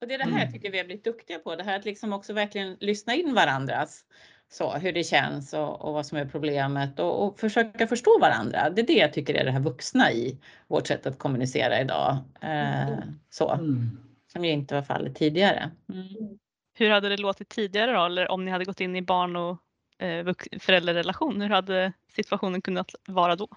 Och 0.00 0.08
det 0.08 0.14
är 0.14 0.18
det 0.18 0.24
här 0.24 0.40
jag 0.44 0.52
tycker 0.52 0.70
vi 0.70 0.78
har 0.78 0.84
blivit 0.84 1.04
duktiga 1.04 1.38
på. 1.38 1.56
Det 1.56 1.64
här 1.64 1.78
att 1.78 1.84
liksom 1.84 2.12
också 2.12 2.32
verkligen 2.32 2.76
lyssna 2.80 3.14
in 3.14 3.34
varandras. 3.34 4.04
Så, 4.48 4.72
hur 4.72 4.92
det 4.92 5.04
känns 5.04 5.52
och, 5.54 5.80
och 5.80 5.92
vad 5.92 6.06
som 6.06 6.18
är 6.18 6.24
problemet 6.26 6.98
och, 6.98 7.24
och 7.26 7.38
försöka 7.40 7.86
förstå 7.86 8.18
varandra. 8.20 8.70
Det 8.70 8.80
är 8.80 8.86
det 8.86 8.92
jag 8.92 9.12
tycker 9.12 9.34
är 9.34 9.44
det 9.44 9.50
här 9.50 9.60
vuxna 9.60 10.12
i 10.12 10.38
vårt 10.66 10.86
sätt 10.86 11.06
att 11.06 11.18
kommunicera 11.18 11.80
idag. 11.80 12.16
Eh, 12.42 12.98
så, 13.30 13.50
Mm. 13.50 13.98
som 14.32 14.44
ju 14.44 14.50
inte 14.50 14.74
var 14.74 14.82
fallet 14.82 15.14
tidigare. 15.16 15.70
Mm. 15.92 16.38
Hur 16.74 16.90
hade 16.90 17.08
det 17.08 17.16
låtit 17.16 17.48
tidigare 17.48 17.92
då? 17.92 18.04
Eller 18.04 18.30
om 18.30 18.44
ni 18.44 18.50
hade 18.50 18.64
gått 18.64 18.80
in 18.80 18.96
i 18.96 19.02
barn 19.02 19.36
och 19.36 19.58
eh, 19.98 20.24
vux- 20.24 20.58
föräldrarrelation? 20.60 21.40
Hur 21.40 21.48
hade 21.50 21.92
situationen 22.08 22.62
kunnat 22.62 22.94
vara 23.06 23.36
då? 23.36 23.48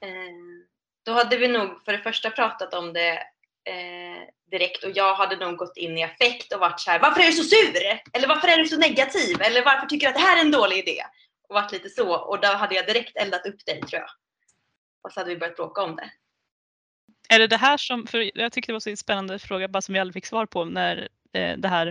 Eh, 0.00 0.57
då 1.08 1.14
hade 1.14 1.36
vi 1.36 1.48
nog 1.48 1.84
för 1.84 1.92
det 1.92 1.98
första 1.98 2.30
pratat 2.30 2.74
om 2.74 2.92
det 2.92 3.12
eh, 3.64 4.22
direkt 4.50 4.84
och 4.84 4.90
jag 4.94 5.14
hade 5.14 5.36
nog 5.36 5.56
gått 5.56 5.76
in 5.76 5.98
i 5.98 6.04
affekt 6.04 6.52
och 6.52 6.60
varit 6.60 6.80
så 6.80 6.90
här, 6.90 6.98
varför 6.98 7.20
är 7.20 7.26
du 7.26 7.32
så 7.32 7.44
sur? 7.44 8.00
Eller 8.12 8.28
varför 8.28 8.48
är 8.48 8.56
du 8.56 8.66
så 8.66 8.76
negativ? 8.76 9.42
Eller 9.42 9.64
varför 9.64 9.86
tycker 9.86 10.06
du 10.06 10.10
att 10.10 10.16
det 10.16 10.22
här 10.22 10.36
är 10.36 10.40
en 10.40 10.50
dålig 10.50 10.78
idé? 10.78 11.02
Och 11.48 11.54
varit 11.54 11.72
lite 11.72 11.88
så 11.88 12.16
och 12.16 12.40
då 12.40 12.48
hade 12.48 12.74
jag 12.74 12.86
direkt 12.86 13.16
eldat 13.16 13.46
upp 13.46 13.66
dig 13.66 13.80
tror 13.80 14.00
jag. 14.00 14.10
Och 15.02 15.12
så 15.12 15.20
hade 15.20 15.30
vi 15.30 15.36
börjat 15.36 15.56
bråka 15.56 15.82
om 15.82 15.96
det. 15.96 16.10
Är 17.28 17.38
det 17.38 17.46
det 17.46 17.56
här 17.56 17.76
som, 17.76 18.06
för 18.06 18.38
jag 18.38 18.52
tyckte 18.52 18.72
det 18.72 18.74
var 18.74 18.80
så 18.80 18.96
spännande 18.96 19.38
fråga 19.38 19.68
bara 19.68 19.82
som 19.82 19.92
vi 19.92 19.98
aldrig 19.98 20.14
fick 20.14 20.26
svar 20.26 20.46
på 20.46 20.64
när 20.64 21.08
eh, 21.32 21.56
det 21.56 21.68
här, 21.68 21.86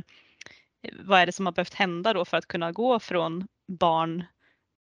eh, 0.82 0.94
vad 1.00 1.20
är 1.20 1.26
det 1.26 1.32
som 1.32 1.46
har 1.46 1.54
behövt 1.54 1.74
hända 1.74 2.14
då 2.14 2.26
för 2.26 2.38
att 2.38 2.48
kunna 2.48 2.72
gå 2.72 3.00
från 3.00 3.48
barn, 3.68 4.26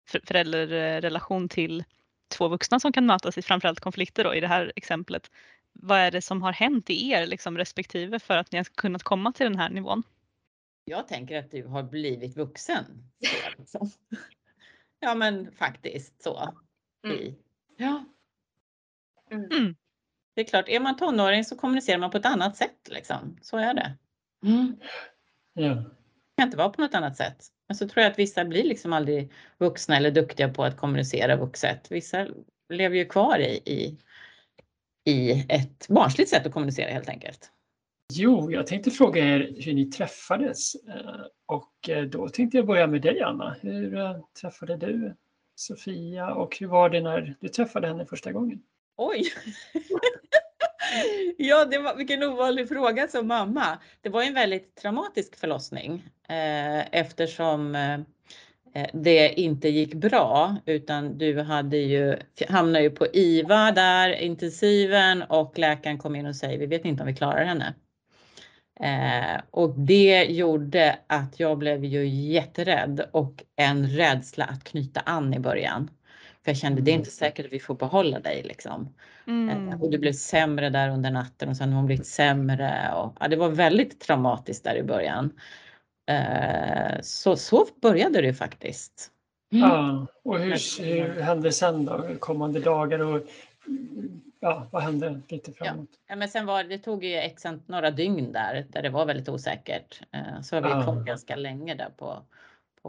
förälderrelation 0.08 0.26
föräldrarrelation 0.26 1.48
till 1.48 1.84
två 2.28 2.48
vuxna 2.48 2.80
som 2.80 2.92
kan 2.92 3.06
mötas 3.06 3.38
i 3.38 3.42
framförallt 3.42 3.80
konflikter 3.80 4.24
då 4.24 4.34
i 4.34 4.40
det 4.40 4.46
här 4.46 4.72
exemplet. 4.76 5.30
Vad 5.72 5.98
är 5.98 6.10
det 6.10 6.22
som 6.22 6.42
har 6.42 6.52
hänt 6.52 6.90
i 6.90 7.10
er 7.10 7.26
liksom, 7.26 7.58
respektive 7.58 8.18
för 8.18 8.36
att 8.36 8.52
ni 8.52 8.58
har 8.58 8.64
kunnat 8.64 9.02
komma 9.02 9.32
till 9.32 9.46
den 9.46 9.58
här 9.58 9.70
nivån? 9.70 10.02
Jag 10.84 11.08
tänker 11.08 11.38
att 11.38 11.50
du 11.50 11.64
har 11.66 11.82
blivit 11.82 12.36
vuxen. 12.36 12.84
Liksom. 13.58 13.90
Ja 15.00 15.14
men 15.14 15.52
faktiskt 15.52 16.22
så. 16.22 16.54
Mm. 17.04 17.34
Ja. 17.76 18.04
Mm. 19.30 19.44
Mm. 19.44 19.76
Det 20.34 20.40
är 20.40 20.44
klart, 20.44 20.68
är 20.68 20.80
man 20.80 20.96
tonåring 20.96 21.44
så 21.44 21.56
kommunicerar 21.56 21.98
man 21.98 22.10
på 22.10 22.16
ett 22.16 22.26
annat 22.26 22.56
sätt 22.56 22.88
liksom. 22.90 23.38
Så 23.42 23.56
är 23.56 23.74
det. 23.74 23.94
Ja. 25.52 25.84
Kan 26.38 26.46
inte 26.46 26.56
vara 26.56 26.68
på 26.68 26.80
något 26.80 26.94
annat 26.94 27.16
sätt. 27.16 27.46
Men 27.68 27.76
så 27.76 27.88
tror 27.88 28.02
jag 28.02 28.12
att 28.12 28.18
vissa 28.18 28.44
blir 28.44 28.64
liksom 28.64 28.92
aldrig 28.92 29.32
vuxna 29.58 29.96
eller 29.96 30.10
duktiga 30.10 30.48
på 30.48 30.64
att 30.64 30.76
kommunicera 30.76 31.36
vuxet. 31.36 31.92
Vissa 31.92 32.26
lever 32.68 32.96
ju 32.96 33.04
kvar 33.04 33.38
i, 33.38 33.62
i, 33.64 33.98
i 35.10 35.46
ett 35.48 35.88
barnsligt 35.88 36.30
sätt 36.30 36.46
att 36.46 36.52
kommunicera 36.52 36.90
helt 36.90 37.08
enkelt. 37.08 37.50
Jo, 38.12 38.52
jag 38.52 38.66
tänkte 38.66 38.90
fråga 38.90 39.24
er 39.24 39.54
hur 39.60 39.74
ni 39.74 39.84
träffades. 39.90 40.74
Eh, 40.74 41.20
Och 41.46 41.88
eh, 41.88 42.04
då 42.04 42.28
tänkte 42.28 42.56
jag 42.56 42.66
börja 42.66 42.86
med 42.86 43.02
dig 43.02 43.22
Anna. 43.22 43.56
Hur 43.60 43.96
eh, 43.96 44.16
träffade 44.40 44.76
du 44.76 45.16
Sofia 45.54 46.34
och 46.34 46.56
hur 46.60 46.66
var 46.66 46.90
det 46.90 47.00
när 47.00 47.36
du 47.40 47.48
träffade 47.48 47.86
henne 47.86 48.06
första 48.06 48.32
gången? 48.32 48.62
Oj! 48.96 49.22
ja, 51.36 51.64
det 51.64 51.78
var 51.78 51.96
vilken 51.96 52.22
ovanlig 52.22 52.68
fråga 52.68 53.08
som 53.08 53.26
mamma. 53.26 53.78
Det 54.00 54.08
var 54.08 54.22
en 54.22 54.34
väldigt 54.34 54.76
traumatisk 54.76 55.36
förlossning 55.36 56.04
eh, 56.28 56.94
eftersom 56.94 57.74
eh, 57.74 57.94
eh, 58.74 58.90
det 58.92 59.40
inte 59.40 59.68
gick 59.68 59.94
bra 59.94 60.56
utan 60.66 61.18
du 61.18 61.40
hade 61.40 61.76
ju, 61.76 62.16
hamnade 62.48 62.84
ju 62.84 62.90
på 62.90 63.06
IVA 63.06 63.72
där, 63.72 64.10
intensiven 64.12 65.22
och 65.22 65.58
läkaren 65.58 65.98
kom 65.98 66.16
in 66.16 66.26
och 66.26 66.36
säger 66.36 66.58
vi 66.58 66.66
vet 66.66 66.84
inte 66.84 67.02
om 67.02 67.06
vi 67.06 67.14
klarar 67.14 67.44
henne. 67.44 67.74
Eh, 68.80 69.40
och 69.50 69.78
det 69.78 70.24
gjorde 70.24 70.98
att 71.06 71.40
jag 71.40 71.58
blev 71.58 71.84
ju 71.84 72.08
jätterädd 72.08 73.08
och 73.12 73.44
en 73.56 73.86
rädsla 73.86 74.44
att 74.44 74.64
knyta 74.64 75.00
an 75.00 75.34
i 75.34 75.38
början. 75.38 75.90
För 76.48 76.52
jag 76.52 76.56
kände 76.58 76.82
det 76.82 76.90
är 76.90 76.94
inte 76.94 77.10
säkert 77.10 77.46
att 77.46 77.52
vi 77.52 77.60
får 77.60 77.74
behålla 77.74 78.20
dig 78.20 78.42
liksom. 78.42 78.94
Mm. 79.26 79.68
Eh, 79.68 79.82
Och 79.82 79.90
det 79.90 79.98
blev 79.98 80.12
sämre 80.12 80.70
där 80.70 80.90
under 80.90 81.10
natten 81.10 81.48
och 81.48 81.56
sen 81.56 81.68
har 81.68 81.76
hon 81.76 81.86
blivit 81.86 82.06
sämre. 82.06 82.92
Och, 82.94 83.16
ja, 83.20 83.28
det 83.28 83.36
var 83.36 83.48
väldigt 83.48 84.00
traumatiskt 84.00 84.64
där 84.64 84.76
i 84.76 84.82
början. 84.82 85.32
Eh, 86.10 87.00
så, 87.00 87.36
så 87.36 87.66
började 87.82 88.20
det 88.22 88.34
faktiskt. 88.34 89.10
Ja, 89.50 90.06
och 90.24 90.38
hur, 90.38 90.82
hur 90.84 91.20
hände 91.20 91.52
sen 91.52 91.84
då? 91.84 92.06
Kommande 92.20 92.60
dagar 92.60 92.98
och 92.98 93.22
ja, 94.40 94.66
vad 94.70 94.82
hände 94.82 95.20
lite 95.28 95.52
framåt? 95.52 95.88
Ja, 96.08 96.16
men 96.16 96.28
sen 96.28 96.46
var 96.46 96.64
det 96.64 96.78
tog 96.78 97.04
ju 97.04 97.16
x 97.16 97.44
ant- 97.46 97.62
några 97.66 97.90
dygn 97.90 98.32
där, 98.32 98.66
där 98.68 98.82
det 98.82 98.90
var 98.90 99.06
väldigt 99.06 99.28
osäkert. 99.28 100.00
Eh, 100.12 100.40
så 100.42 100.60
vi 100.60 100.68
Ja. 100.68 100.82
kvar 100.82 101.04
ganska 101.04 101.36
länge 101.36 101.74
där 101.74 101.90
på, 101.96 102.22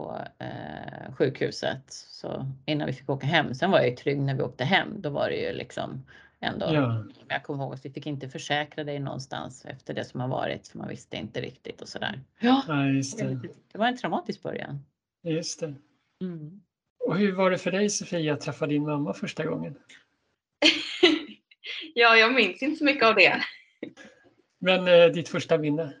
på 0.00 0.20
eh, 0.44 1.14
sjukhuset. 1.14 1.82
Så 1.88 2.46
innan 2.66 2.86
vi 2.86 2.92
fick 2.92 3.10
åka 3.10 3.26
hem. 3.26 3.54
Sen 3.54 3.70
var 3.70 3.78
jag 3.78 3.88
ju 3.88 3.96
trygg 3.96 4.20
när 4.20 4.34
vi 4.34 4.42
åkte 4.42 4.64
hem. 4.64 5.00
Då 5.00 5.10
var 5.10 5.28
det 5.28 5.36
ju 5.36 5.52
liksom 5.52 6.06
ändå. 6.40 6.66
Ja. 6.72 7.04
Jag 7.28 7.42
kommer 7.42 7.64
ihåg 7.64 7.74
att 7.74 7.84
vi 7.84 7.90
fick 7.90 8.06
inte 8.06 8.28
försäkra 8.28 8.84
dig 8.84 8.98
någonstans 8.98 9.64
efter 9.64 9.94
det 9.94 10.04
som 10.04 10.20
har 10.20 10.28
varit. 10.28 10.68
För 10.68 10.78
man 10.78 10.88
visste 10.88 11.16
inte 11.16 11.40
riktigt 11.40 11.82
och 11.82 11.88
sådär. 11.88 12.20
Ja, 12.40 12.64
Ja, 12.68 12.86
just 12.86 13.18
det. 13.18 13.38
det 13.72 13.78
var 13.78 13.86
en 13.86 13.96
traumatisk 13.96 14.42
början. 14.42 14.84
Just 15.22 15.60
det. 15.60 15.74
Mm. 16.20 16.60
Och 17.06 17.16
hur 17.16 17.32
var 17.32 17.50
det 17.50 17.58
för 17.58 17.70
dig 17.70 17.90
Sofia 17.90 18.34
att 18.34 18.40
träffa 18.40 18.66
din 18.66 18.84
mamma 18.84 19.14
första 19.14 19.44
gången? 19.44 19.74
ja, 21.94 22.16
jag 22.16 22.34
minns 22.34 22.62
inte 22.62 22.78
så 22.78 22.84
mycket 22.84 23.06
av 23.06 23.14
det. 23.14 23.42
Men 24.58 24.88
eh, 24.88 25.06
ditt 25.06 25.28
första 25.28 25.58
minne? 25.58 25.92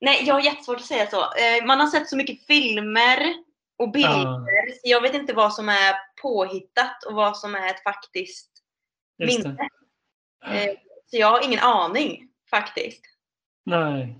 Nej, 0.00 0.22
jag 0.26 0.34
har 0.34 0.40
jättesvårt 0.40 0.76
att 0.76 0.84
säga 0.84 1.06
så. 1.06 1.20
Eh, 1.20 1.66
man 1.66 1.80
har 1.80 1.86
sett 1.86 2.08
så 2.08 2.16
mycket 2.16 2.46
filmer 2.46 3.34
och 3.78 3.90
bilder 3.90 4.70
så 4.72 4.80
jag 4.82 5.02
vet 5.02 5.14
inte 5.14 5.32
vad 5.34 5.54
som 5.54 5.68
är 5.68 5.94
påhittat 6.22 7.04
och 7.04 7.14
vad 7.14 7.38
som 7.38 7.54
är 7.54 7.70
ett 7.70 7.82
faktiskt 7.82 8.50
det. 9.18 9.26
minne. 9.26 9.68
Eh, 10.46 10.74
så 11.06 11.16
jag 11.16 11.30
har 11.30 11.44
ingen 11.44 11.60
aning 11.60 12.28
faktiskt. 12.50 13.02
Nej. 13.64 14.18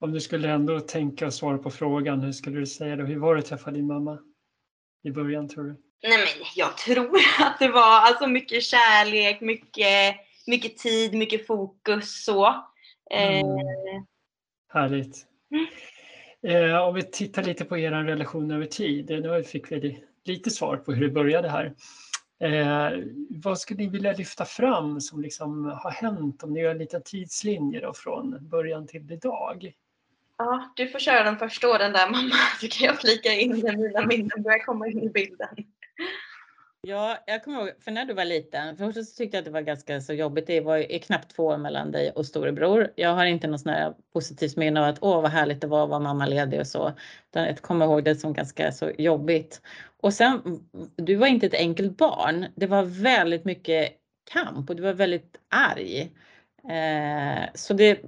Om 0.00 0.12
du 0.12 0.20
skulle 0.20 0.50
ändå 0.50 0.80
tänka 0.80 1.26
och 1.26 1.34
svara 1.34 1.58
på 1.58 1.70
frågan, 1.70 2.20
hur 2.20 2.32
skulle 2.32 2.58
du 2.60 2.66
säga 2.66 2.96
då? 2.96 3.04
Hur 3.04 3.18
var 3.18 3.34
det 3.34 3.40
att 3.40 3.46
träffa 3.46 3.70
din 3.70 3.86
mamma 3.86 4.18
i 5.04 5.10
början 5.10 5.48
tror 5.48 5.64
du? 5.64 5.76
Nej 6.02 6.18
men 6.18 6.46
jag 6.54 6.76
tror 6.76 7.18
att 7.40 7.58
det 7.58 7.68
var 7.68 8.00
alltså 8.00 8.26
mycket 8.26 8.62
kärlek, 8.62 9.40
mycket, 9.40 10.16
mycket 10.46 10.78
tid, 10.78 11.14
mycket 11.14 11.46
fokus 11.46 12.24
så. 12.24 12.46
Eh, 13.10 13.40
Mm. 13.40 14.06
Härligt. 14.72 15.26
Mm. 15.50 15.66
Eh, 16.70 16.78
om 16.78 16.94
vi 16.94 17.02
tittar 17.02 17.42
lite 17.42 17.64
på 17.64 17.78
er 17.78 17.90
relation 17.90 18.50
över 18.50 18.66
tid. 18.66 19.10
eh, 19.10 19.18
Nu 19.18 19.42
fick 19.42 19.72
vi 19.72 20.04
lite 20.24 20.50
svar 20.50 20.76
på 20.76 20.92
hur 20.92 21.08
det 21.08 21.12
började 21.12 21.48
här. 21.48 21.74
Eh, 22.40 22.98
vad 23.30 23.58
skulle 23.58 23.82
ni 23.82 23.88
vilja 23.88 24.12
lyfta 24.12 24.44
fram 24.44 25.00
som 25.00 25.22
liksom 25.22 25.64
har 25.64 25.90
hänt 25.90 26.42
om 26.42 26.52
ni 26.52 26.60
gör 26.60 26.70
en 26.70 26.78
liten 26.78 27.02
tidslinje 27.02 27.80
då, 27.80 27.92
från 27.94 28.48
början 28.48 28.86
till 28.86 29.12
idag? 29.12 29.72
Ja, 30.38 30.72
du 30.76 30.88
får 30.88 30.98
köra 30.98 31.24
de 31.24 31.36
första 31.36 31.68
åren 31.68 31.92
där 31.92 32.10
mamma, 32.10 32.34
så 32.60 32.68
kan 32.68 32.86
jag 32.86 33.00
flika 33.00 33.32
in 33.32 33.50
när 33.50 33.76
mina 33.76 34.06
minnen 34.06 34.42
börjar 34.42 34.64
komma 34.64 34.86
in 34.86 35.02
i 35.02 35.08
bilden. 35.08 35.48
Ja, 36.86 37.18
jag 37.26 37.44
kommer 37.44 37.58
ihåg, 37.60 37.70
för 37.80 37.90
när 37.90 38.04
du 38.04 38.14
var 38.14 38.24
liten, 38.24 38.76
först 38.76 39.08
så 39.08 39.16
tyckte 39.16 39.36
jag 39.36 39.42
att 39.42 39.44
det 39.44 39.50
var 39.50 39.60
ganska 39.60 40.00
så 40.00 40.12
jobbigt. 40.12 40.46
Det 40.46 40.60
var 40.60 40.76
ju 40.76 40.98
knappt 40.98 41.34
två 41.36 41.46
år 41.46 41.56
mellan 41.58 41.92
dig 41.92 42.10
och 42.10 42.26
storebror. 42.26 42.92
Jag 42.96 43.14
har 43.14 43.24
inte 43.24 43.46
något 43.46 43.60
sån 43.60 43.72
här 43.72 43.94
positivt 44.12 44.56
minne 44.56 44.80
av 44.80 44.86
att 44.86 44.98
åh 45.00 45.22
vad 45.22 45.30
härligt 45.30 45.60
det 45.60 45.66
var 45.66 45.84
att 45.84 45.88
vara 45.90 46.00
mammaledig 46.00 46.60
och 46.60 46.66
så. 46.66 46.92
Utan 47.30 47.44
jag 47.46 47.58
kommer 47.58 47.84
ihåg 47.86 48.04
det 48.04 48.16
som 48.16 48.32
ganska 48.32 48.72
så 48.72 48.90
jobbigt. 48.98 49.62
Och 50.00 50.14
sen, 50.14 50.42
du 50.96 51.14
var 51.14 51.26
inte 51.26 51.46
ett 51.46 51.54
enkelt 51.54 51.96
barn. 51.96 52.46
Det 52.54 52.66
var 52.66 52.82
väldigt 52.82 53.44
mycket 53.44 53.92
kamp 54.32 54.70
och 54.70 54.76
du 54.76 54.82
var 54.82 54.92
väldigt 54.92 55.36
arg. 55.48 56.12
Eh, 56.68 57.48
så 57.54 57.74
det, 57.74 58.00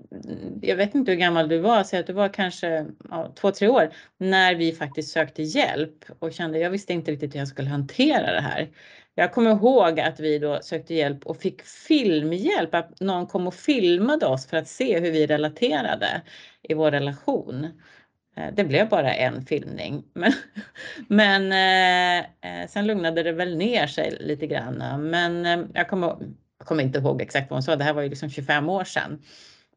jag 0.62 0.76
vet 0.76 0.94
inte 0.94 1.10
hur 1.10 1.18
gammal 1.18 1.48
du 1.48 1.58
var, 1.58 1.84
säg 1.84 2.00
att 2.00 2.06
du 2.06 2.12
var 2.12 2.28
kanske 2.28 2.86
ja, 3.10 3.32
två, 3.34 3.50
tre 3.50 3.68
år 3.68 3.90
när 4.18 4.54
vi 4.54 4.72
faktiskt 4.72 5.12
sökte 5.12 5.42
hjälp 5.42 6.04
och 6.18 6.32
kände 6.32 6.58
jag 6.58 6.70
visste 6.70 6.92
inte 6.92 7.10
riktigt 7.10 7.34
hur 7.34 7.38
jag 7.38 7.48
skulle 7.48 7.68
hantera 7.68 8.32
det 8.32 8.40
här. 8.40 8.68
Jag 9.14 9.32
kommer 9.32 9.50
ihåg 9.50 10.00
att 10.00 10.20
vi 10.20 10.38
då 10.38 10.58
sökte 10.62 10.94
hjälp 10.94 11.26
och 11.26 11.36
fick 11.36 11.62
filmhjälp, 11.62 12.74
att 12.74 13.00
någon 13.00 13.26
kom 13.26 13.46
och 13.46 13.54
filmade 13.54 14.26
oss 14.26 14.46
för 14.46 14.56
att 14.56 14.68
se 14.68 15.00
hur 15.00 15.10
vi 15.10 15.26
relaterade 15.26 16.22
i 16.62 16.74
vår 16.74 16.90
relation. 16.90 17.64
Eh, 18.36 18.54
det 18.54 18.64
blev 18.64 18.88
bara 18.88 19.14
en 19.14 19.46
filmning, 19.46 20.04
men, 20.12 20.32
men 21.08 21.52
eh, 21.52 22.26
eh, 22.40 22.68
sen 22.68 22.86
lugnade 22.86 23.22
det 23.22 23.32
väl 23.32 23.56
ner 23.56 23.86
sig 23.86 24.16
lite 24.20 24.46
grann. 24.46 25.08
Men 25.10 25.46
eh, 25.46 25.66
jag 25.74 25.88
kommer, 25.88 26.16
jag 26.64 26.68
kommer 26.68 26.83
inte 26.83 26.98
ihåg 26.98 27.22
exakt 27.22 27.50
vad 27.50 27.57
hon 27.57 27.62
sa, 27.62 27.77
det 27.77 27.85
här 27.85 27.92
var 27.92 28.03
ju 28.03 28.09
liksom 28.09 28.31
25 28.31 28.68
år 28.68 28.85
sedan. 28.85 29.22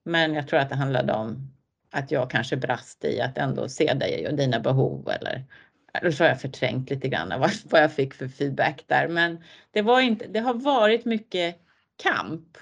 Men 0.04 0.34
jag 0.34 0.48
tror 0.48 0.60
att 0.60 0.70
det 0.70 0.76
handlade 0.76 1.14
om 1.14 1.52
att 1.92 2.12
jag 2.12 2.30
kanske 2.30 2.58
brast 2.58 3.06
i 3.06 3.22
att 3.22 3.38
ändå 3.38 3.70
se 3.70 3.94
dig 3.94 4.28
och 4.28 4.34
dina 4.34 4.60
behov 4.60 5.10
eller 5.10 5.46
eller 5.94 6.12
så 6.12 6.24
har 6.24 6.30
jag 6.30 6.42
förträngt 6.42 6.90
lite 6.90 7.08
grann 7.08 7.40
vad, 7.40 7.52
vad 7.70 7.82
jag 7.82 7.94
fick 7.94 8.14
för 8.14 8.28
feedback 8.28 8.84
där. 8.88 9.08
Men 9.08 9.44
det, 9.72 9.82
var 9.82 10.02
inte, 10.02 10.28
det 10.28 10.40
har 10.40 10.54
varit 10.54 11.06
mycket 11.06 11.56
kamp. 12.04 12.58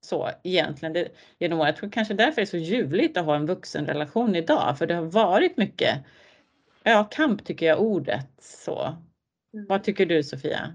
Så 0.00 0.30
egentligen 0.42 0.92
det, 0.92 1.08
genom 1.38 1.60
åren. 1.60 1.66
Jag 1.66 1.76
tror 1.76 1.90
kanske 1.90 2.14
därför 2.14 2.36
det 2.36 2.42
är 2.42 2.46
så 2.46 2.56
ljuvligt 2.56 3.16
att 3.16 3.24
ha 3.24 3.36
en 3.36 3.46
vuxenrelation 3.46 4.36
idag. 4.36 4.78
För 4.78 4.86
det 4.86 4.94
har 4.94 5.04
varit 5.04 5.56
mycket 5.56 5.98
ja, 6.82 7.04
kamp 7.04 7.44
tycker 7.44 7.66
jag 7.66 7.80
ordet. 7.80 8.28
Så. 8.40 8.96
Vad 9.68 9.84
tycker 9.84 10.06
du 10.06 10.22
Sofia? 10.22 10.74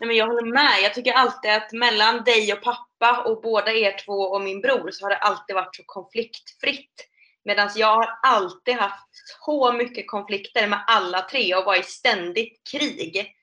Nej, 0.00 0.06
men 0.06 0.16
jag 0.16 0.26
håller 0.26 0.52
med. 0.52 0.82
Jag 0.82 0.94
tycker 0.94 1.12
alltid 1.12 1.50
att 1.50 1.72
mellan 1.72 2.24
dig 2.24 2.52
och 2.52 2.62
pappa 2.62 3.22
och 3.26 3.42
båda 3.42 3.72
er 3.72 3.96
två 4.04 4.12
och 4.12 4.40
min 4.40 4.60
bror 4.60 4.90
så 4.90 5.04
har 5.04 5.10
det 5.10 5.16
alltid 5.16 5.56
varit 5.56 5.76
så 5.76 5.82
konfliktfritt. 5.86 7.06
Medan 7.44 7.70
jag 7.76 7.96
har 7.96 8.18
alltid 8.22 8.74
haft 8.74 9.08
så 9.44 9.72
mycket 9.72 10.10
konflikter 10.10 10.68
med 10.68 10.84
alla 10.86 11.22
tre 11.22 11.54
och 11.54 11.64
var 11.64 11.80
i 11.80 11.82
ständigt 11.82 12.60
krig. 12.70 13.36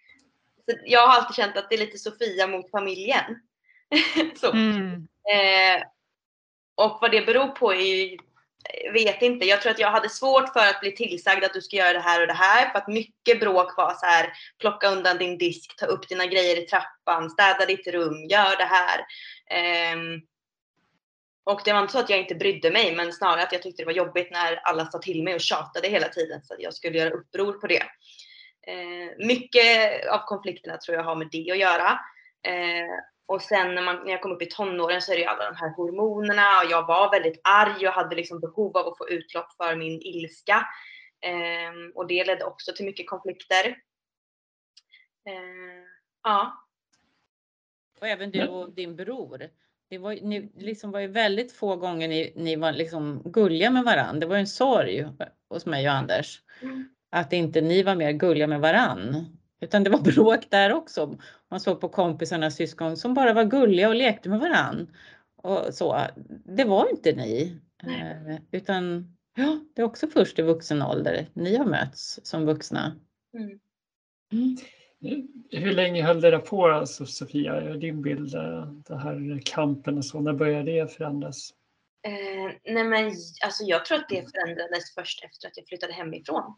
Så 0.66 0.78
jag 0.86 1.08
har 1.08 1.16
alltid 1.16 1.36
känt 1.36 1.58
att 1.58 1.70
det 1.70 1.76
är 1.76 1.80
lite 1.80 1.98
Sofia 1.98 2.48
mot 2.48 2.72
familjen. 2.72 3.24
så. 4.36 4.52
Mm. 4.52 5.08
Eh, 5.34 5.84
och 6.76 6.98
vad 7.02 7.12
det 7.12 7.26
beror 7.26 7.48
på 7.48 7.74
är 7.74 7.82
ju, 7.82 8.18
vet 8.94 9.22
inte. 9.22 9.46
Jag 9.46 9.62
tror 9.62 9.72
att 9.72 9.80
jag 9.80 9.92
hade 9.92 10.10
svårt 10.10 10.54
för 10.54 10.60
att 10.60 10.80
bli 10.80 10.92
tillsagd 10.92 11.44
att 11.44 11.54
du 11.54 11.62
ska 11.62 11.76
göra 11.76 11.94
det 11.94 12.00
här 12.00 12.22
och 12.22 12.28
det 12.28 12.34
här. 12.34 12.70
För 12.70 12.78
att 12.78 12.88
mycket 12.88 13.40
bråk 13.40 13.78
var 13.78 13.94
så 13.94 14.06
här, 14.06 14.34
plocka 14.60 14.88
undan 14.90 15.18
din 15.18 15.38
disk, 15.38 15.76
ta 15.78 15.86
upp 15.86 16.10
dina 16.10 16.26
grejer 16.26 16.64
i 16.64 16.66
trappan, 16.66 17.30
städa 17.30 17.66
ditt 17.66 17.88
rum, 17.88 18.26
gör 18.26 18.58
det 18.58 18.70
här. 18.70 19.00
Um, 19.94 20.22
och 21.44 21.62
det 21.66 21.74
var 21.74 21.82
inte 21.82 21.94
så 21.94 22.00
att 22.00 22.10
jag 22.10 22.20
inte 22.20 22.36
brydde 22.36 22.72
mig, 22.72 22.96
men 22.96 23.14
snarare 23.14 23.44
att 23.44 23.52
jag 23.52 23.62
tyckte 23.62 23.82
det 23.82 23.86
var 23.86 23.94
jobbigt 23.94 24.32
när 24.32 24.56
alla 24.56 24.86
sa 24.86 25.00
till 25.00 25.24
mig 25.24 25.36
och 25.36 25.42
tjatade 25.42 25.88
hela 25.88 26.08
tiden 26.08 26.42
så 26.44 26.54
att 26.54 26.62
jag 26.62 26.74
skulle 26.74 26.98
göra 26.98 27.10
uppror 27.10 27.54
på 27.54 27.68
det. 27.68 27.84
Eh, 28.68 29.28
mycket 29.28 30.08
av 30.08 30.18
konflikterna 30.26 30.78
tror 30.78 30.98
jag 30.98 31.04
har 31.04 31.16
med 31.16 31.30
det 31.32 31.52
att 31.52 31.58
göra. 31.58 32.00
Eh, 32.44 32.96
och 33.28 33.42
sen 33.42 33.76
när, 33.76 33.82
man, 33.82 33.96
när 33.96 34.12
jag 34.12 34.22
kom 34.22 34.32
upp 34.32 34.42
i 34.42 34.46
tonåren 34.46 35.02
så 35.02 35.12
är 35.12 35.16
det 35.16 35.22
ju 35.22 35.28
alla 35.28 35.52
de 35.52 35.56
här 35.56 35.70
hormonerna 35.70 36.60
och 36.64 36.72
jag 36.72 36.88
var 36.88 37.12
väldigt 37.12 37.42
arg 37.44 37.88
och 37.88 37.94
hade 37.94 38.16
liksom 38.16 38.40
behov 38.40 38.78
av 38.78 38.88
att 38.88 38.98
få 38.98 39.10
utlopp 39.10 39.54
för 39.58 39.76
min 39.76 40.02
ilska. 40.02 40.68
Eh, 41.22 41.92
och 41.96 42.08
det 42.08 42.24
ledde 42.24 42.46
också 42.46 42.74
till 42.74 42.86
mycket 42.86 43.10
konflikter. 43.10 43.66
Eh, 45.26 45.84
ja. 46.24 46.64
Och 48.00 48.08
även 48.08 48.32
du 48.32 48.48
och 48.48 48.72
din 48.72 48.96
bror. 48.96 49.50
Det 49.90 49.98
var, 49.98 50.14
ni 50.14 50.52
liksom 50.56 50.92
var 50.92 51.00
ju 51.00 51.08
väldigt 51.08 51.52
få 51.52 51.76
gånger 51.76 52.08
ni, 52.08 52.34
ni 52.36 52.56
var 52.56 52.72
liksom 52.72 53.22
gulliga 53.26 53.72
med 53.72 53.84
varandra. 53.84 54.20
Det 54.20 54.26
var 54.26 54.36
ju 54.36 54.40
en 54.40 54.48
sorg 54.48 55.08
hos 55.50 55.66
mig 55.66 55.88
och 55.88 55.94
Anders. 55.94 56.42
Mm. 56.62 56.90
Att 57.10 57.34
inte 57.34 57.62
ni 57.62 57.84
var 57.84 57.96
mer 57.96 58.12
gulliga 58.12 58.48
med 58.48 58.62
varann. 58.62 59.37
Utan 59.60 59.84
det 59.84 59.90
var 59.90 60.00
bråk 60.14 60.50
där 60.50 60.74
också. 60.74 61.18
Man 61.50 61.60
såg 61.60 61.82
på 61.82 61.90
kompisarnas 61.90 62.56
syskon 62.56 62.98
som 62.98 63.14
bara 63.14 63.34
var 63.34 63.44
gulliga 63.44 63.90
och 63.90 63.96
lekte 63.96 64.30
med 64.30 64.40
varann. 64.40 64.92
Och 65.36 65.74
så. 65.74 66.02
Det 66.46 66.64
var 66.64 66.90
inte 66.90 67.12
ni. 67.12 67.60
Eh, 67.84 68.38
utan 68.52 69.16
ja, 69.36 69.60
det 69.76 69.82
är 69.82 69.86
också 69.86 70.08
först 70.08 70.40
i 70.40 70.42
vuxen 70.42 70.82
ålder 70.82 71.28
ni 71.34 71.56
har 71.56 71.66
mötts 71.66 72.20
som 72.24 72.46
vuxna. 72.46 72.96
Mm. 73.34 73.60
Mm. 74.32 74.58
Hur 75.52 75.72
länge 75.72 76.04
höll 76.04 76.22
det 76.22 76.32
där 76.32 76.40
på, 76.40 76.68
alltså, 76.68 77.06
Sofia? 77.06 77.62
Din 77.62 78.02
bild, 78.02 78.36
eh, 78.36 78.72
den 78.72 79.00
här 79.00 79.42
kampen 79.46 79.98
och 79.98 80.06
så, 80.06 80.20
när 80.20 80.34
började 80.34 80.72
det 80.72 80.94
förändras? 80.94 81.54
Eh, 82.08 82.74
nej 82.74 82.84
men 82.84 83.06
alltså 83.44 83.64
jag 83.64 83.86
tror 83.86 83.98
att 83.98 84.10
det 84.10 84.32
förändrades 84.32 84.94
först 84.96 85.24
efter 85.24 85.48
att 85.48 85.58
jag 85.58 85.68
flyttade 85.68 85.94
hemifrån. 85.94 86.56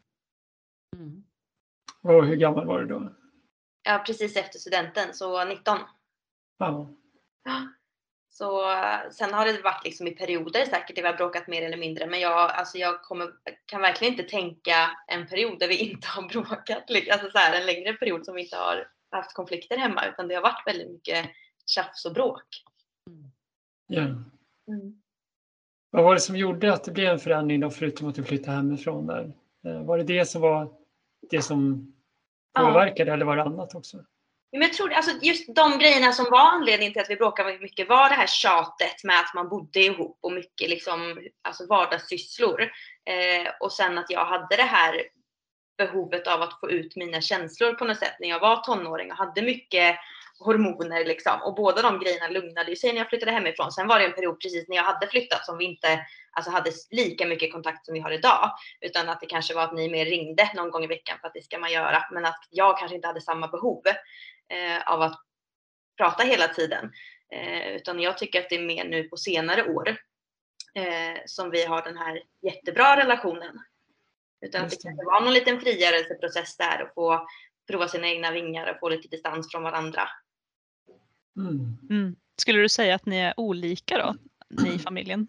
Mm. 0.96 1.24
Och 2.04 2.26
hur 2.26 2.36
gammal 2.36 2.66
var 2.66 2.80
du 2.80 2.86
då? 2.86 3.16
Ja, 3.84 4.04
precis 4.06 4.38
efter 4.38 4.60
studenten, 4.60 5.14
så 5.14 5.46
19. 5.46 5.78
Ja. 6.58 6.88
Så 8.30 8.64
sen 9.12 9.34
har 9.34 9.46
det 9.46 9.62
varit 9.62 9.84
liksom 9.84 10.08
i 10.08 10.12
perioder 10.12 10.66
säkert 10.66 10.96
där 10.96 11.04
vi 11.04 11.08
har 11.08 11.18
bråkat 11.18 11.48
mer 11.48 11.62
eller 11.62 11.78
mindre. 11.78 12.08
Men 12.08 12.20
jag, 12.20 12.52
alltså 12.52 12.78
jag 12.78 13.04
kommer, 13.04 13.32
kan 13.66 13.82
verkligen 13.82 14.14
inte 14.14 14.24
tänka 14.24 14.92
en 15.08 15.28
period 15.28 15.60
där 15.60 15.68
vi 15.68 15.78
inte 15.78 16.08
har 16.08 16.28
bråkat. 16.30 16.84
Alltså 17.12 17.32
så 17.32 17.38
här, 17.38 17.60
en 17.60 17.66
längre 17.66 17.94
period 17.94 18.26
som 18.26 18.36
vi 18.36 18.44
inte 18.44 18.56
har 18.56 18.88
haft 19.12 19.34
konflikter 19.34 19.78
hemma. 19.78 20.06
Utan 20.06 20.28
det 20.28 20.36
har 20.36 20.42
varit 20.42 20.64
väldigt 20.68 20.92
mycket 20.92 21.30
tjafs 21.66 22.06
och 22.06 22.14
bråk. 22.14 22.44
ja. 23.88 24.02
Mm. 24.02 25.02
Vad 25.92 26.04
var 26.04 26.14
det 26.14 26.20
som 26.20 26.36
gjorde 26.36 26.74
att 26.74 26.84
det 26.84 26.92
blev 26.92 27.08
en 27.14 27.20
förändring 27.20 27.60
då, 27.60 27.70
förutom 27.70 28.10
att 28.10 28.16
du 28.16 28.24
flyttade 28.24 28.58
hemifrån 28.58 29.08
där? 29.08 29.34
Eh, 29.66 29.84
Var 29.84 29.98
det 29.98 30.04
det 30.04 30.26
som 30.26 30.42
var 30.42 30.79
det 31.30 31.42
som 31.42 31.94
Ja. 32.54 32.66
påverkade 32.66 33.14
eller 33.14 33.26
var 33.26 33.36
det 33.36 33.44
annat 33.44 33.76
också? 33.76 33.98
Men 34.52 34.62
jag 34.62 34.74
tror 34.74 34.94
alltså 34.94 35.12
just 35.22 35.56
de 35.56 35.80
grejerna 35.80 36.12
som 36.12 36.26
var 36.32 36.40
anledningen 36.40 36.94
till 36.94 37.02
att 37.02 37.10
vi 37.10 37.16
bråkade 37.16 37.60
mycket 37.60 37.90
var 37.90 38.10
det 38.10 38.16
här 38.16 38.28
tjatet 38.28 39.04
med 39.04 39.20
att 39.20 39.34
man 39.36 39.50
bodde 39.50 39.80
ihop 39.80 40.18
och 40.22 40.32
mycket 40.32 40.70
liksom, 40.70 41.28
alltså 41.42 41.68
vardagssysslor. 41.68 42.62
Eh, 42.62 43.52
och 43.60 43.72
sen 43.72 43.98
att 43.98 44.10
jag 44.10 44.26
hade 44.26 44.56
det 44.56 44.64
här 44.64 45.04
behovet 45.78 46.28
av 46.28 46.42
att 46.42 46.60
få 46.60 46.72
ut 46.72 46.96
mina 46.96 47.22
känslor 47.22 47.74
på 47.74 47.86
något 47.86 48.00
sätt 48.00 48.16
när 48.20 48.30
jag 48.30 48.40
var 48.40 48.56
tonåring 48.56 49.12
och 49.12 49.18
hade 49.18 49.42
mycket 49.42 49.96
hormoner 50.40 51.06
liksom. 51.06 51.42
Och 51.42 51.56
båda 51.56 51.82
de 51.82 52.00
grejerna 52.00 52.28
lugnade 52.28 52.76
sig 52.76 52.92
när 52.94 52.98
jag 52.98 53.10
flyttade 53.10 53.32
hemifrån. 53.32 53.72
Sen 53.72 53.88
var 53.88 54.00
det 54.00 54.06
en 54.06 54.14
period 54.14 54.42
precis 54.42 54.68
när 54.68 54.76
jag 54.76 54.84
hade 54.84 55.08
flyttat 55.08 55.46
som 55.46 55.58
vi 55.58 55.66
inte 55.66 56.06
alltså, 56.32 56.52
hade 56.52 56.72
lika 56.90 57.26
mycket 57.26 57.52
kontakt 57.52 57.86
som 57.86 57.94
vi 57.94 58.00
har 58.00 58.12
idag. 58.12 58.52
Utan 58.82 59.10
att 59.10 59.20
det 59.22 59.26
kanske 59.26 59.54
var 59.54 59.64
att 59.64 59.74
ni 59.74 59.90
mer 59.90 60.06
ringde 60.06 60.52
någon 60.56 60.72
gång 60.72 60.84
i 60.84 60.88
veckan 60.88 61.18
för 61.22 61.28
att 61.28 61.34
det 61.34 61.44
ska 61.44 61.60
man 61.60 61.72
göra. 61.72 62.06
Men 62.12 62.26
att 62.26 62.48
jag 62.50 62.78
kanske 62.80 62.96
inte 62.96 63.08
hade 63.08 63.22
samma 63.22 63.48
behov 63.48 63.88
eh, 64.50 64.94
av 64.94 65.02
att 65.02 65.20
prata 65.98 66.24
hela 66.24 66.48
tiden. 66.48 66.92
Eh, 67.34 67.76
utan 67.76 68.00
jag 68.00 68.18
tycker 68.18 68.40
att 68.40 68.50
det 68.50 68.56
är 68.56 68.66
mer 68.66 68.86
nu 68.86 69.04
på 69.04 69.18
senare 69.18 69.64
år 69.64 69.90
eh, 70.76 71.22
som 71.26 71.50
vi 71.50 71.66
har 71.66 71.82
den 71.82 71.98
här 71.98 72.22
jättebra 72.42 72.98
relationen. 72.98 73.60
Utan 74.42 74.66
att 74.66 74.70
det. 74.70 74.78
kanske 74.84 75.06
var 75.06 75.22
någon 75.22 75.34
liten 75.34 75.62
frigörelseprocess 75.62 76.58
där 76.58 76.84
och 76.84 76.94
få 76.94 77.28
prova 77.68 77.88
sina 77.88 78.08
egna 78.08 78.32
vingar 78.32 78.72
och 78.72 78.80
få 78.80 78.90
lite 78.90 79.08
distans 79.08 79.52
från 79.52 79.64
varandra. 79.64 80.10
Mm. 81.40 81.78
Mm. 81.90 82.16
Skulle 82.38 82.60
du 82.60 82.70
säga 82.70 82.96
att 82.96 83.06
ni 83.06 83.18
är 83.18 83.40
olika 83.40 83.98
då, 83.98 84.16
ni 84.64 84.74
i 84.74 84.80
familjen? 84.80 85.28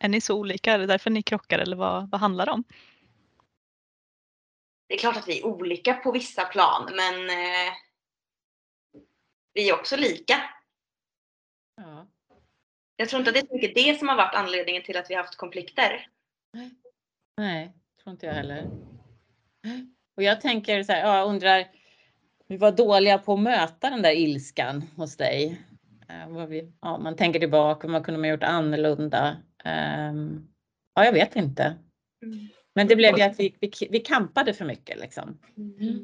Är 0.00 0.08
ni 0.08 0.20
så 0.20 0.38
olika? 0.38 0.72
Är 0.72 0.78
det 0.78 0.86
därför 0.86 1.10
ni 1.10 1.22
krockar 1.22 1.58
eller 1.58 1.76
vad, 1.76 2.10
vad 2.10 2.20
handlar 2.20 2.46
det 2.46 2.52
om? 2.52 2.64
Det 4.88 4.94
är 4.94 4.98
klart 4.98 5.16
att 5.16 5.28
vi 5.28 5.38
är 5.38 5.46
olika 5.46 5.94
på 5.94 6.12
vissa 6.12 6.44
plan 6.44 6.90
men 6.96 7.30
eh, 7.30 7.72
vi 9.52 9.68
är 9.68 9.74
också 9.74 9.96
lika. 9.96 10.42
Ja. 11.76 12.06
Jag 12.96 13.08
tror 13.08 13.20
inte 13.20 13.30
att 13.30 13.34
det 13.34 13.40
är 13.40 13.46
så 13.46 13.54
mycket 13.54 13.74
det 13.74 13.98
som 13.98 14.08
har 14.08 14.16
varit 14.16 14.34
anledningen 14.34 14.82
till 14.82 14.96
att 14.96 15.10
vi 15.10 15.14
har 15.14 15.22
haft 15.22 15.36
konflikter. 15.36 16.08
Nej, 17.36 17.72
tror 18.02 18.12
inte 18.12 18.26
jag 18.26 18.34
heller. 18.34 18.70
Och 20.16 20.22
jag 20.22 20.40
tänker 20.40 20.82
så 20.82 20.92
här, 20.92 21.00
ja, 21.00 21.16
jag 21.16 21.28
undrar, 21.28 21.68
vi 22.48 22.56
var 22.56 22.72
dåliga 22.72 23.18
på 23.18 23.32
att 23.32 23.40
möta 23.40 23.90
den 23.90 24.02
där 24.02 24.12
ilskan 24.12 24.84
hos 24.96 25.16
dig. 25.16 25.60
Eh, 26.08 26.46
vi, 26.46 26.72
ja, 26.80 26.98
man 26.98 27.16
tänker 27.16 27.40
tillbaka, 27.40 27.88
vad 27.88 28.04
kunde 28.04 28.20
man 28.20 28.28
gjort 28.30 28.42
annorlunda? 28.42 29.36
Ehm, 29.64 30.48
ja, 30.94 31.04
jag 31.04 31.12
vet 31.12 31.36
inte. 31.36 31.74
Men 32.74 32.86
det 32.86 32.96
blev 32.96 33.18
ju 33.18 33.22
att 33.22 33.40
vi, 33.40 33.56
vi, 33.60 33.70
vi 33.90 34.00
kampade 34.00 34.54
för 34.54 34.64
mycket 34.64 34.98
liksom. 35.00 35.38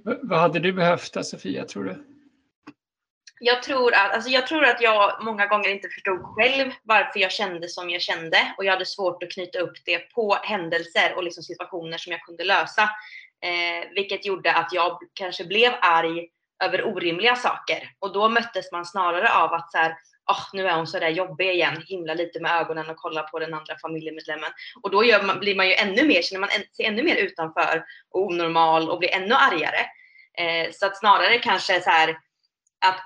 V- 0.05 0.19
Vad 0.23 0.39
hade 0.41 0.59
du 0.59 0.73
behövt 0.73 1.27
Sofia, 1.27 1.65
tror 1.65 1.85
du? 1.85 2.05
Jag 3.41 3.63
tror, 3.63 3.95
att, 3.95 4.15
alltså 4.15 4.31
jag 4.31 4.47
tror 4.47 4.65
att 4.65 4.81
jag 4.81 5.25
många 5.25 5.47
gånger 5.47 5.69
inte 5.71 5.89
förstod 5.89 6.21
själv 6.23 6.73
varför 6.83 7.21
jag 7.21 7.33
kände 7.33 7.69
som 7.69 7.91
jag 7.91 8.01
kände 8.01 8.37
och 8.59 8.65
jag 8.65 8.73
hade 8.73 8.87
svårt 8.87 9.23
att 9.23 9.31
knyta 9.31 9.59
upp 9.59 9.73
det 9.85 9.99
på 9.99 10.35
händelser 10.43 11.15
och 11.17 11.25
liksom 11.25 11.43
situationer 11.43 11.99
som 11.99 12.13
jag 12.13 12.21
kunde 12.23 12.45
lösa. 12.45 12.91
Eh, 13.41 13.91
vilket 13.95 14.27
gjorde 14.27 14.53
att 14.55 14.73
jag 14.73 14.99
kanske 15.15 15.45
blev 15.45 15.73
arg 15.81 16.29
över 16.65 16.85
orimliga 16.87 17.37
saker 17.37 17.91
och 17.99 18.13
då 18.13 18.29
möttes 18.29 18.73
man 18.73 18.87
snarare 18.87 19.33
av 19.33 19.53
att 19.53 19.73
så 19.73 19.79
här, 19.79 19.97
"Åh, 20.31 20.45
nu 20.53 20.67
är 20.69 20.77
hon 20.77 20.87
så 20.87 20.99
där 20.99 21.09
jobbig 21.09 21.51
igen, 21.51 21.83
himla 21.87 22.15
lite 22.15 22.41
med 22.41 22.53
ögonen 22.61 22.91
och 22.91 22.97
kollar 22.97 23.23
på 23.23 23.39
den 23.39 23.55
andra 23.55 23.79
familjemedlemmen. 23.79 24.51
Och 24.83 24.91
då 24.91 25.05
gör 25.05 25.23
man, 25.23 25.41
blir 25.41 25.57
man 25.57 25.69
ju 25.69 25.75
ännu 25.75 26.05
mer, 26.09 26.23
känner 26.23 26.41
man 26.41 26.49
sig 26.77 26.87
ännu 26.87 27.03
mer 27.03 27.17
utanför 27.17 27.85
och 28.11 28.23
onormal 28.23 28.91
och 28.91 28.99
blir 28.99 29.15
ännu 29.15 29.35
argare. 29.35 29.81
Eh, 30.39 30.71
så 30.73 30.87
att 30.87 30.99
snarare 30.99 31.39
kanske 31.39 31.81
så 31.81 31.91
här 31.91 32.19
att 32.87 33.01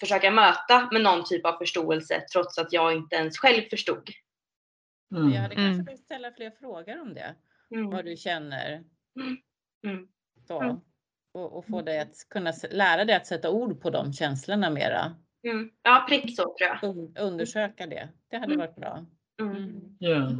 försöka 0.00 0.30
möta 0.30 0.88
med 0.92 1.02
någon 1.02 1.24
typ 1.24 1.46
av 1.46 1.58
förståelse 1.58 2.24
trots 2.32 2.58
att 2.58 2.72
jag 2.72 2.92
inte 2.92 3.16
ens 3.16 3.38
själv 3.38 3.62
förstod. 3.70 4.10
Jag 5.10 5.20
Mm. 5.20 5.32
hade 5.42 5.54
kanske 5.54 5.72
Mm. 5.72 5.84
behövt 5.84 6.00
ställa 6.00 6.32
fler 6.32 6.50
frågor 6.60 7.00
om 7.02 7.14
det. 7.14 7.34
Mm. 7.70 7.90
Vad 7.90 8.04
du 8.04 8.16
känner. 8.16 8.84
Mm. 9.86 10.08
Så. 10.48 10.60
Mm. 10.62 10.76
Och, 11.34 11.58
och 11.58 11.66
få 11.66 11.82
dig 11.82 12.00
att 12.00 12.14
kunna 12.30 12.52
lära 12.70 13.04
dig 13.04 13.16
att 13.16 13.26
sätta 13.26 13.50
ord 13.50 13.80
på 13.80 13.90
de 13.90 14.12
känslorna 14.12 14.70
mera. 14.70 15.14
Mm. 15.48 15.70
Ja, 15.82 16.06
prick 16.08 16.36
så 16.36 16.42
tror 16.42 16.54
jag. 16.58 16.84
Un, 16.90 17.16
undersöka 17.18 17.86
det. 17.86 18.08
Det 18.28 18.36
hade 18.36 18.54
Mm. 18.54 18.66
varit 18.66 18.76
bra. 18.76 19.06
Mm. 19.40 19.56
Mm. 19.56 19.96
Ja. 19.98 20.30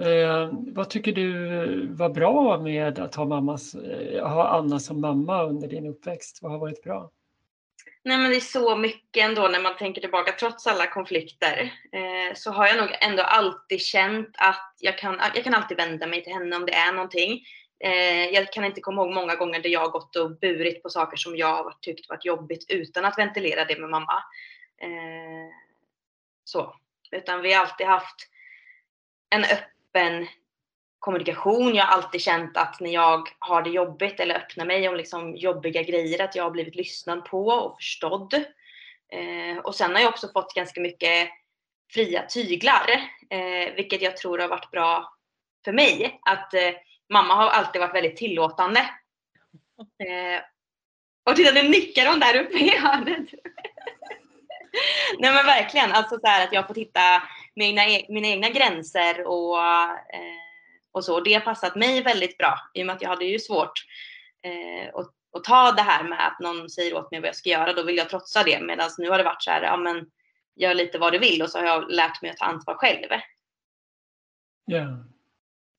Eh, 0.00 0.50
vad 0.52 0.90
tycker 0.90 1.12
du 1.12 1.86
var 1.86 2.08
bra 2.10 2.58
med 2.60 2.98
att 2.98 3.14
ha, 3.14 3.24
mammas, 3.24 3.74
eh, 3.74 4.28
ha 4.28 4.48
Anna 4.48 4.78
som 4.78 5.00
mamma 5.00 5.42
under 5.42 5.68
din 5.68 5.86
uppväxt? 5.86 6.42
Vad 6.42 6.52
har 6.52 6.58
varit 6.58 6.82
bra? 6.82 7.10
Nej 8.04 8.18
men 8.18 8.30
det 8.30 8.36
är 8.36 8.40
så 8.40 8.76
mycket 8.76 9.24
ändå 9.24 9.48
när 9.48 9.60
man 9.60 9.76
tänker 9.76 10.00
tillbaka 10.00 10.32
trots 10.32 10.66
alla 10.66 10.86
konflikter. 10.86 11.74
Eh, 11.92 12.34
så 12.34 12.50
har 12.50 12.66
jag 12.66 12.76
nog 12.76 12.88
ändå 13.00 13.22
alltid 13.22 13.80
känt 13.80 14.34
att 14.38 14.74
jag 14.78 14.98
kan, 14.98 15.20
jag 15.34 15.44
kan 15.44 15.54
alltid 15.54 15.76
vända 15.76 16.06
mig 16.06 16.24
till 16.24 16.32
henne 16.32 16.56
om 16.56 16.66
det 16.66 16.74
är 16.74 16.92
någonting. 16.92 17.44
Eh, 17.84 18.24
jag 18.24 18.52
kan 18.52 18.64
inte 18.64 18.80
komma 18.80 19.02
ihåg 19.02 19.14
många 19.14 19.34
gånger 19.34 19.60
där 19.60 19.70
jag 19.70 19.80
har 19.80 19.88
gått 19.88 20.16
och 20.16 20.38
burit 20.38 20.82
på 20.82 20.88
saker 20.88 21.16
som 21.16 21.36
jag 21.36 21.64
har 21.64 21.74
tyckt 21.80 22.08
varit 22.08 22.24
jobbigt 22.24 22.66
utan 22.68 23.04
att 23.04 23.18
ventilera 23.18 23.64
det 23.64 23.78
med 23.78 23.90
mamma. 23.90 24.22
Eh, 24.82 25.52
så. 26.44 26.76
Utan 27.10 27.42
vi 27.42 27.52
har 27.52 27.62
alltid 27.62 27.86
haft 27.86 28.28
en 29.30 29.44
öppen 29.44 30.26
kommunikation. 31.00 31.74
Jag 31.74 31.84
har 31.84 31.92
alltid 31.92 32.20
känt 32.20 32.56
att 32.56 32.80
när 32.80 32.90
jag 32.90 33.28
har 33.38 33.62
det 33.62 33.70
jobbigt 33.70 34.20
eller 34.20 34.34
öppnar 34.34 34.66
mig 34.66 34.88
om 34.88 34.96
liksom 34.96 35.36
jobbiga 35.36 35.82
grejer 35.82 36.22
att 36.22 36.36
jag 36.36 36.44
har 36.44 36.50
blivit 36.50 36.74
lyssnad 36.74 37.24
på 37.24 37.46
och 37.46 37.76
förstådd. 37.78 38.34
Eh, 39.12 39.58
och 39.64 39.74
sen 39.74 39.94
har 39.94 40.00
jag 40.02 40.08
också 40.08 40.28
fått 40.32 40.54
ganska 40.54 40.80
mycket 40.80 41.28
fria 41.92 42.22
tyglar, 42.22 42.90
eh, 43.30 43.74
vilket 43.74 44.02
jag 44.02 44.16
tror 44.16 44.38
har 44.38 44.48
varit 44.48 44.70
bra 44.70 45.14
för 45.64 45.72
mig. 45.72 46.20
Att 46.22 46.54
eh, 46.54 46.72
mamma 47.12 47.34
har 47.34 47.50
alltid 47.50 47.80
varit 47.80 47.94
väldigt 47.94 48.16
tillåtande. 48.16 48.80
Eh, 49.80 50.42
och 51.30 51.36
titta 51.36 51.52
nu 51.52 51.68
nickar 51.68 52.06
hon 52.06 52.20
där 52.20 52.36
uppe 52.36 52.58
i 52.58 52.76
hörnet. 52.76 53.28
Nej 55.18 55.34
men 55.34 55.46
verkligen, 55.46 55.92
alltså 55.92 56.18
så 56.20 56.28
att 56.28 56.52
jag 56.52 56.66
får 56.66 56.74
hitta 56.74 57.22
mina, 57.54 57.86
e-, 57.86 58.06
mina 58.08 58.28
egna 58.28 58.48
gränser 58.48 59.26
och, 59.26 59.58
eh, 59.58 60.49
och 60.92 61.04
så. 61.04 61.20
Det 61.20 61.34
har 61.34 61.40
passat 61.40 61.76
mig 61.76 62.02
väldigt 62.02 62.38
bra 62.38 62.58
i 62.74 62.82
och 62.82 62.86
med 62.86 62.96
att 62.96 63.02
jag 63.02 63.08
hade 63.08 63.24
ju 63.24 63.38
svårt 63.38 63.72
eh, 64.42 64.94
att, 64.94 65.10
att 65.36 65.44
ta 65.44 65.72
det 65.72 65.82
här 65.82 66.04
med 66.04 66.26
att 66.26 66.40
någon 66.40 66.70
säger 66.70 66.94
åt 66.94 67.10
mig 67.10 67.20
vad 67.20 67.28
jag 67.28 67.36
ska 67.36 67.48
göra. 67.48 67.72
Då 67.72 67.82
vill 67.82 67.96
jag 67.96 68.08
trotsa 68.08 68.42
det. 68.42 68.60
Medan 68.60 68.90
nu 68.98 69.10
har 69.10 69.18
det 69.18 69.24
varit 69.24 69.42
så 69.42 69.50
här, 69.50 69.62
ja 69.62 69.76
men 69.76 70.10
gör 70.56 70.74
lite 70.74 70.98
vad 70.98 71.12
du 71.12 71.18
vill 71.18 71.42
och 71.42 71.50
så 71.50 71.58
har 71.58 71.66
jag 71.66 71.90
lärt 71.90 72.22
mig 72.22 72.30
att 72.30 72.36
ta 72.36 72.44
ansvar 72.44 72.74
själv. 72.74 73.08
Yeah. 74.70 74.96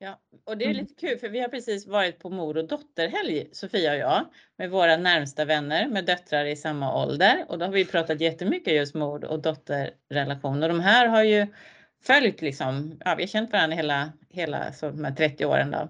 Ja, 0.03 0.19
och 0.45 0.57
det 0.57 0.65
är 0.65 0.73
lite 0.73 0.93
kul 0.93 1.19
för 1.19 1.29
vi 1.29 1.39
har 1.39 1.47
precis 1.47 1.87
varit 1.87 2.19
på 2.19 2.29
mor 2.29 2.57
och 2.57 2.67
dotterhelg, 2.67 3.49
Sofia 3.51 3.91
och 3.91 3.97
jag, 3.97 4.25
med 4.57 4.69
våra 4.71 4.97
närmsta 4.97 5.45
vänner 5.45 5.87
med 5.87 6.05
döttrar 6.05 6.45
i 6.45 6.55
samma 6.55 7.03
ålder. 7.03 7.45
Och 7.47 7.59
då 7.59 7.65
har 7.65 7.71
vi 7.71 7.85
pratat 7.85 8.21
jättemycket 8.21 8.73
just 8.73 8.95
mor 8.95 9.25
och 9.25 9.41
dotterrelation. 9.41 10.63
Och 10.63 10.69
de 10.69 10.79
här 10.79 11.07
har 11.07 11.23
ju 11.23 11.47
följt 12.03 12.41
liksom, 12.41 12.99
ja 13.05 13.15
vi 13.15 13.23
har 13.23 13.27
känt 13.27 13.51
varandra 13.51 13.75
hela, 13.75 14.11
hela 14.29 14.71
så 14.73 14.89
de 14.89 15.05
här 15.05 15.11
30 15.11 15.45
åren 15.45 15.71
då. 15.71 15.89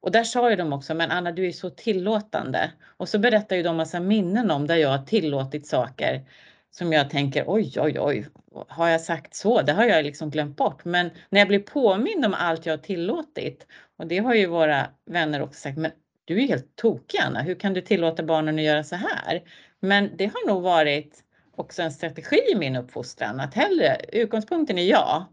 Och 0.00 0.12
där 0.12 0.24
sa 0.24 0.50
ju 0.50 0.56
de 0.56 0.72
också, 0.72 0.94
men 0.94 1.10
Anna 1.10 1.32
du 1.32 1.46
är 1.46 1.52
så 1.52 1.70
tillåtande. 1.70 2.72
Och 2.84 3.08
så 3.08 3.18
berättar 3.18 3.56
ju 3.56 3.62
de 3.62 3.76
massa 3.76 4.00
minnen 4.00 4.50
om 4.50 4.66
där 4.66 4.76
jag 4.76 4.88
har 4.88 5.06
tillåtit 5.06 5.66
saker 5.66 6.24
som 6.70 6.92
jag 6.92 7.10
tänker 7.10 7.44
oj, 7.46 7.72
oj, 7.76 8.00
oj, 8.00 8.26
har 8.68 8.88
jag 8.88 9.00
sagt 9.00 9.34
så? 9.34 9.62
Det 9.62 9.72
har 9.72 9.84
jag 9.84 10.04
liksom 10.04 10.30
glömt 10.30 10.56
bort. 10.56 10.84
Men 10.84 11.10
när 11.28 11.40
jag 11.40 11.48
blir 11.48 11.58
påmind 11.58 12.26
om 12.26 12.34
allt 12.34 12.66
jag 12.66 12.72
har 12.72 12.78
tillåtit 12.82 13.66
och 13.96 14.06
det 14.06 14.18
har 14.18 14.34
ju 14.34 14.46
våra 14.46 14.86
vänner 15.06 15.42
också 15.42 15.60
sagt, 15.60 15.78
men 15.78 15.90
du 16.24 16.42
är 16.42 16.48
helt 16.48 16.76
tokig 16.76 17.18
Anna, 17.18 17.42
hur 17.42 17.54
kan 17.54 17.74
du 17.74 17.80
tillåta 17.80 18.22
barnen 18.22 18.58
att 18.58 18.64
göra 18.64 18.84
så 18.84 18.96
här? 18.96 19.42
Men 19.80 20.16
det 20.16 20.26
har 20.26 20.48
nog 20.48 20.62
varit 20.62 21.24
också 21.56 21.82
en 21.82 21.92
strategi 21.92 22.40
i 22.52 22.56
min 22.56 22.76
uppfostran 22.76 23.40
att 23.40 23.54
hellre, 23.54 23.96
utgångspunkten 24.12 24.78
är 24.78 24.84
ja. 24.84 25.26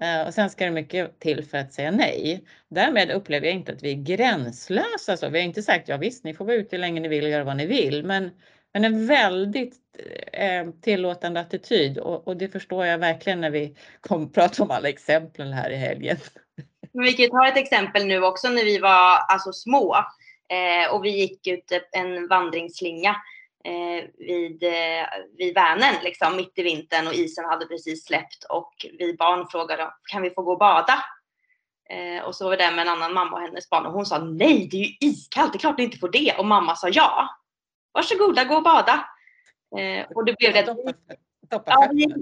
Eh, 0.00 0.26
och 0.26 0.34
sen 0.34 0.50
ska 0.50 0.64
det 0.64 0.70
mycket 0.70 1.20
till 1.20 1.44
för 1.44 1.58
att 1.58 1.72
säga 1.72 1.90
nej. 1.90 2.44
Därmed 2.68 3.10
upplever 3.10 3.46
jag 3.46 3.56
inte 3.56 3.72
att 3.72 3.82
vi 3.82 3.90
är 3.90 4.16
gränslösa. 4.16 5.16
Så. 5.16 5.28
Vi 5.28 5.38
har 5.38 5.46
inte 5.46 5.62
sagt 5.62 5.88
ja 5.88 5.96
visst, 5.96 6.24
ni 6.24 6.34
får 6.34 6.44
vara 6.44 6.56
ute 6.56 6.76
hur 6.76 6.80
länge 6.80 7.00
ni 7.00 7.08
vill 7.08 7.24
och 7.24 7.30
göra 7.30 7.44
vad 7.44 7.56
ni 7.56 7.66
vill. 7.66 8.04
Men, 8.04 8.30
men 8.72 8.84
en 8.84 9.06
väldigt 9.06 9.76
eh, 10.32 10.70
tillåtande 10.82 11.40
attityd 11.40 11.98
och, 11.98 12.28
och, 12.28 12.36
det 12.36 12.48
förstår 12.48 12.86
jag 12.86 12.98
verkligen 12.98 13.40
när 13.40 13.50
vi 13.50 13.76
kom 14.00 14.32
prata 14.32 14.62
om 14.62 14.70
alla 14.70 14.88
exemplen 14.88 15.52
här 15.52 15.70
i 15.70 15.76
helgen. 15.76 16.16
Men 16.92 17.04
vi 17.04 17.12
kan 17.12 17.30
ta 17.30 17.48
ett 17.48 17.56
exempel 17.56 18.06
nu 18.06 18.22
också 18.22 18.48
när 18.48 18.64
vi 18.64 18.78
var 18.78 19.18
alltså 19.28 19.52
små 19.52 19.96
eh, 20.48 20.94
och 20.94 21.04
vi 21.04 21.10
gick 21.10 21.46
ut 21.46 21.72
en 21.92 22.28
vandringsslinga 22.28 23.16
vid, 24.18 24.62
eh, 24.62 25.06
vid 25.38 25.54
Vänern 25.54 26.02
liksom, 26.02 26.36
mitt 26.36 26.58
i 26.58 26.62
vintern 26.62 27.06
och 27.06 27.14
isen 27.14 27.44
hade 27.44 27.66
precis 27.66 28.06
släppt 28.06 28.44
och 28.44 28.86
vi 28.98 29.14
barn 29.14 29.48
frågade 29.48 29.90
kan 30.10 30.22
vi 30.22 30.30
få 30.30 30.42
gå 30.42 30.52
och 30.52 30.58
bada? 30.58 31.04
Eh, 31.90 32.24
och 32.24 32.34
så 32.34 32.44
var 32.44 32.50
vi 32.50 32.56
där 32.56 32.72
med 32.72 32.86
en 32.86 32.92
annan 32.92 33.14
mamma 33.14 33.36
och 33.36 33.42
hennes 33.42 33.70
barn 33.70 33.86
och 33.86 33.92
hon 33.92 34.06
sa 34.06 34.18
nej 34.18 34.68
det 34.70 34.76
är 34.76 34.84
ju 34.84 34.96
iskallt, 35.00 35.52
det 35.52 35.56
är 35.56 35.60
klart 35.60 35.78
ni 35.78 35.84
inte 35.84 35.98
får 35.98 36.08
det 36.08 36.34
och 36.38 36.46
mamma 36.46 36.76
sa 36.76 36.88
ja. 36.88 37.28
Varsågoda 37.92 38.44
gå 38.44 38.56
och 38.56 38.62
bada. 38.62 39.08
Eh, 39.78 40.06
och 40.14 40.24
det 40.24 40.38
blev 40.38 40.52
det. 40.52 40.62
Doppa, 40.62 40.92
doppa 41.50 41.70
ja, 41.70 41.82
fötterna, 41.82 42.14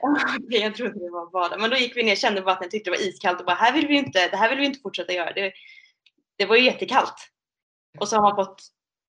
tror 0.38 0.62
jag 0.62 0.74
trodde 0.74 0.98
det 0.98 1.10
var 1.10 1.30
bada. 1.30 1.58
Men 1.58 1.70
då 1.70 1.76
gick 1.76 1.96
vi 1.96 2.02
ner, 2.02 2.16
kände 2.16 2.40
vattnet, 2.40 2.70
tyckte 2.70 2.90
det 2.90 2.96
var 2.96 3.08
iskallt 3.08 3.40
och 3.40 3.46
bara 3.46 3.56
här 3.56 3.72
vill 3.72 3.86
vi 3.86 3.96
inte, 3.96 4.28
det 4.28 4.36
här 4.36 4.48
vill 4.48 4.58
vi 4.58 4.64
inte 4.64 4.80
fortsätta 4.80 5.12
göra. 5.12 5.32
Det, 5.32 5.52
det 6.36 6.46
var 6.46 6.56
ju 6.56 6.64
jättekallt. 6.64 7.14
Och 7.98 8.08
så 8.08 8.16
har 8.16 8.22
man 8.22 8.36
fått 8.36 8.62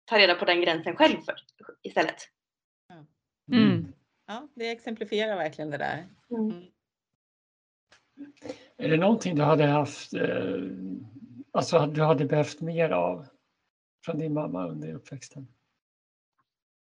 ta 0.07 0.19
reda 0.19 0.35
på 0.35 0.45
den 0.45 0.61
gränsen 0.61 0.97
själv 0.97 1.21
för, 1.21 1.35
istället. 1.83 2.29
Mm. 3.53 3.93
Ja, 4.27 4.49
det 4.55 4.71
exemplifierar 4.71 5.37
verkligen 5.37 5.71
det 5.71 5.79
där. 5.79 6.07
Mm. 6.31 6.51
mm. 6.51 6.65
Är 8.77 8.89
det 8.89 8.97
någonting 8.97 9.37
du 9.37 9.43
hade 9.43 9.67
haft, 9.67 10.15
eh, 10.15 10.57
alltså 11.53 11.87
du 11.87 12.03
hade 12.03 12.25
behövt 12.25 12.61
mer 12.61 12.91
av 12.91 13.27
från 14.05 14.19
din 14.19 14.35
mamma 14.35 14.69
under 14.69 14.95
uppväxten? 14.95 15.49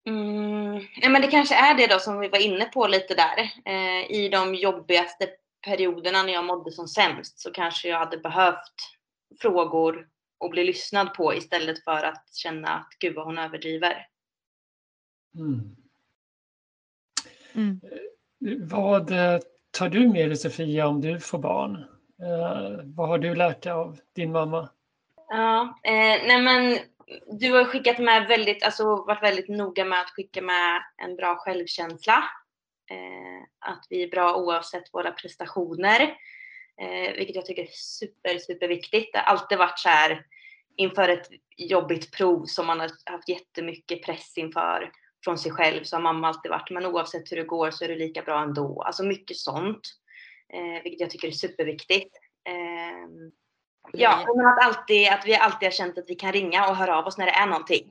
Mm, 0.08 0.80
ja, 0.96 1.08
men 1.08 1.22
det 1.22 1.28
kanske 1.28 1.54
är 1.54 1.74
det 1.74 1.86
då 1.86 1.98
som 1.98 2.18
vi 2.18 2.28
var 2.28 2.42
inne 2.42 2.64
på 2.64 2.86
lite 2.86 3.14
där. 3.14 3.38
Eh, 3.64 4.10
I 4.10 4.28
de 4.28 4.54
jobbigaste 4.54 5.28
perioderna 5.64 6.22
när 6.22 6.32
jag 6.32 6.44
mådde 6.44 6.72
som 6.72 6.88
sämst 6.88 7.38
så 7.38 7.52
kanske 7.52 7.88
jag 7.88 7.98
hade 7.98 8.18
behövt 8.18 8.74
frågor 9.40 10.08
och 10.38 10.51
bli 10.51 10.64
lyssnad 10.64 11.14
på 11.14 11.35
istället 11.35 11.85
för 11.85 12.05
att 12.05 12.35
känna 12.35 12.68
att 12.68 12.96
gud 12.99 13.14
vad 13.14 13.27
hon 13.27 13.38
överdriver. 13.38 14.07
Mm. 15.35 15.77
Mm. 17.53 17.81
Vad 18.68 19.11
eh, 19.11 19.40
tar 19.70 19.88
du 19.88 20.09
med 20.09 20.29
dig 20.29 20.37
Sofia 20.37 20.87
om 20.87 21.01
du 21.01 21.20
får 21.20 21.38
barn? 21.38 21.75
Eh, 22.22 22.85
vad 22.85 23.09
har 23.09 23.18
du 23.18 23.35
lärt 23.35 23.62
dig 23.62 23.72
av 23.72 23.99
din 24.12 24.33
mamma? 24.33 24.68
Ja, 25.29 25.79
eh, 25.83 26.27
nej 26.27 26.42
men 26.42 26.79
du 27.38 27.53
har 27.53 27.64
skickat 27.64 27.99
med 27.99 28.29
väldigt, 28.29 28.62
alltså 28.62 28.85
varit 28.85 29.22
väldigt 29.22 29.49
noga 29.49 29.85
med 29.85 30.01
att 30.01 30.11
skicka 30.11 30.42
med 30.42 30.83
en 30.96 31.16
bra 31.16 31.37
självkänsla. 31.37 32.25
Eh, 32.90 33.70
att 33.70 33.87
vi 33.90 34.03
är 34.03 34.11
bra 34.11 34.37
oavsett 34.37 34.94
våra 34.94 35.12
prestationer. 35.12 36.16
Eh, 36.80 37.16
vilket 37.16 37.36
jag 37.36 37.46
tycker 37.46 37.62
är 37.62 37.70
super, 37.72 38.38
super 38.38 38.68
viktigt. 38.68 39.12
Det 39.12 39.18
har 39.18 39.24
alltid 39.24 39.58
varit 39.58 39.78
så 39.78 39.88
här 39.88 40.26
inför 40.76 41.08
ett 41.08 41.28
jobbigt 41.56 42.12
prov 42.12 42.44
som 42.44 42.66
man 42.66 42.80
har 42.80 42.90
haft 43.04 43.28
jättemycket 43.28 44.02
press 44.02 44.38
inför 44.38 44.92
från 45.24 45.38
sig 45.38 45.52
själv 45.52 45.84
så 45.84 45.96
har 45.96 46.02
mamma 46.02 46.28
alltid 46.28 46.50
varit, 46.50 46.70
men 46.70 46.86
oavsett 46.86 47.32
hur 47.32 47.36
det 47.36 47.44
går 47.44 47.70
så 47.70 47.84
är 47.84 47.88
det 47.88 47.96
lika 47.96 48.22
bra 48.22 48.42
ändå. 48.42 48.82
Alltså 48.82 49.04
mycket 49.04 49.36
sånt. 49.36 49.80
Eh, 50.52 50.82
vilket 50.82 51.00
jag 51.00 51.10
tycker 51.10 51.28
är 51.28 51.32
superviktigt. 51.32 52.16
Eh, 52.44 53.30
Ja, 53.92 54.24
men 54.36 54.46
att, 54.46 54.64
alltid, 54.64 55.08
att 55.08 55.26
vi 55.26 55.36
alltid 55.36 55.66
har 55.66 55.70
känt 55.72 55.98
att 55.98 56.10
vi 56.10 56.14
kan 56.14 56.32
ringa 56.32 56.68
och 56.68 56.76
höra 56.76 56.98
av 56.98 57.06
oss 57.06 57.18
när 57.18 57.26
det 57.26 57.32
är 57.32 57.46
någonting. 57.46 57.90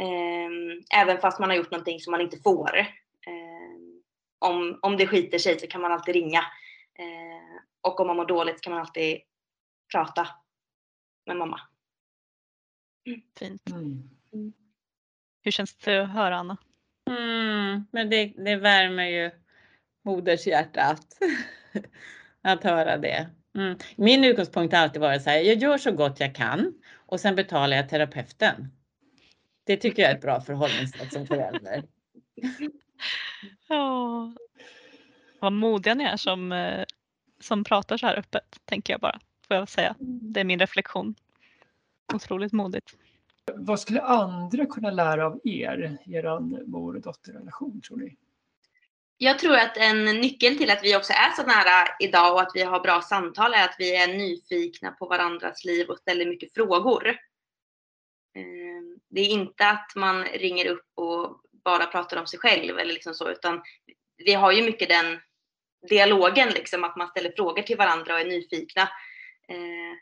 Eh, 0.00 1.00
även 1.00 1.20
fast 1.20 1.38
man 1.38 1.50
har 1.50 1.56
gjort 1.56 1.70
någonting 1.70 2.00
som 2.00 2.10
man 2.10 2.20
inte 2.20 2.38
får. 2.44 2.78
Eh, 3.26 3.76
om, 4.38 4.78
om 4.82 4.96
det 4.96 5.06
skiter 5.06 5.38
sig 5.38 5.60
så 5.60 5.66
kan 5.66 5.80
man 5.80 5.92
alltid 5.92 6.14
ringa. 6.14 6.40
Och 7.86 8.00
om 8.00 8.06
man 8.06 8.16
mår 8.16 8.26
dåligt 8.26 8.60
kan 8.60 8.72
man 8.72 8.80
alltid 8.80 9.20
prata 9.92 10.28
med 11.26 11.36
mamma. 11.36 11.60
Mm. 13.06 13.20
Fint. 13.38 13.70
Mm. 13.70 14.10
mm. 14.32 14.52
Hur 15.42 15.50
känns 15.50 15.76
det 15.76 16.02
att 16.02 16.10
höra 16.10 16.36
Anna? 16.36 16.56
Mm, 17.10 17.86
men 17.90 18.10
det, 18.10 18.26
det 18.26 18.56
värmer 18.56 19.06
ju 19.06 19.30
modershjärtat 20.02 21.18
att 22.42 22.64
höra 22.64 22.96
det. 22.96 23.30
Mm. 23.54 23.78
Min 23.96 24.24
utgångspunkt 24.24 24.74
har 24.74 24.82
alltid 24.82 25.00
varit 25.00 25.22
så 25.22 25.30
här, 25.30 25.40
jag 25.40 25.56
gör 25.56 25.78
så 25.78 25.92
gott 25.92 26.20
jag 26.20 26.34
kan 26.34 26.82
och 26.94 27.20
sen 27.20 27.34
betalar 27.34 27.76
jag 27.76 27.88
terapeuten. 27.88 28.68
Det 29.64 29.76
tycker 29.76 30.02
jag 30.02 30.10
är 30.10 30.14
ett 30.14 30.22
bra 30.22 30.40
förhållningssätt 30.40 31.12
som 31.12 31.26
förälder. 31.26 31.82
Ja. 33.68 34.32
Vad 35.40 35.52
modiga 35.52 35.94
ni 35.94 36.04
är 36.04 36.16
som, 36.16 36.52
eh, 36.52 36.84
som 37.46 37.64
pratar 37.64 37.96
så 37.96 38.06
här 38.06 38.18
öppet, 38.18 38.60
tänker 38.64 38.92
jag 38.92 39.00
bara. 39.00 39.20
Får 39.48 39.56
jag 39.56 39.68
säga. 39.68 39.94
Det 39.98 40.40
är 40.40 40.44
min 40.44 40.60
reflektion. 40.60 41.14
Otroligt 42.14 42.52
modigt. 42.52 42.96
Vad 43.54 43.80
skulle 43.80 44.00
andra 44.00 44.66
kunna 44.66 44.90
lära 44.90 45.26
av 45.26 45.40
er, 45.44 45.98
er 46.06 46.40
mor 46.66 46.96
och 46.96 47.02
dotterrelation 47.02 47.80
tror 47.80 47.96
ni? 47.96 48.16
Jag 49.18 49.38
tror 49.38 49.56
att 49.56 49.76
en 49.76 50.04
nyckel 50.04 50.58
till 50.58 50.70
att 50.70 50.84
vi 50.84 50.96
också 50.96 51.12
är 51.12 51.30
så 51.36 51.42
nära 51.42 51.88
idag 52.00 52.34
och 52.34 52.40
att 52.40 52.50
vi 52.54 52.62
har 52.62 52.80
bra 52.80 53.02
samtal 53.02 53.54
är 53.54 53.64
att 53.64 53.76
vi 53.78 53.96
är 53.96 54.08
nyfikna 54.08 54.90
på 54.90 55.06
varandras 55.06 55.64
liv 55.64 55.88
och 55.88 55.98
ställer 55.98 56.26
mycket 56.26 56.54
frågor. 56.54 57.08
Ehm, 58.34 58.98
det 59.08 59.20
är 59.20 59.28
inte 59.28 59.68
att 59.68 59.92
man 59.96 60.24
ringer 60.24 60.66
upp 60.66 60.86
och 60.94 61.40
bara 61.64 61.86
pratar 61.86 62.16
om 62.16 62.26
sig 62.26 62.38
själv 62.38 62.78
eller 62.78 62.92
liksom 62.92 63.14
så, 63.14 63.30
utan 63.30 63.62
vi 64.16 64.32
har 64.32 64.52
ju 64.52 64.62
mycket 64.62 64.88
den 64.88 65.20
dialogen, 65.88 66.48
liksom, 66.48 66.84
att 66.84 66.96
man 66.96 67.08
ställer 67.08 67.32
frågor 67.36 67.62
till 67.62 67.76
varandra 67.76 68.14
och 68.14 68.20
är 68.20 68.24
nyfikna. 68.24 68.82
Eh, 69.48 69.96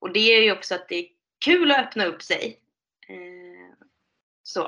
och 0.00 0.12
det 0.12 0.36
är 0.36 0.42
ju 0.42 0.52
också 0.52 0.74
att 0.74 0.88
det 0.88 0.96
är 0.96 1.06
kul 1.44 1.70
att 1.70 1.78
öppna 1.78 2.04
upp 2.04 2.22
sig. 2.22 2.60
Eh, 3.08 3.86
så. 4.42 4.62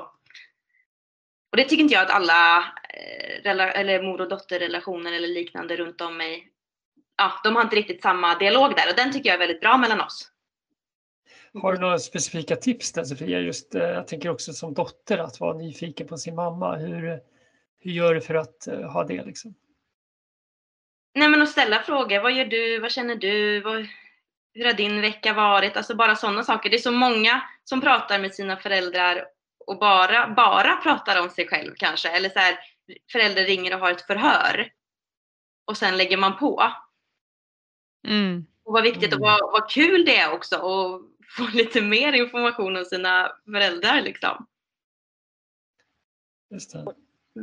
Och 1.51 1.57
det 1.57 1.63
tycker 1.63 1.83
inte 1.83 1.93
jag 1.93 2.03
att 2.03 2.15
alla 2.15 2.57
eh, 2.89 3.51
eller 3.51 4.03
mor 4.03 4.21
och 4.21 4.29
dotterrelationer 4.29 5.13
eller 5.13 5.27
liknande 5.27 5.75
runt 5.75 6.01
om 6.01 6.17
mig 6.17 6.51
ja, 7.17 7.31
de 7.43 7.55
har 7.55 7.63
inte 7.63 7.75
riktigt 7.75 8.01
samma 8.01 8.37
dialog 8.37 8.75
där 8.75 8.89
och 8.89 8.95
den 8.95 9.13
tycker 9.13 9.29
jag 9.29 9.35
är 9.35 9.39
väldigt 9.39 9.61
bra 9.61 9.77
mellan 9.77 10.01
oss. 10.01 10.31
Har 11.61 11.73
du 11.73 11.79
några 11.79 11.99
specifika 11.99 12.55
tips 12.55 12.91
där 12.91 13.03
Sofia? 13.03 13.39
Just, 13.39 13.75
eh, 13.75 13.81
jag 13.81 14.07
tänker 14.07 14.29
också 14.29 14.53
som 14.53 14.73
dotter 14.73 15.17
att 15.17 15.39
vara 15.39 15.57
nyfiken 15.57 16.07
på 16.07 16.17
sin 16.17 16.35
mamma. 16.35 16.75
Hur, 16.75 17.19
hur 17.79 17.91
gör 17.91 18.15
du 18.15 18.21
för 18.21 18.35
att 18.35 18.67
eh, 18.67 18.91
ha 18.91 19.03
det? 19.03 19.25
Liksom? 19.25 19.55
Nej 21.15 21.29
men 21.29 21.41
att 21.41 21.49
ställa 21.49 21.83
frågor. 21.83 22.19
Vad 22.19 22.31
gör 22.31 22.45
du? 22.45 22.79
Vad 22.79 22.91
känner 22.91 23.15
du? 23.15 23.61
Vad, 23.61 23.87
hur 24.53 24.65
har 24.65 24.73
din 24.73 25.01
vecka 25.01 25.33
varit? 25.33 25.77
Alltså 25.77 25.95
bara 25.95 26.15
sådana 26.15 26.43
saker. 26.43 26.69
Det 26.69 26.75
är 26.75 26.81
så 26.81 26.91
många 26.91 27.41
som 27.63 27.81
pratar 27.81 28.19
med 28.19 28.35
sina 28.35 28.57
föräldrar 28.57 29.25
och 29.65 29.79
bara, 29.79 30.29
bara 30.29 30.75
pratar 30.75 31.21
om 31.21 31.29
sig 31.29 31.47
själv 31.47 31.73
kanske. 31.77 32.09
Eller 32.09 32.29
så 32.29 32.39
här, 32.39 32.59
förälder 33.11 33.43
ringer 33.43 33.73
och 33.73 33.79
har 33.79 33.91
ett 33.91 34.07
förhör. 34.07 34.71
Och 35.65 35.77
sen 35.77 35.97
lägger 35.97 36.17
man 36.17 36.37
på. 36.37 36.73
Mm. 38.07 38.45
Och 38.63 38.73
vad 38.73 38.83
viktigt 38.83 39.13
Mm. 39.13 39.21
och 39.21 39.27
vad, 39.27 39.51
vad 39.51 39.69
kul 39.69 40.05
det 40.05 40.17
är 40.17 40.31
också 40.31 40.55
att 40.55 41.01
få 41.37 41.47
lite 41.53 41.81
mer 41.81 42.13
information 42.13 42.77
om 42.77 42.85
sina 42.85 43.31
föräldrar 43.45 44.01
liksom. 44.01 44.47
Just 46.49 46.73
det. 46.73 46.95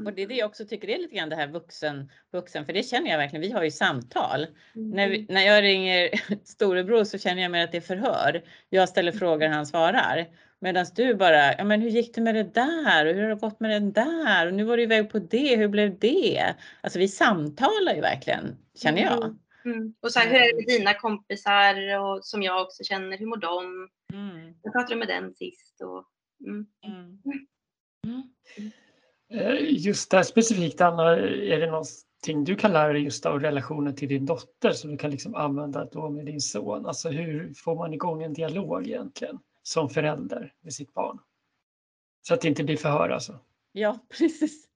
Och 0.06 0.12
det 0.12 0.22
är 0.22 0.26
det 0.26 0.34
jag 0.34 0.48
också 0.48 0.64
tycker 0.64 0.90
är 0.90 0.98
lite 0.98 1.14
grann 1.14 1.28
det 1.28 1.36
här 1.36 1.48
vuxen, 1.48 2.10
vuxen, 2.32 2.66
för 2.66 2.72
det 2.72 2.82
känner 2.82 3.10
jag 3.10 3.18
verkligen. 3.18 3.42
Vi 3.42 3.50
har 3.50 3.62
ju 3.62 3.70
samtal. 3.70 4.46
När, 4.72 5.08
vi, 5.08 5.26
när 5.28 5.46
jag 5.46 5.62
ringer 5.62 6.10
storebror 6.44 7.04
så 7.04 7.18
känner 7.18 7.42
jag 7.42 7.50
mer 7.50 7.64
att 7.64 7.72
det 7.72 7.78
är 7.78 7.80
förhör. 7.80 8.44
Jag 8.68 8.88
ställer 8.88 9.12
frågor, 9.12 9.48
han 9.48 9.66
svarar. 9.66 10.26
Medan 10.60 10.86
du 10.94 11.14
bara, 11.14 11.54
ja 11.58 11.64
men 11.64 11.80
hur 11.80 11.88
gick 11.88 12.14
det 12.14 12.20
med 12.20 12.34
det 12.34 12.54
där? 12.54 13.06
Och 13.06 13.14
hur 13.14 13.22
har 13.22 13.28
det 13.28 13.34
gått 13.34 13.60
med 13.60 13.70
den 13.70 13.92
där? 13.92 14.46
Och 14.46 14.54
nu 14.54 14.64
var 14.64 14.76
du 14.76 14.82
iväg 14.82 15.10
på 15.10 15.18
det, 15.18 15.56
hur 15.56 15.68
blev 15.68 15.98
det? 15.98 16.54
Alltså 16.80 16.98
vi 16.98 17.08
samtalar 17.08 17.94
ju 17.94 18.00
verkligen, 18.00 18.56
känner 18.74 19.02
jag. 19.02 19.36
Mm. 19.64 19.94
Och 20.00 20.12
så 20.12 20.18
här, 20.18 20.28
hur 20.28 20.36
är 20.36 20.46
det 20.46 20.56
med 20.56 20.78
dina 20.78 20.94
kompisar 20.94 21.98
och 21.98 22.24
som 22.24 22.42
jag 22.42 22.62
också 22.62 22.84
känner, 22.84 23.18
hur 23.18 23.26
mår 23.26 23.36
de? 23.36 23.88
Mm. 24.12 24.54
Jag 24.62 24.72
pratade 24.72 24.96
med 24.96 25.08
den 25.08 25.34
sist. 25.34 25.82
Och, 25.82 26.04
mm. 26.48 26.66
Mm. 26.84 27.18
Mm. 28.06 28.22
Eh, 29.32 29.84
just 29.84 30.10
där 30.10 30.22
specifikt 30.22 30.80
Anna, 30.80 31.16
är 31.16 31.60
det 31.60 31.66
någonting 31.66 32.44
du 32.44 32.56
kan 32.56 32.72
lära 32.72 32.92
dig 32.92 33.02
just 33.02 33.26
av 33.26 33.40
relationen 33.40 33.94
till 33.94 34.08
din 34.08 34.26
dotter 34.26 34.72
som 34.72 34.90
du 34.90 34.96
kan 34.96 35.10
liksom 35.10 35.34
använda 35.34 35.84
då 35.84 36.10
med 36.10 36.26
din 36.26 36.40
son? 36.40 36.86
Alltså 36.86 37.08
hur 37.08 37.54
får 37.54 37.74
man 37.74 37.94
igång 37.94 38.22
en 38.22 38.32
dialog 38.32 38.86
egentligen 38.86 39.38
som 39.62 39.90
förälder 39.90 40.52
med 40.60 40.72
sitt 40.72 40.94
barn? 40.94 41.18
Så 42.22 42.34
att 42.34 42.40
det 42.40 42.48
inte 42.48 42.64
blir 42.64 42.76
förhör 42.76 43.08
alltså. 43.08 43.38
Ja, 43.72 43.98
precis. 44.18 44.68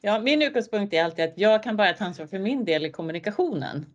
Ja, 0.00 0.20
min 0.20 0.42
utgångspunkt 0.42 0.94
är 0.94 1.04
alltid 1.04 1.24
att 1.24 1.38
jag 1.38 1.62
kan 1.62 1.76
bara 1.76 1.92
ta 1.92 2.04
ansvar 2.04 2.26
för 2.26 2.38
min 2.38 2.64
del 2.64 2.86
i 2.86 2.90
kommunikationen. 2.90 3.86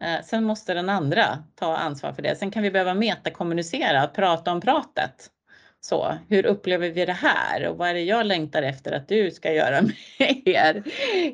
Eh, 0.00 0.24
sen 0.24 0.44
måste 0.44 0.74
den 0.74 0.88
andra 0.88 1.44
ta 1.54 1.76
ansvar 1.76 2.12
för 2.12 2.22
det. 2.22 2.36
Sen 2.36 2.50
kan 2.50 2.62
vi 2.62 2.70
behöva 2.70 2.94
metakommunicera, 2.94 4.06
prata 4.06 4.52
om 4.52 4.60
pratet. 4.60 5.30
Så, 5.80 6.18
hur 6.28 6.46
upplever 6.46 6.90
vi 6.90 7.04
det 7.06 7.12
här 7.12 7.68
och 7.68 7.76
vad 7.76 7.88
är 7.88 7.94
det 7.94 8.02
jag 8.04 8.26
längtar 8.26 8.62
efter 8.62 8.92
att 8.92 9.08
du 9.08 9.30
ska 9.30 9.52
göra 9.52 9.82
med 10.18 10.42
er 10.48 10.82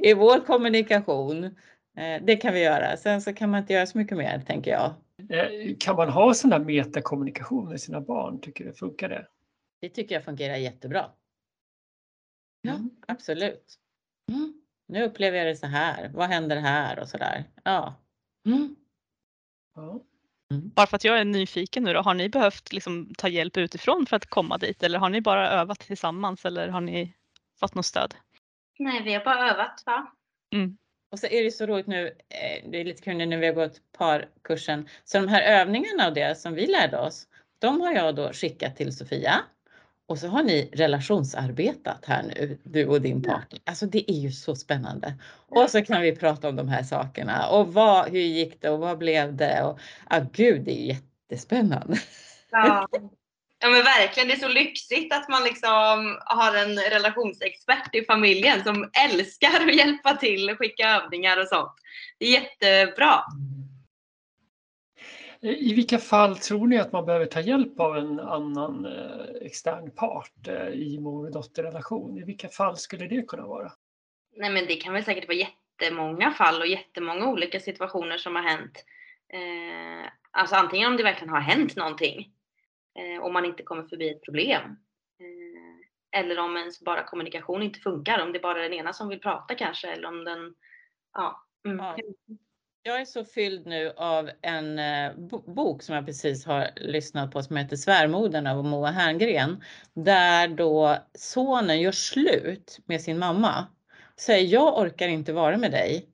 i 0.06 0.14
vår 0.14 0.46
kommunikation? 0.46 1.44
Eh, 1.96 2.22
det 2.24 2.36
kan 2.36 2.54
vi 2.54 2.62
göra. 2.62 2.96
Sen 2.96 3.20
så 3.22 3.32
kan 3.34 3.50
man 3.50 3.60
inte 3.60 3.72
göra 3.72 3.86
så 3.86 3.98
mycket 3.98 4.18
mer, 4.18 4.40
tänker 4.46 4.70
jag. 4.70 4.94
Eh, 5.30 5.76
Kan 5.80 5.96
man 5.96 6.08
ha 6.08 6.34
sån 6.34 6.52
här 6.52 6.58
metakommunikation 6.58 7.68
med 7.68 7.80
sina 7.80 8.00
barn? 8.00 8.40
Tycker 8.40 8.64
du 8.64 8.72
funkar 8.72 9.08
det? 9.08 9.26
Det 9.80 9.88
tycker 9.88 10.14
jag 10.14 10.24
fungerar 10.24 10.56
jättebra. 10.56 11.10
Ja, 12.62 12.72
Mm. 12.74 12.90
absolut. 13.08 13.74
Mm. 14.32 14.62
Nu 14.88 15.04
upplever 15.04 15.38
jag 15.38 15.46
det 15.46 15.56
så 15.56 15.66
här. 15.66 16.08
Vad 16.14 16.28
händer 16.28 16.56
här 16.56 16.98
och 16.98 17.08
så 17.08 17.18
där. 17.18 17.44
Ja. 17.64 17.94
Mm. 18.46 18.76
Ja. 19.74 20.00
Bara 20.54 20.86
för 20.86 20.96
att 20.96 21.04
jag 21.04 21.18
är 21.18 21.24
nyfiken 21.24 21.84
nu 21.84 21.92
då, 21.92 22.00
har 22.00 22.14
ni 22.14 22.28
behövt 22.28 22.72
liksom 22.72 23.14
ta 23.18 23.28
hjälp 23.28 23.56
utifrån 23.56 24.06
för 24.06 24.16
att 24.16 24.26
komma 24.26 24.58
dit 24.58 24.82
eller 24.82 24.98
har 24.98 25.08
ni 25.10 25.20
bara 25.20 25.50
övat 25.50 25.80
tillsammans 25.80 26.44
eller 26.44 26.68
har 26.68 26.80
ni 26.80 27.14
fått 27.60 27.74
något 27.74 27.86
stöd? 27.86 28.14
Nej, 28.78 29.02
vi 29.02 29.14
har 29.14 29.24
bara 29.24 29.50
övat 29.50 29.82
va? 29.86 30.12
Och 31.12 31.18
så 31.18 31.26
är 31.26 31.44
det 31.44 31.50
så 31.50 31.66
roligt 31.66 31.86
nu. 31.86 32.06
eh, 32.06 32.70
Det 32.70 32.80
är 32.80 32.84
lite 32.84 33.02
kul 33.02 33.16
nu 33.16 33.26
när 33.26 33.36
vi 33.38 33.46
har 33.46 33.54
gått 33.54 33.80
parkursen. 33.98 34.88
Så 35.04 35.18
de 35.18 35.28
här 35.28 35.42
övningarna 35.60 36.08
och 36.08 36.14
det 36.14 36.38
som 36.38 36.54
vi 36.54 36.66
lärde 36.66 36.98
oss. 36.98 37.28
De 37.58 37.80
har 37.80 37.92
jag 37.92 38.14
då 38.16 38.32
skickat 38.32 38.76
till 38.76 38.96
Sofia. 38.96 39.44
Och 40.08 40.18
så 40.18 40.28
har 40.28 40.42
ni 40.42 40.70
relationsarbetat 40.72 42.04
här 42.06 42.22
nu, 42.22 42.58
du 42.64 42.86
och 42.86 43.00
din 43.00 43.22
partner. 43.22 43.60
Alltså 43.64 43.86
det 43.86 44.10
är 44.10 44.16
ju 44.16 44.32
så 44.32 44.54
spännande. 44.56 45.14
Och 45.48 45.70
så 45.70 45.84
kan 45.84 46.02
vi 46.02 46.16
prata 46.16 46.48
om 46.48 46.56
de 46.56 46.68
här 46.68 46.82
sakerna. 46.82 47.48
Och 47.48 47.74
vad, 47.74 48.08
hur 48.10 48.20
gick 48.20 48.62
det 48.62 48.70
och 48.70 48.78
vad 48.78 48.98
blev 48.98 49.36
det? 49.36 49.62
Och, 49.62 49.78
ah, 50.10 50.20
gud, 50.32 50.64
det 50.64 50.80
är 50.80 50.94
jättespännande. 50.94 51.98
Ja. 52.50 52.88
ja 53.62 53.68
men 53.68 53.84
verkligen, 53.84 54.28
det 54.28 54.34
är 54.34 54.38
så 54.38 54.48
lyxigt 54.48 55.12
att 55.12 55.28
man 55.28 55.44
liksom 55.44 56.18
har 56.24 56.56
en 56.56 56.78
relationsexpert 56.78 57.94
i 57.94 58.04
familjen 58.04 58.64
som 58.64 58.90
älskar 59.10 59.68
att 59.68 59.76
hjälpa 59.76 60.16
till 60.16 60.50
och 60.50 60.58
skicka 60.58 60.90
övningar 60.90 61.40
och 61.40 61.48
sånt. 61.48 61.72
Det 62.18 62.26
är 62.26 62.30
jättebra. 62.30 63.24
I 65.40 65.74
vilka 65.74 65.98
fall 65.98 66.36
tror 66.36 66.66
ni 66.66 66.78
att 66.78 66.92
man 66.92 67.06
behöver 67.06 67.26
ta 67.26 67.40
hjälp 67.40 67.80
av 67.80 67.96
en 67.96 68.20
annan 68.20 68.86
eh, 68.86 69.46
extern 69.46 69.90
part 69.90 70.48
eh, 70.48 70.68
i 70.68 70.98
mor 71.00 71.26
och 71.26 71.32
dotterrelation? 71.32 72.18
I 72.18 72.24
vilka 72.24 72.48
fall 72.48 72.76
skulle 72.76 73.06
det 73.06 73.28
kunna 73.28 73.46
vara? 73.46 73.72
Nej 74.36 74.50
men 74.50 74.66
det 74.66 74.76
kan 74.76 74.92
väl 74.92 75.04
säkert 75.04 75.28
vara 75.28 75.38
jättemånga 75.38 76.30
fall 76.30 76.60
och 76.60 76.66
jättemånga 76.66 77.28
olika 77.28 77.60
situationer 77.60 78.18
som 78.18 78.36
har 78.36 78.42
hänt. 78.42 78.84
Eh, 79.32 80.10
alltså 80.30 80.56
antingen 80.56 80.90
om 80.90 80.96
det 80.96 81.02
verkligen 81.02 81.34
har 81.34 81.40
hänt 81.40 81.76
någonting 81.76 82.32
eh, 82.98 83.22
och 83.22 83.32
man 83.32 83.44
inte 83.44 83.62
kommer 83.62 83.82
förbi 83.82 84.10
ett 84.10 84.22
problem. 84.22 84.62
Eh, 85.20 86.20
eller 86.20 86.38
om 86.38 86.56
ens 86.56 86.80
bara 86.80 87.02
kommunikation 87.02 87.62
inte 87.62 87.80
funkar, 87.80 88.22
om 88.22 88.32
det 88.32 88.40
bara 88.40 88.58
är 88.58 88.62
den 88.62 88.78
ena 88.78 88.92
som 88.92 89.08
vill 89.08 89.20
prata 89.20 89.54
kanske 89.54 89.88
eller 89.88 90.08
om 90.08 90.24
den, 90.24 90.54
ja. 91.12 91.46
Mm. 91.66 91.76
Ja. 91.78 91.96
Jag 92.86 93.00
är 93.00 93.04
så 93.04 93.24
fylld 93.24 93.66
nu 93.66 93.92
av 93.96 94.30
en 94.42 94.78
eh, 94.78 95.12
bok 95.46 95.82
som 95.82 95.94
jag 95.94 96.06
precis 96.06 96.46
har 96.46 96.68
lyssnat 96.76 97.30
på 97.30 97.42
som 97.42 97.56
heter 97.56 97.76
Svärmodern 97.76 98.46
av 98.46 98.64
Moa 98.64 98.90
Herngren. 98.90 99.62
Där 99.94 100.48
då 100.48 100.96
sonen 101.14 101.80
gör 101.80 101.92
slut 101.92 102.78
med 102.84 103.00
sin 103.00 103.18
mamma. 103.18 103.66
Säger 104.20 104.52
jag 104.52 104.78
orkar 104.78 105.08
inte 105.08 105.32
vara 105.32 105.56
med 105.56 105.70
dig. 105.70 106.06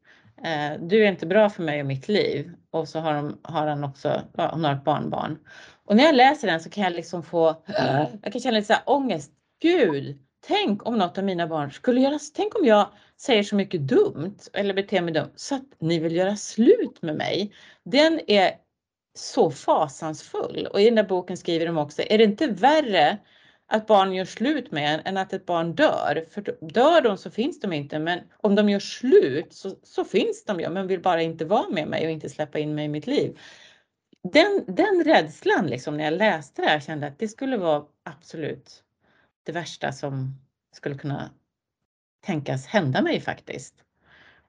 Eh, 0.45 0.81
du 0.81 1.05
är 1.05 1.09
inte 1.09 1.27
bra 1.27 1.51
för 1.51 1.63
mig 1.63 1.81
och 1.81 1.87
mitt 1.87 2.09
liv. 2.09 2.53
Och 2.71 2.89
så 2.89 3.01
har, 3.01 3.15
de, 3.15 3.41
har 3.43 3.67
han 3.67 3.85
också, 3.85 4.23
ja, 4.37 4.51
hon 4.53 4.65
har 4.65 4.75
ett 4.75 4.85
barnbarn. 4.85 5.39
Och 5.85 5.97
när 5.97 6.05
jag 6.05 6.15
läser 6.15 6.49
den 6.49 6.61
så 6.61 6.71
kan 6.71 6.85
jag 6.85 6.93
liksom 6.93 7.23
få, 7.23 7.63
jag 8.23 8.33
kan 8.33 8.43
känna 8.43 8.57
lite 8.57 8.67
så 8.67 8.73
här 8.73 8.83
ångest. 8.87 9.33
Gud, 9.63 10.19
tänk 10.47 10.87
om 10.87 10.99
något 10.99 11.19
av 11.19 11.25
mina 11.25 11.47
barn 11.47 11.73
skulle 11.73 12.01
göra, 12.01 12.19
tänk 12.35 12.59
om 12.59 12.67
jag 12.67 12.89
säger 13.23 13.43
så 13.43 13.57
mycket 13.57 13.81
dumt 13.81 14.39
eller 14.53 14.75
beter 14.75 15.03
mig 15.03 15.15
dumt 15.15 15.33
så 15.37 15.55
att 15.55 15.65
ni 15.79 15.99
vill 15.99 16.17
göra 16.17 16.37
slut 16.37 17.03
med 17.03 17.17
mig. 17.17 17.53
Den 17.85 18.21
är 18.27 18.53
så 19.15 19.51
fasansfull 19.51 20.69
och 20.73 20.81
i 20.81 20.85
den 20.85 20.95
där 20.95 21.05
boken 21.05 21.37
skriver 21.37 21.67
de 21.67 21.79
också, 21.79 22.03
är 22.07 22.19
det 22.19 22.25
inte 22.25 22.47
värre 22.47 23.19
att 23.67 23.87
barn 23.87 24.13
gör 24.13 24.25
slut 24.25 24.73
med 24.73 24.95
en 24.95 25.01
än 25.05 25.17
att 25.17 25.33
ett 25.33 25.47
barn 25.47 25.75
dör? 25.75 26.27
För 26.31 26.57
dör 26.61 27.01
de 27.01 27.19
så 27.19 27.31
finns 27.31 27.61
de 27.61 27.73
inte, 27.73 27.99
men 27.99 28.21
om 28.37 28.55
de 28.55 28.69
gör 28.69 28.81
slut 28.81 29.53
så, 29.53 29.71
så 29.83 30.05
finns 30.05 30.45
de 30.45 30.61
ju, 30.61 30.69
men 30.69 30.87
vill 30.87 31.03
bara 31.03 31.23
inte 31.23 31.45
vara 31.45 31.69
med 31.69 31.89
mig 31.89 32.07
och 32.07 32.13
inte 32.13 32.29
släppa 32.29 32.59
in 32.59 32.75
mig 32.75 32.85
i 32.85 32.89
mitt 32.89 33.07
liv. 33.07 33.39
Den, 34.33 34.65
den 34.67 35.05
rädslan 35.05 35.67
liksom 35.67 35.97
när 35.97 36.05
jag 36.05 36.15
läste 36.15 36.63
det 36.63 36.69
här 36.69 36.81
kände 36.81 37.07
att 37.07 37.19
det 37.19 37.29
skulle 37.29 37.57
vara 37.57 37.85
absolut 38.03 38.83
det 39.43 39.53
värsta 39.53 39.93
som 39.93 40.35
skulle 40.73 40.99
kunna 40.99 41.31
tänkas 42.23 42.67
hända 42.67 43.03
mig 43.03 43.21
faktiskt. 43.21 43.75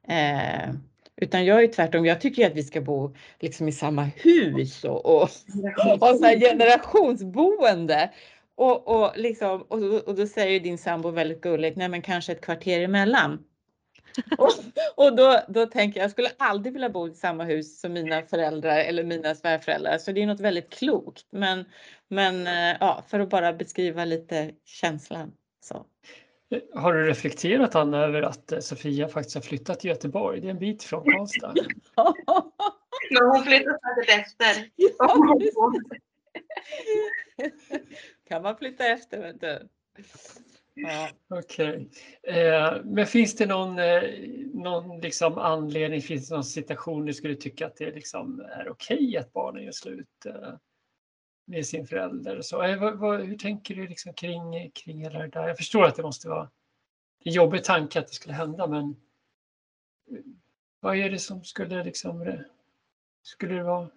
Eh, 0.07 0.73
utan 1.15 1.45
jag 1.45 1.63
är 1.63 1.67
tvärtom, 1.67 2.05
jag 2.05 2.21
tycker 2.21 2.47
att 2.47 2.55
vi 2.55 2.63
ska 2.63 2.81
bo 2.81 3.15
liksom 3.39 3.67
i 3.67 3.71
samma 3.71 4.03
hus 4.03 4.83
och, 4.83 5.05
och, 5.05 5.21
och 5.21 5.29
så 6.17 6.25
här 6.25 6.39
generationsboende. 6.39 8.11
Och, 8.55 8.87
och, 8.87 9.11
liksom, 9.15 9.61
och, 9.61 9.81
då- 9.81 9.99
och 10.05 10.15
då 10.15 10.27
säger 10.27 10.59
din 10.59 10.77
sambo 10.77 11.09
väldigt 11.11 11.41
gulligt, 11.41 11.77
nej 11.77 11.89
men 11.89 12.01
kanske 12.01 12.31
ett 12.31 12.41
kvarter 12.41 12.81
emellan. 12.81 13.43
och 14.37 14.49
och 14.95 15.15
då, 15.15 15.39
då 15.47 15.65
tänker 15.65 15.99
jag, 15.99 16.03
jag 16.03 16.11
skulle 16.11 16.29
aldrig 16.37 16.73
vilja 16.73 16.89
bo 16.89 17.07
i 17.07 17.13
samma 17.13 17.43
hus 17.43 17.79
som 17.79 17.93
mina 17.93 18.21
föräldrar 18.21 18.77
eller 18.77 19.03
mina 19.03 19.35
svärföräldrar. 19.35 19.97
Så 19.97 20.11
det 20.11 20.21
är 20.21 20.27
något 20.27 20.39
väldigt 20.39 20.73
klokt. 20.73 21.25
Men, 21.31 21.65
men 22.07 22.47
eh, 22.47 22.77
ja, 22.79 23.03
för 23.07 23.19
att 23.19 23.29
bara 23.29 23.53
beskriva 23.53 24.05
lite 24.05 24.51
känslan. 24.65 25.31
Så. 25.63 25.85
Har 26.73 26.93
du 26.93 27.07
reflekterat 27.07 27.75
Anna 27.75 27.97
över 27.97 28.21
att 28.21 28.51
eh, 28.51 28.59
Sofia 28.59 29.07
faktiskt 29.07 29.35
har 29.35 29.41
flyttat 29.41 29.79
till 29.79 29.89
Göteborg? 29.89 30.41
Det 30.41 30.47
är 30.47 30.51
en 30.51 30.59
bit 30.59 30.83
från 30.83 31.03
Karlstad. 31.03 31.53
Men 33.11 33.25
hon 33.25 33.43
flyttar 33.43 33.95
säkert 33.95 34.19
efter. 34.19 34.69
Ja, 34.75 35.33
kan 38.27 38.41
man 38.41 38.57
flytta 38.57 38.85
efter 38.85 39.21
vet 39.21 39.41
du. 39.41 39.67
Ja. 40.73 41.09
Okej. 41.29 41.89
Eh, 42.23 42.83
men 42.83 43.05
finns 43.05 43.35
det 43.35 43.45
någon, 43.45 43.79
eh, 43.79 44.03
någon 44.53 45.01
liksom 45.01 45.37
anledning, 45.37 46.01
finns 46.01 46.29
det 46.29 46.35
någon 46.35 46.43
situation 46.43 47.05
du 47.05 47.13
skulle 47.13 47.35
tycka 47.35 47.65
att 47.65 47.75
det 47.75 47.91
liksom 47.91 48.39
är 48.39 48.69
okej 48.69 48.97
okay 48.97 49.17
att 49.17 49.33
barnen 49.33 49.63
gör 49.63 49.71
slut 49.71 50.25
eh, 50.25 50.53
med 51.45 51.65
sin 51.65 51.87
förälder? 51.87 52.41
Så, 52.41 52.63
eh, 52.63 52.79
vad, 52.79 52.97
vad, 52.97 53.21
hur 53.21 53.37
tänker 53.37 53.75
du 53.75 53.87
liksom 53.87 54.13
kring, 54.13 54.71
kring 54.71 55.01
hela 55.01 55.19
det 55.19 55.27
där? 55.27 55.47
Jag 55.47 55.57
förstår 55.57 55.83
att 55.85 55.95
det 55.95 56.03
måste 56.03 56.29
vara 56.29 56.49
en 57.25 57.33
jobbig 57.33 57.63
tanke 57.63 57.99
att 57.99 58.07
det 58.07 58.13
skulle 58.13 58.33
hända, 58.33 58.67
men 58.67 58.95
vad 60.79 60.97
är 60.97 61.09
det 61.09 61.19
som 61.19 61.43
skulle 61.43 61.83
liksom, 61.83 62.43
skulle 63.23 63.55
det 63.55 63.63
vara 63.63 63.89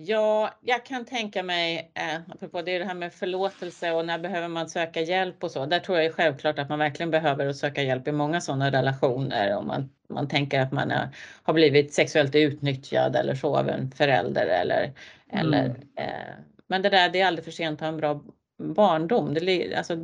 Ja, 0.00 0.50
jag 0.60 0.86
kan 0.86 1.04
tänka 1.04 1.42
mig, 1.42 1.92
eh, 1.94 2.20
apropå 2.32 2.62
det, 2.62 2.78
det 2.78 2.84
här 2.84 2.94
med 2.94 3.12
förlåtelse 3.12 3.92
och 3.92 4.06
när 4.06 4.18
behöver 4.18 4.48
man 4.48 4.68
söka 4.68 5.00
hjälp 5.00 5.44
och 5.44 5.50
så. 5.50 5.66
Där 5.66 5.80
tror 5.80 5.98
jag 5.98 6.14
självklart 6.14 6.58
att 6.58 6.68
man 6.68 6.78
verkligen 6.78 7.10
behöver 7.10 7.52
söka 7.52 7.82
hjälp 7.82 8.08
i 8.08 8.12
många 8.12 8.40
sådana 8.40 8.70
relationer. 8.70 9.56
Om 9.56 9.66
man, 9.66 9.90
man 10.08 10.28
tänker 10.28 10.60
att 10.60 10.72
man 10.72 10.90
är, 10.90 11.08
har 11.42 11.54
blivit 11.54 11.94
sexuellt 11.94 12.34
utnyttjad 12.34 13.16
eller 13.16 13.34
så 13.34 13.56
av 13.56 13.68
en 13.68 13.90
förälder 13.90 14.46
eller, 14.46 14.92
mm. 15.28 15.46
eller 15.46 15.66
eh, 15.96 16.34
men 16.68 16.82
det 16.82 16.88
där, 16.88 17.08
det 17.08 17.20
är 17.20 17.26
aldrig 17.26 17.44
för 17.44 17.52
sent 17.52 17.78
att 17.78 17.80
ha 17.80 17.88
en 17.88 17.96
bra 17.96 18.22
barndom. 18.58 19.34
Det, 19.34 19.74
alltså, 19.74 19.98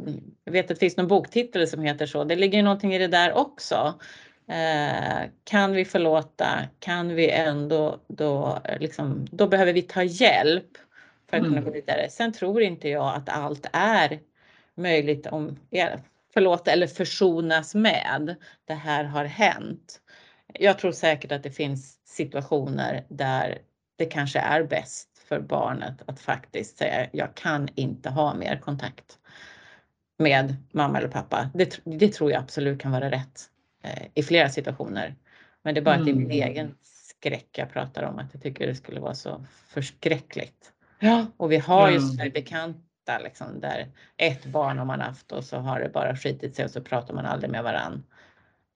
jag 0.45 0.53
vet 0.53 0.65
att 0.65 0.69
det 0.69 0.81
finns 0.81 0.97
någon 0.97 1.09
boktitel 1.09 1.69
som 1.69 1.83
heter 1.83 2.07
så. 2.07 2.25
Det 2.25 2.37
ligger 2.37 2.59
ju 2.59 2.65
någonting 2.65 2.95
i 2.95 2.99
det 2.99 3.09
där 3.09 3.33
också. 3.33 3.95
Eh, 4.49 5.29
kan 5.45 5.73
vi 5.73 5.85
förlåta? 5.85 6.47
Kan 6.79 7.15
vi 7.15 7.31
ändå 7.31 8.01
då, 8.07 8.59
liksom, 8.81 9.27
då 9.31 9.47
behöver 9.47 9.73
vi 9.73 9.83
ta 9.83 10.03
hjälp 10.03 10.69
för 11.31 11.37
att 11.37 11.43
kunna 11.43 11.57
mm. 11.57 11.65
gå 11.65 11.71
vidare. 11.71 12.11
Sen 12.11 12.33
tror 12.33 12.63
inte 12.63 12.89
jag 12.89 13.15
att 13.15 13.29
allt 13.29 13.67
är 13.73 14.19
möjligt 14.75 15.27
om 15.27 15.59
förlåta 16.35 16.71
eller 16.71 16.87
försonas 16.87 17.75
med. 17.75 18.37
Det 18.65 18.75
här 18.75 19.05
har 19.05 19.25
hänt. 19.25 20.01
Jag 20.53 20.79
tror 20.79 20.93
säkert 20.93 21.33
att 21.33 21.43
det 21.43 21.51
finns 21.51 21.99
situationer 22.05 23.05
där 23.09 23.59
det 23.97 24.05
kanske 24.05 24.39
är 24.39 24.63
bäst 24.63 25.14
för 25.29 25.41
barnet 25.41 26.03
att 26.07 26.21
faktiskt 26.21 26.79
säga 26.79 27.07
jag 27.13 27.35
kan 27.35 27.69
inte 27.75 28.11
ha 28.11 28.35
mer 28.35 28.57
kontakt 28.57 29.19
med 30.19 30.57
mamma 30.73 30.99
eller 30.99 31.09
pappa. 31.09 31.51
Det, 31.55 31.81
det 31.85 32.13
tror 32.13 32.31
jag 32.31 32.43
absolut 32.43 32.81
kan 32.81 32.93
vara 32.93 33.11
rätt. 33.11 33.51
Eh, 33.85 34.07
i 34.15 34.23
flera 34.23 34.49
situationer. 34.49 35.15
Men 35.63 35.75
det 35.75 35.81
är 35.81 35.83
bara 35.83 35.95
mm. 35.95 36.03
att 36.03 36.07
det 36.07 36.13
är 36.13 36.27
min 36.27 36.41
mm. 36.41 36.49
egen 36.49 36.75
skräck 36.83 37.49
jag 37.53 37.73
pratar 37.73 38.03
om, 38.03 38.19
att 38.19 38.27
jag 38.33 38.43
tycker 38.43 38.67
det 38.67 38.75
skulle 38.75 39.01
vara 39.01 39.15
så 39.15 39.45
förskräckligt. 39.69 40.73
Ja. 40.99 41.27
Och 41.37 41.53
vi 41.53 41.57
har 41.57 41.91
ju 41.91 41.97
mm. 41.97 42.33
bekanta 42.33 43.19
liksom, 43.25 43.61
där 43.61 43.87
ett 44.17 44.47
barn 44.47 44.79
har 44.79 44.85
man 44.85 45.01
haft 45.01 45.33
och 45.33 45.45
så 45.45 45.57
har 45.57 45.81
det 45.81 45.89
bara 45.89 46.17
skitit 46.17 46.57
sig 46.57 46.65
och 46.65 46.71
så 46.71 46.81
pratar 46.81 47.15
man 47.15 47.27
aldrig 47.27 47.51
med 47.51 47.65
varann. 47.65 48.05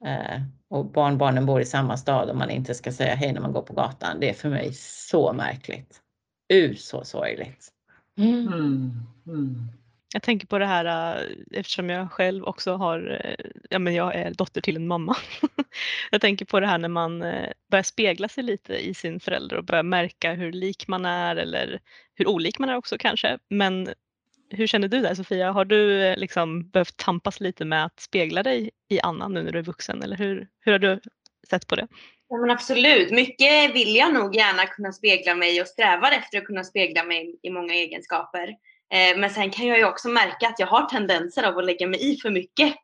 Eh, 0.04 0.42
och 0.68 0.86
barnbarnen 0.86 1.46
bor 1.46 1.60
i 1.60 1.64
samma 1.64 1.96
stad 1.96 2.30
och 2.30 2.36
man 2.36 2.50
inte 2.50 2.74
ska 2.74 2.92
säga 2.92 3.14
hej 3.14 3.32
när 3.32 3.40
man 3.40 3.52
går 3.52 3.62
på 3.62 3.74
gatan. 3.74 4.20
Det 4.20 4.30
är 4.30 4.34
för 4.34 4.48
mig 4.48 4.72
så 4.72 5.32
märkligt. 5.32 6.00
Uh, 6.52 6.74
så 6.74 7.04
sorgligt. 7.04 7.68
Mm. 8.18 8.92
Mm. 9.26 9.68
Jag 10.12 10.22
tänker 10.22 10.46
på 10.46 10.58
det 10.58 10.66
här 10.66 11.16
äh, 11.16 11.26
eftersom 11.50 11.90
jag 11.90 12.12
själv 12.12 12.44
också 12.44 12.74
har, 12.74 13.20
äh, 13.24 13.46
ja 13.70 13.78
men 13.78 13.94
jag 13.94 14.14
är 14.14 14.34
dotter 14.34 14.60
till 14.60 14.76
en 14.76 14.86
mamma. 14.86 15.16
jag 16.10 16.20
tänker 16.20 16.44
på 16.44 16.60
det 16.60 16.66
här 16.66 16.78
när 16.78 16.88
man 16.88 17.22
äh, 17.22 17.48
börjar 17.70 17.82
spegla 17.82 18.28
sig 18.28 18.44
lite 18.44 18.74
i 18.74 18.94
sin 18.94 19.20
förälder 19.20 19.56
och 19.56 19.64
börjar 19.64 19.82
märka 19.82 20.32
hur 20.32 20.52
lik 20.52 20.88
man 20.88 21.04
är 21.04 21.36
eller 21.36 21.80
hur 22.14 22.28
olik 22.28 22.58
man 22.58 22.68
är 22.68 22.76
också 22.76 22.98
kanske. 22.98 23.38
Men 23.48 23.88
hur 24.50 24.66
känner 24.66 24.88
du 24.88 25.00
där 25.00 25.14
Sofia? 25.14 25.52
Har 25.52 25.64
du 25.64 26.14
liksom 26.16 26.68
behövt 26.68 26.96
tampas 26.96 27.40
lite 27.40 27.64
med 27.64 27.84
att 27.84 28.00
spegla 28.00 28.42
dig 28.42 28.70
i 28.88 29.00
Anna 29.00 29.28
nu 29.28 29.42
när 29.42 29.52
du 29.52 29.58
är 29.58 29.62
vuxen 29.62 30.02
eller 30.02 30.16
hur, 30.16 30.48
hur 30.60 30.72
har 30.72 30.78
du 30.78 31.00
sett 31.50 31.66
på 31.66 31.76
det? 31.76 31.88
Ja, 32.30 32.36
men 32.36 32.50
absolut, 32.50 33.10
mycket 33.10 33.74
vill 33.74 33.96
jag 33.96 34.14
nog 34.14 34.36
gärna 34.36 34.66
kunna 34.66 34.92
spegla 34.92 35.34
mig 35.34 35.60
och 35.60 35.68
strävar 35.68 36.12
efter 36.12 36.38
att 36.38 36.44
kunna 36.44 36.64
spegla 36.64 37.04
mig 37.04 37.38
i 37.42 37.50
många 37.50 37.74
egenskaper. 37.74 38.48
Eh, 38.92 39.18
men 39.18 39.30
sen 39.30 39.50
kan 39.50 39.66
jag 39.66 39.78
ju 39.78 39.84
också 39.84 40.08
märka 40.08 40.48
att 40.48 40.58
jag 40.58 40.66
har 40.66 40.84
tendenser 40.84 41.42
av 41.42 41.58
att 41.58 41.64
lägga 41.64 41.86
mig 41.86 42.12
i 42.12 42.16
för 42.16 42.30
mycket 42.30 42.74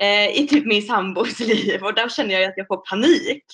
eh, 0.00 0.28
i 0.28 0.46
typ 0.50 0.66
min 0.66 0.82
sambos 0.82 1.40
liv 1.40 1.84
och 1.84 1.94
där 1.94 2.08
känner 2.08 2.34
jag 2.34 2.44
att 2.44 2.56
jag 2.56 2.66
får 2.66 2.76
panik. 2.76 3.44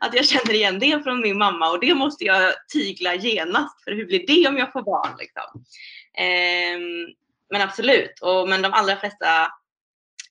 Att 0.00 0.14
jag 0.14 0.26
känner 0.26 0.54
igen 0.54 0.78
det 0.78 1.02
från 1.02 1.20
min 1.20 1.38
mamma 1.38 1.70
och 1.70 1.80
det 1.80 1.94
måste 1.94 2.24
jag 2.24 2.54
tygla 2.72 3.14
genast 3.14 3.84
för 3.84 3.92
hur 3.92 4.06
blir 4.06 4.26
det 4.26 4.48
om 4.48 4.56
jag 4.56 4.72
får 4.72 4.82
barn 4.82 5.16
liksom. 5.18 5.64
Ehm, 6.18 7.14
men 7.50 7.62
absolut, 7.62 8.20
och, 8.22 8.48
men 8.48 8.62
de 8.62 8.72
allra 8.72 8.96
flesta 8.96 9.26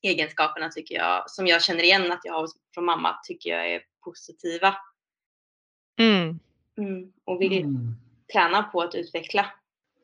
egenskaperna 0.01 0.69
tycker 0.69 0.95
jag 0.95 1.29
som 1.29 1.47
jag 1.47 1.63
känner 1.63 1.83
igen 1.83 2.11
att 2.11 2.21
jag 2.23 2.33
har 2.33 2.47
från 2.73 2.85
mamma 2.85 3.19
tycker 3.23 3.49
jag 3.49 3.71
är 3.71 3.81
positiva. 4.05 4.75
Mm. 5.99 6.39
Mm, 6.77 7.13
och 7.25 7.41
vill 7.41 7.63
mm. 7.63 7.95
träna 8.33 8.63
på 8.63 8.81
att 8.81 8.95
utveckla. 8.95 9.45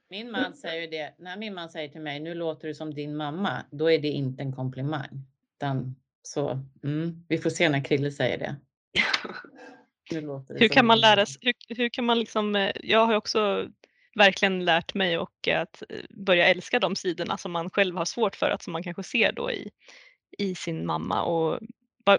Min 0.09 0.31
man 0.31 0.53
säger 0.53 0.87
det, 0.91 1.13
när 1.17 1.37
min 1.37 1.53
man 1.53 1.69
säger 1.69 1.89
till 1.89 2.01
mig, 2.01 2.19
nu 2.19 2.33
låter 2.33 2.67
du 2.67 2.73
som 2.73 2.93
din 2.93 3.17
mamma, 3.17 3.65
då 3.71 3.91
är 3.91 3.99
det 3.99 4.07
inte 4.07 4.41
en 4.41 4.55
komplimang. 4.55 5.25
Utan, 5.57 5.95
så 6.21 6.59
mm, 6.83 7.25
vi 7.27 7.37
får 7.37 7.49
se 7.49 7.69
när 7.69 7.83
Krille 7.83 8.11
säger 8.11 8.37
det. 8.37 8.55
hur 10.59 10.67
kan 10.67 10.85
man 10.85 10.99
lära 10.99 11.25
sig, 11.25 11.37
hur, 11.41 11.75
hur, 11.75 11.89
kan 11.89 12.05
man 12.05 12.19
liksom, 12.19 12.55
eh, 12.55 12.71
jag 12.83 13.05
har 13.05 13.15
också 13.15 13.67
verkligen 14.15 14.65
lärt 14.65 14.93
mig 14.93 15.17
och 15.17 15.47
att 15.47 15.83
eh, 15.89 15.99
börja 16.09 16.47
älska 16.47 16.79
de 16.79 16.95
sidorna 16.95 17.37
som 17.37 17.51
man 17.51 17.69
själv 17.69 17.95
har 17.95 18.05
svårt 18.05 18.35
för, 18.35 18.49
att 18.49 18.63
som 18.63 18.73
man 18.73 18.83
kanske 18.83 19.03
ser 19.03 19.31
då 19.31 19.51
i, 19.51 19.71
i 20.37 20.55
sin 20.55 20.85
mamma. 20.85 21.23
Och 21.23 21.59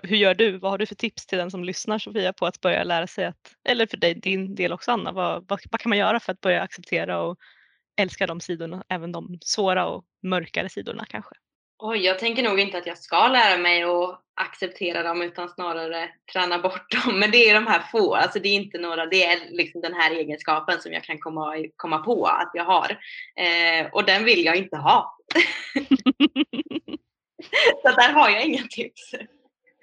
hur 0.02 0.16
gör 0.16 0.34
du? 0.34 0.58
Vad 0.58 0.70
har 0.70 0.78
du 0.78 0.86
för 0.86 0.94
tips 0.94 1.26
till 1.26 1.38
den 1.38 1.50
som 1.50 1.64
lyssnar 1.64 1.98
Sofia 1.98 2.32
på 2.32 2.46
att 2.46 2.60
börja 2.60 2.84
lära 2.84 3.06
sig 3.06 3.24
att, 3.24 3.54
eller 3.68 3.86
för 3.86 3.96
dig, 3.96 4.14
din 4.14 4.54
del 4.54 4.72
också 4.72 4.90
Anna, 4.90 5.12
vad, 5.12 5.48
vad, 5.48 5.60
vad 5.70 5.80
kan 5.80 5.88
man 5.90 5.98
göra 5.98 6.20
för 6.20 6.32
att 6.32 6.40
börja 6.40 6.62
acceptera 6.62 7.20
och 7.20 7.38
älskar 7.96 8.26
de 8.26 8.40
sidorna, 8.40 8.84
även 8.88 9.12
de 9.12 9.38
svåra 9.40 9.86
och 9.86 10.04
mörkare 10.22 10.68
sidorna 10.68 11.04
kanske. 11.08 11.34
Oj, 11.78 11.98
jag 11.98 12.18
tänker 12.18 12.42
nog 12.42 12.60
inte 12.60 12.78
att 12.78 12.86
jag 12.86 12.98
ska 12.98 13.28
lära 13.28 13.58
mig 13.58 13.82
att 13.82 14.22
acceptera 14.34 15.02
dem 15.02 15.22
utan 15.22 15.48
snarare 15.48 16.10
träna 16.32 16.58
bort 16.58 16.90
dem. 16.90 17.18
Men 17.18 17.30
det 17.30 17.50
är 17.50 17.54
de 17.54 17.66
här 17.66 17.82
få, 17.92 18.14
alltså 18.14 18.38
det 18.38 18.48
är 18.48 18.54
inte 18.54 18.78
några, 18.78 19.06
det 19.06 19.24
är 19.24 19.38
liksom 19.50 19.80
den 19.80 19.94
här 19.94 20.10
egenskapen 20.10 20.80
som 20.80 20.92
jag 20.92 21.04
kan 21.04 21.18
komma, 21.18 21.54
komma 21.76 21.98
på 21.98 22.26
att 22.26 22.50
jag 22.54 22.64
har. 22.64 22.98
Eh, 23.36 23.86
och 23.92 24.04
den 24.04 24.24
vill 24.24 24.44
jag 24.44 24.56
inte 24.56 24.76
ha. 24.76 25.18
Så 27.82 27.88
där 27.88 28.12
har 28.12 28.30
jag 28.30 28.44
inga 28.44 28.62
tips. 28.70 29.14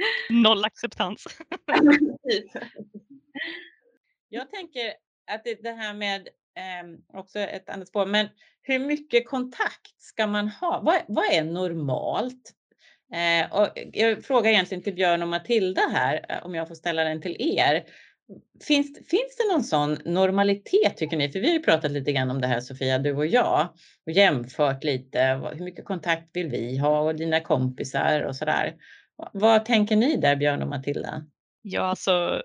Noll 0.30 0.66
acceptans. 0.66 1.24
jag 4.30 4.52
tänker 4.52 4.94
att 5.32 5.44
det, 5.44 5.64
det 5.64 5.72
här 5.72 5.94
med 5.94 6.28
eh, 6.56 7.20
också 7.20 7.40
ett 7.40 7.70
annat 7.70 7.88
spår. 7.88 8.06
Men 8.06 8.28
hur 8.62 8.80
mycket 8.80 9.28
kontakt 9.28 10.02
ska 10.02 10.28
man 10.28 10.48
ha? 10.48 10.82
Vad, 10.84 11.02
vad 11.08 11.26
är 11.32 11.44
normalt? 11.44 12.54
Eh, 13.14 13.54
och 13.54 13.68
jag 13.94 14.26
frågar 14.26 14.52
egentligen 14.52 14.84
till 14.84 14.96
Björn 14.96 15.22
och 15.22 15.28
Matilda 15.28 15.82
här, 15.82 16.26
eh, 16.30 16.46
om 16.46 16.56
jag 16.56 16.68
får 16.68 16.76
ställa 16.76 17.04
den 17.04 17.22
till 17.22 17.36
er. 17.40 17.84
Finns, 18.68 18.98
finns 18.98 19.38
det 19.38 19.54
någon 19.54 19.64
sån 19.64 19.98
normalitet 20.06 20.98
tycker 20.98 21.18
ni? 21.18 21.32
För 21.32 21.40
vi 21.40 21.48
har 21.48 21.54
ju 21.54 21.64
pratat 21.64 21.92
lite 21.92 22.12
grann 22.12 22.32
om 22.32 22.42
det 22.42 22.48
här 22.48 22.60
Sofia, 22.60 23.00
du 23.00 23.16
och 23.16 23.28
jag, 23.28 23.70
och 24.06 24.12
jämfört 24.12 24.84
lite. 24.84 25.20
Hur 25.54 25.66
mycket 25.66 25.86
kontakt 25.86 26.30
vill 26.34 26.50
vi 26.50 26.78
ha 26.78 27.00
och 27.00 27.16
dina 27.16 27.40
kompisar 27.40 28.22
och 28.22 28.36
sådär. 28.36 28.76
Vad 29.34 29.66
tänker 29.66 29.96
ni 29.96 30.18
där 30.18 30.36
Björn 30.36 30.62
och 30.62 30.68
Matilda? 30.68 31.26
Ja, 31.62 31.82
alltså 31.82 32.44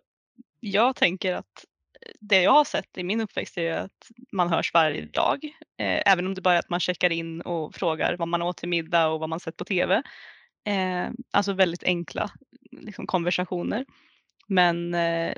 jag 0.61 0.97
tänker 0.97 1.35
att 1.35 1.65
eh, 2.01 2.13
det 2.21 2.43
jag 2.43 2.51
har 2.51 2.65
sett 2.65 2.99
i 2.99 3.05
min 3.05 3.21
uppväxt 3.21 3.59
är 3.59 3.73
att 3.73 4.11
man 4.33 4.49
hörs 4.49 4.75
varje 4.75 5.07
dag. 5.07 5.45
Eh, 5.79 6.13
även 6.13 6.27
om 6.27 6.35
det 6.35 6.41
bara 6.41 6.55
är 6.55 6.59
att 6.59 6.71
man 6.71 6.81
checkar 6.81 7.13
in 7.13 7.41
och 7.41 7.75
frågar 7.75 8.17
vad 8.17 8.29
man 8.29 8.43
åt 8.43 8.57
till 8.57 8.69
middag 8.69 9.09
och 9.09 9.21
vad 9.21 9.29
man 9.29 9.41
sett 9.41 9.57
på 9.57 9.65
TV. 9.65 10.03
Eh, 10.67 11.09
alltså 11.31 11.53
väldigt 11.53 11.85
enkla 11.85 12.31
liksom, 12.71 13.07
konversationer. 13.07 13.85
Men 14.49 14.95
eh, 14.95 15.35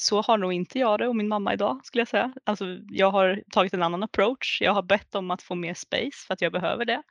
så 0.00 0.22
har 0.22 0.38
nog 0.38 0.52
inte 0.52 0.78
jag 0.78 0.98
det 0.98 1.08
och 1.08 1.16
min 1.16 1.28
mamma 1.28 1.54
idag 1.54 1.80
skulle 1.84 2.00
jag 2.00 2.08
säga. 2.08 2.32
Alltså, 2.44 2.64
jag 2.88 3.10
har 3.10 3.42
tagit 3.50 3.74
en 3.74 3.82
annan 3.82 4.02
approach. 4.02 4.58
Jag 4.60 4.72
har 4.72 4.82
bett 4.82 5.14
om 5.14 5.30
att 5.30 5.42
få 5.42 5.54
mer 5.54 5.74
space 5.74 6.26
för 6.26 6.34
att 6.34 6.40
jag 6.40 6.52
behöver 6.52 6.84
det. 6.84 7.02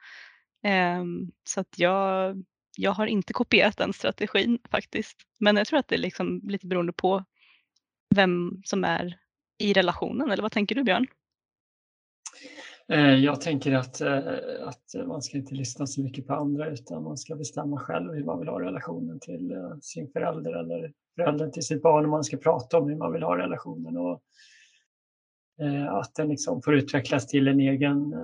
Ehm, 0.64 1.32
så 1.44 1.60
att 1.62 1.80
jag, 1.80 2.36
jag 2.78 2.92
har 2.92 3.06
inte 3.06 3.34
kopierat 3.34 3.78
den 3.78 3.94
strategin 3.94 4.60
faktiskt. 4.72 5.18
Men 5.40 5.58
jag 5.58 5.68
tror 5.68 5.80
att 5.80 5.88
det 5.88 5.96
är 5.96 6.00
liksom 6.00 6.42
lite 6.44 6.68
beroende 6.68 6.94
på 6.94 7.24
vem 8.16 8.62
som 8.66 8.84
är 8.84 9.18
i 9.58 9.74
relationen, 9.74 10.32
eller 10.32 10.44
vad 10.44 10.52
tänker 10.52 10.76
du 10.76 10.84
Björn? 10.84 11.08
Eh, 12.92 13.16
jag 13.16 13.42
tänker 13.42 13.74
att, 13.74 14.02
eh, 14.02 14.18
att 14.62 15.08
man 15.08 15.22
ska 15.22 15.38
inte 15.38 15.56
lyssna 15.56 15.88
så 15.88 16.02
mycket 16.02 16.28
på 16.28 16.34
andra 16.34 16.70
utan 16.70 17.04
man 17.04 17.18
ska 17.18 17.36
bestämma 17.36 17.80
själv 17.80 18.14
hur 18.14 18.24
man 18.24 18.40
vill 18.40 18.48
ha 18.48 18.62
relationen 18.62 19.20
till 19.20 19.52
eh, 19.52 19.78
sin 19.82 20.12
förälder 20.12 20.60
eller 20.60 20.94
föräldern 21.16 21.52
till 21.52 21.64
sitt 21.64 21.82
barn 21.82 22.06
och 22.06 22.12
man 22.12 22.24
ska 22.24 22.38
prata 22.38 22.78
om 22.78 22.90
hur 22.90 22.96
man 22.96 23.14
vill 23.14 23.24
ha 23.24 23.38
relationen 23.38 23.98
och 23.98 24.22
att 25.90 26.16
den 26.16 26.30
liksom 26.30 26.62
får 26.62 26.76
utvecklas 26.76 27.28
till 27.28 27.48
en 27.48 27.60
egen 27.60 28.16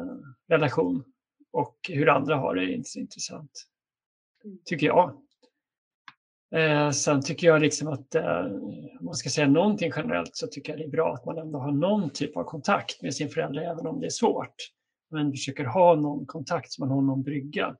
relation. 0.47 1.03
Och 1.51 1.77
hur 1.89 2.09
andra 2.09 2.35
har 2.35 2.55
det 2.55 2.63
är 2.63 2.75
inte 2.75 2.89
så 2.89 2.99
intressant, 2.99 3.51
tycker 4.65 4.87
jag. 4.87 5.21
Eh, 6.55 6.89
sen 6.91 7.21
tycker 7.21 7.47
jag 7.47 7.61
liksom 7.61 7.87
att 7.87 8.15
eh, 8.15 8.45
om 8.99 9.05
man 9.05 9.13
ska 9.13 9.29
säga 9.29 9.47
någonting 9.47 9.91
generellt 9.95 10.35
så 10.35 10.47
tycker 10.47 10.71
jag 10.73 10.79
det 10.79 10.85
är 10.85 10.89
bra 10.89 11.13
att 11.13 11.25
man 11.25 11.37
ändå 11.37 11.59
har 11.59 11.71
någon 11.71 12.09
typ 12.09 12.37
av 12.37 12.43
kontakt 12.43 13.01
med 13.01 13.15
sin 13.15 13.29
förälder 13.29 13.61
även 13.61 13.87
om 13.87 13.99
det 13.99 14.05
är 14.05 14.09
svårt. 14.09 14.55
Men 15.11 15.31
försöker 15.31 15.65
ha 15.65 15.95
någon 15.95 16.25
kontakt 16.25 16.71
så 16.71 16.81
man 16.81 16.91
har 16.91 17.01
någon 17.01 17.23
brygga. 17.23 17.75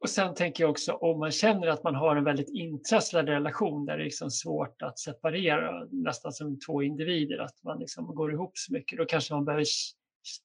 Och 0.00 0.10
sen 0.10 0.34
tänker 0.34 0.64
jag 0.64 0.70
också 0.70 0.92
om 0.92 1.18
man 1.18 1.30
känner 1.30 1.66
att 1.66 1.82
man 1.82 1.94
har 1.94 2.16
en 2.16 2.24
väldigt 2.24 2.48
intresslad 2.48 3.28
relation 3.28 3.86
där 3.86 3.96
det 3.96 4.02
är 4.02 4.04
liksom 4.04 4.30
svårt 4.30 4.82
att 4.82 4.98
separera 4.98 5.86
nästan 5.90 6.32
som 6.32 6.58
två 6.58 6.82
individer, 6.82 7.38
att 7.38 7.62
man 7.64 7.78
liksom 7.78 8.14
går 8.14 8.32
ihop 8.32 8.52
så 8.54 8.72
mycket, 8.72 8.98
då 8.98 9.04
kanske 9.04 9.34
man 9.34 9.44
behöver 9.44 9.64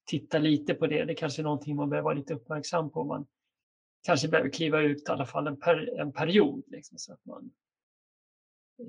titta 0.09 0.39
lite 0.39 0.74
på 0.74 0.88
det. 0.88 1.05
Det 1.05 1.16
kanske 1.16 1.41
är 1.41 1.43
någonting 1.43 1.76
man 1.76 1.89
behöver 1.89 2.03
vara 2.03 2.14
lite 2.14 2.34
uppmärksam 2.34 2.89
på. 2.89 3.03
Man 3.03 3.26
kanske 4.02 4.28
behöver 4.28 4.49
kliva 4.49 4.82
ut 4.82 5.10
i 5.10 5.12
alla 5.12 5.26
fall 5.26 5.47
en, 5.47 5.60
per, 5.60 5.99
en 5.99 6.14
period 6.14 6.64
liksom, 6.68 6.97
så 6.97 7.14
att 7.14 7.26
man 7.26 7.52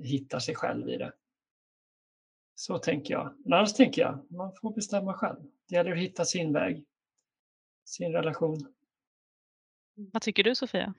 hittar 0.03 0.39
sig 0.39 0.55
själv 0.55 0.89
i 0.89 0.97
det. 0.97 1.13
Så 2.55 2.77
tänker 2.77 3.13
jag. 3.13 3.35
Men 3.45 3.53
annars 3.53 3.73
tänker 3.73 4.01
jag, 4.01 4.25
man 4.31 4.55
får 4.61 4.73
bestämma 4.73 5.13
själv. 5.13 5.39
Det 5.69 5.75
gäller 5.75 5.91
att 5.91 5.97
hitta 5.97 6.25
sin 6.25 6.53
väg, 6.53 6.85
sin 7.85 8.11
relation. 8.11 8.73
Vad 9.95 10.21
tycker 10.21 10.43
du 10.43 10.55
Sofia? 10.55 10.93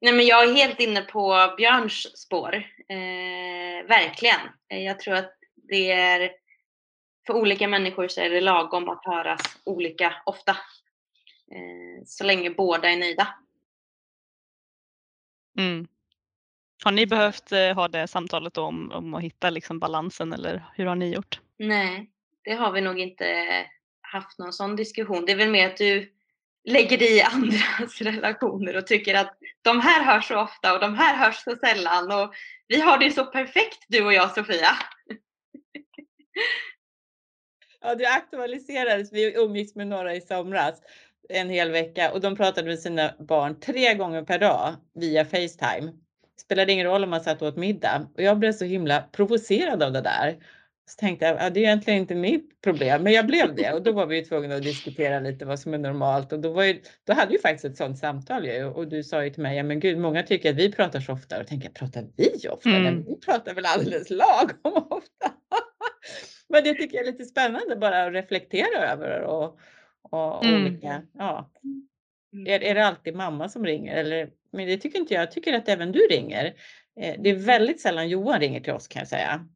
Nej, 0.00 0.12
men 0.12 0.26
jag 0.26 0.48
är 0.48 0.54
helt 0.54 0.80
inne 0.80 1.02
på 1.02 1.54
Björns 1.56 2.18
spår. 2.18 2.54
Eh, 2.88 3.86
verkligen. 3.88 4.40
Jag 4.68 4.98
tror 4.98 5.14
att 5.14 5.34
det 5.54 5.90
är 5.90 6.32
för 7.26 7.34
olika 7.34 7.68
människor 7.68 8.08
så 8.08 8.20
är 8.20 8.30
det 8.30 8.40
lagom 8.40 8.88
att 8.88 9.04
höras 9.04 9.40
olika 9.64 10.14
ofta. 10.26 10.56
Eh, 11.52 12.04
så 12.06 12.24
länge 12.24 12.50
båda 12.50 12.90
är 12.90 12.96
nöjda. 12.96 13.28
Mm. 15.58 15.86
Har 16.84 16.92
ni 16.92 17.06
behövt 17.06 17.52
eh, 17.52 17.74
ha 17.74 17.88
det 17.88 18.08
samtalet 18.08 18.58
om, 18.58 18.92
om 18.92 19.14
att 19.14 19.22
hitta 19.22 19.50
liksom 19.50 19.78
balansen 19.78 20.32
eller 20.32 20.64
hur 20.74 20.86
har 20.86 20.94
ni 20.94 21.14
gjort? 21.14 21.40
Nej, 21.58 22.10
det 22.42 22.54
har 22.54 22.72
vi 22.72 22.80
nog 22.80 23.00
inte 23.00 23.46
haft 24.00 24.38
någon 24.38 24.52
sån 24.52 24.76
diskussion. 24.76 25.24
Det 25.26 25.32
är 25.32 25.36
väl 25.36 25.50
mer 25.50 25.66
att 25.66 25.76
du 25.76 26.12
lägger 26.64 26.98
dig 26.98 27.16
i 27.16 27.22
andras 27.32 28.00
relationer 28.00 28.76
och 28.76 28.86
tycker 28.86 29.14
att 29.14 29.38
de 29.62 29.80
här 29.80 30.04
hörs 30.04 30.28
så 30.28 30.40
ofta 30.40 30.74
och 30.74 30.80
de 30.80 30.94
här 30.94 31.16
hörs 31.16 31.36
så 31.36 31.56
sällan 31.56 32.12
och 32.12 32.34
vi 32.68 32.80
har 32.80 32.98
det 32.98 33.10
så 33.10 33.24
perfekt 33.24 33.84
du 33.88 34.04
och 34.04 34.14
jag 34.14 34.34
Sofia. 34.34 34.70
Ja, 37.80 37.94
det 37.94 38.06
aktualiserades. 38.06 39.12
Vi 39.12 39.34
umgicks 39.36 39.74
med 39.74 39.86
några 39.86 40.14
i 40.14 40.20
somras 40.20 40.82
en 41.28 41.50
hel 41.50 41.70
vecka 41.70 42.12
och 42.12 42.20
de 42.20 42.36
pratade 42.36 42.68
med 42.68 42.78
sina 42.78 43.14
barn 43.18 43.60
tre 43.60 43.94
gånger 43.94 44.22
per 44.22 44.38
dag 44.38 44.74
via 44.94 45.24
Facetime. 45.24 45.92
Spelade 46.40 46.72
ingen 46.72 46.86
roll 46.86 47.04
om 47.04 47.10
man 47.10 47.20
satt 47.20 47.42
och 47.42 47.48
åt 47.48 47.56
middag 47.56 48.08
och 48.16 48.22
jag 48.22 48.38
blev 48.38 48.52
så 48.52 48.64
himla 48.64 49.00
provocerad 49.00 49.82
av 49.82 49.92
det 49.92 50.00
där. 50.00 50.36
Så 50.86 50.96
tänkte 50.96 51.26
jag, 51.26 51.36
ja, 51.40 51.50
det 51.50 51.60
är 51.60 51.64
egentligen 51.64 52.00
inte 52.00 52.14
mitt 52.14 52.60
problem, 52.62 53.02
men 53.02 53.12
jag 53.12 53.26
blev 53.26 53.54
det 53.54 53.72
och 53.72 53.82
då 53.82 53.92
var 53.92 54.06
vi 54.06 54.16
ju 54.16 54.24
tvungna 54.24 54.54
att 54.54 54.62
diskutera 54.62 55.20
lite 55.20 55.44
vad 55.44 55.60
som 55.60 55.74
är 55.74 55.78
normalt 55.78 56.32
och 56.32 56.40
då, 56.40 56.52
var 56.52 56.64
ju, 56.64 56.82
då 57.06 57.12
hade 57.12 57.32
vi 57.32 57.38
faktiskt 57.38 57.64
ett 57.64 57.76
sådant 57.76 57.98
samtal 57.98 58.46
ju 58.46 58.64
och 58.64 58.88
du 58.88 59.02
sa 59.02 59.24
ju 59.24 59.30
till 59.30 59.42
mig, 59.42 59.56
ja 59.56 59.62
men 59.62 59.80
gud, 59.80 59.98
många 59.98 60.22
tycker 60.22 60.50
att 60.50 60.56
vi 60.56 60.72
pratar 60.72 61.00
så 61.00 61.12
ofta 61.12 61.40
och 61.40 61.46
tänker, 61.46 61.68
pratar 61.68 62.06
vi 62.16 62.48
ofta? 62.48 62.68
Mm. 62.68 62.82
Nej, 62.82 63.04
vi 63.08 63.20
pratar 63.20 63.54
väl 63.54 63.66
alldeles 63.66 64.10
lagom 64.10 64.86
ofta. 64.90 65.32
men 66.48 66.64
det 66.64 66.74
tycker 66.74 66.96
jag 66.96 67.06
är 67.06 67.12
lite 67.12 67.24
spännande 67.24 67.76
bara 67.76 68.04
att 68.04 68.12
reflektera 68.12 68.92
över 68.92 69.20
och, 69.20 69.58
och 70.10 70.44
mm. 70.44 70.62
olika, 70.66 71.02
ja. 71.12 71.50
Mm. 72.32 72.46
Är, 72.46 72.62
är 72.62 72.74
det 72.74 72.86
alltid 72.86 73.14
mamma 73.14 73.48
som 73.48 73.66
ringer 73.66 73.96
eller? 73.96 74.30
Men 74.52 74.66
det 74.66 74.76
tycker 74.76 74.98
inte 74.98 75.14
jag. 75.14 75.22
Jag 75.22 75.32
tycker 75.32 75.52
att 75.52 75.68
även 75.68 75.92
du 75.92 75.98
ringer. 75.98 76.44
Eh, 77.00 77.20
det 77.22 77.30
är 77.30 77.34
väldigt 77.34 77.80
sällan 77.80 78.08
Johan 78.08 78.40
ringer 78.40 78.60
till 78.60 78.72
oss 78.72 78.88
kan 78.88 79.00
jag 79.00 79.08
säga. 79.08 79.48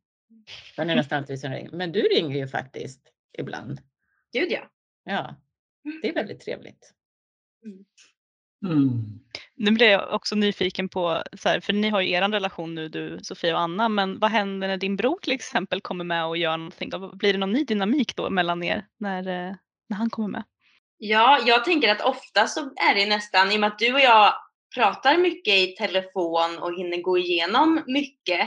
Han 0.76 0.90
är 0.90 0.96
nästan 0.96 1.18
alltid 1.18 1.40
som 1.40 1.50
ringer. 1.50 1.70
Men 1.70 1.92
du 1.92 2.00
ringer 2.00 2.36
ju 2.36 2.48
faktiskt 2.48 3.12
ibland. 3.38 3.80
Gud 4.32 4.50
ja. 4.50 4.70
Ja, 5.04 5.36
det 6.02 6.08
är 6.08 6.14
väldigt 6.14 6.40
trevligt. 6.40 6.94
Mm. 7.64 7.84
Mm. 8.66 9.20
Nu 9.54 9.70
blir 9.70 9.86
jag 9.90 10.14
också 10.14 10.34
nyfiken 10.34 10.88
på, 10.88 11.22
så 11.32 11.48
här, 11.48 11.60
för 11.60 11.72
ni 11.72 11.88
har 11.88 12.00
ju 12.00 12.10
er 12.10 12.28
relation 12.28 12.74
nu 12.74 12.88
du 12.88 13.18
Sofia 13.22 13.54
och 13.54 13.60
Anna, 13.60 13.88
men 13.88 14.18
vad 14.18 14.30
händer 14.30 14.68
när 14.68 14.76
din 14.76 14.96
bror 14.96 15.18
till 15.22 15.32
exempel 15.32 15.80
kommer 15.80 16.04
med 16.04 16.26
och 16.26 16.36
gör 16.36 16.56
någonting? 16.56 16.90
Då? 16.90 17.16
Blir 17.16 17.32
det 17.32 17.38
någon 17.38 17.52
ny 17.52 17.64
dynamik 17.64 18.16
då 18.16 18.30
mellan 18.30 18.62
er 18.62 18.86
när, 18.98 19.48
eh, 19.48 19.54
när 19.88 19.96
han 19.96 20.10
kommer 20.10 20.28
med? 20.28 20.44
Ja, 20.98 21.38
jag 21.46 21.64
tänker 21.64 21.88
att 21.88 22.00
ofta 22.00 22.46
så 22.46 22.60
är 22.60 22.94
det 22.94 23.06
nästan, 23.06 23.52
i 23.52 23.56
och 23.56 23.60
med 23.60 23.66
att 23.66 23.78
du 23.78 23.94
och 23.94 24.00
jag 24.00 24.34
pratar 24.74 25.16
mycket 25.16 25.54
i 25.54 25.66
telefon 25.66 26.58
och 26.58 26.74
hinner 26.74 27.02
gå 27.02 27.18
igenom 27.18 27.82
mycket, 27.86 28.40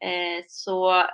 eh, 0.00 0.44
så 0.48 1.04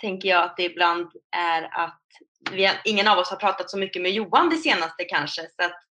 tänker 0.00 0.28
jag 0.28 0.44
att 0.44 0.56
det 0.56 0.64
ibland 0.64 1.12
är 1.36 1.62
att 1.62 2.02
vi, 2.50 2.70
ingen 2.84 3.08
av 3.08 3.18
oss 3.18 3.30
har 3.30 3.36
pratat 3.36 3.70
så 3.70 3.78
mycket 3.78 4.02
med 4.02 4.12
Johan 4.12 4.48
det 4.48 4.56
senaste 4.56 5.04
kanske. 5.04 5.42
Så 5.42 5.64
att, 5.64 5.82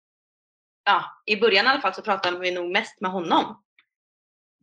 ja, 0.84 1.22
I 1.26 1.36
början 1.36 1.66
i 1.66 1.68
alla 1.68 1.80
fall 1.80 1.94
så 1.94 2.02
pratar 2.02 2.32
vi 2.32 2.50
nog 2.50 2.70
mest 2.70 3.00
med 3.00 3.10
honom. 3.10 3.62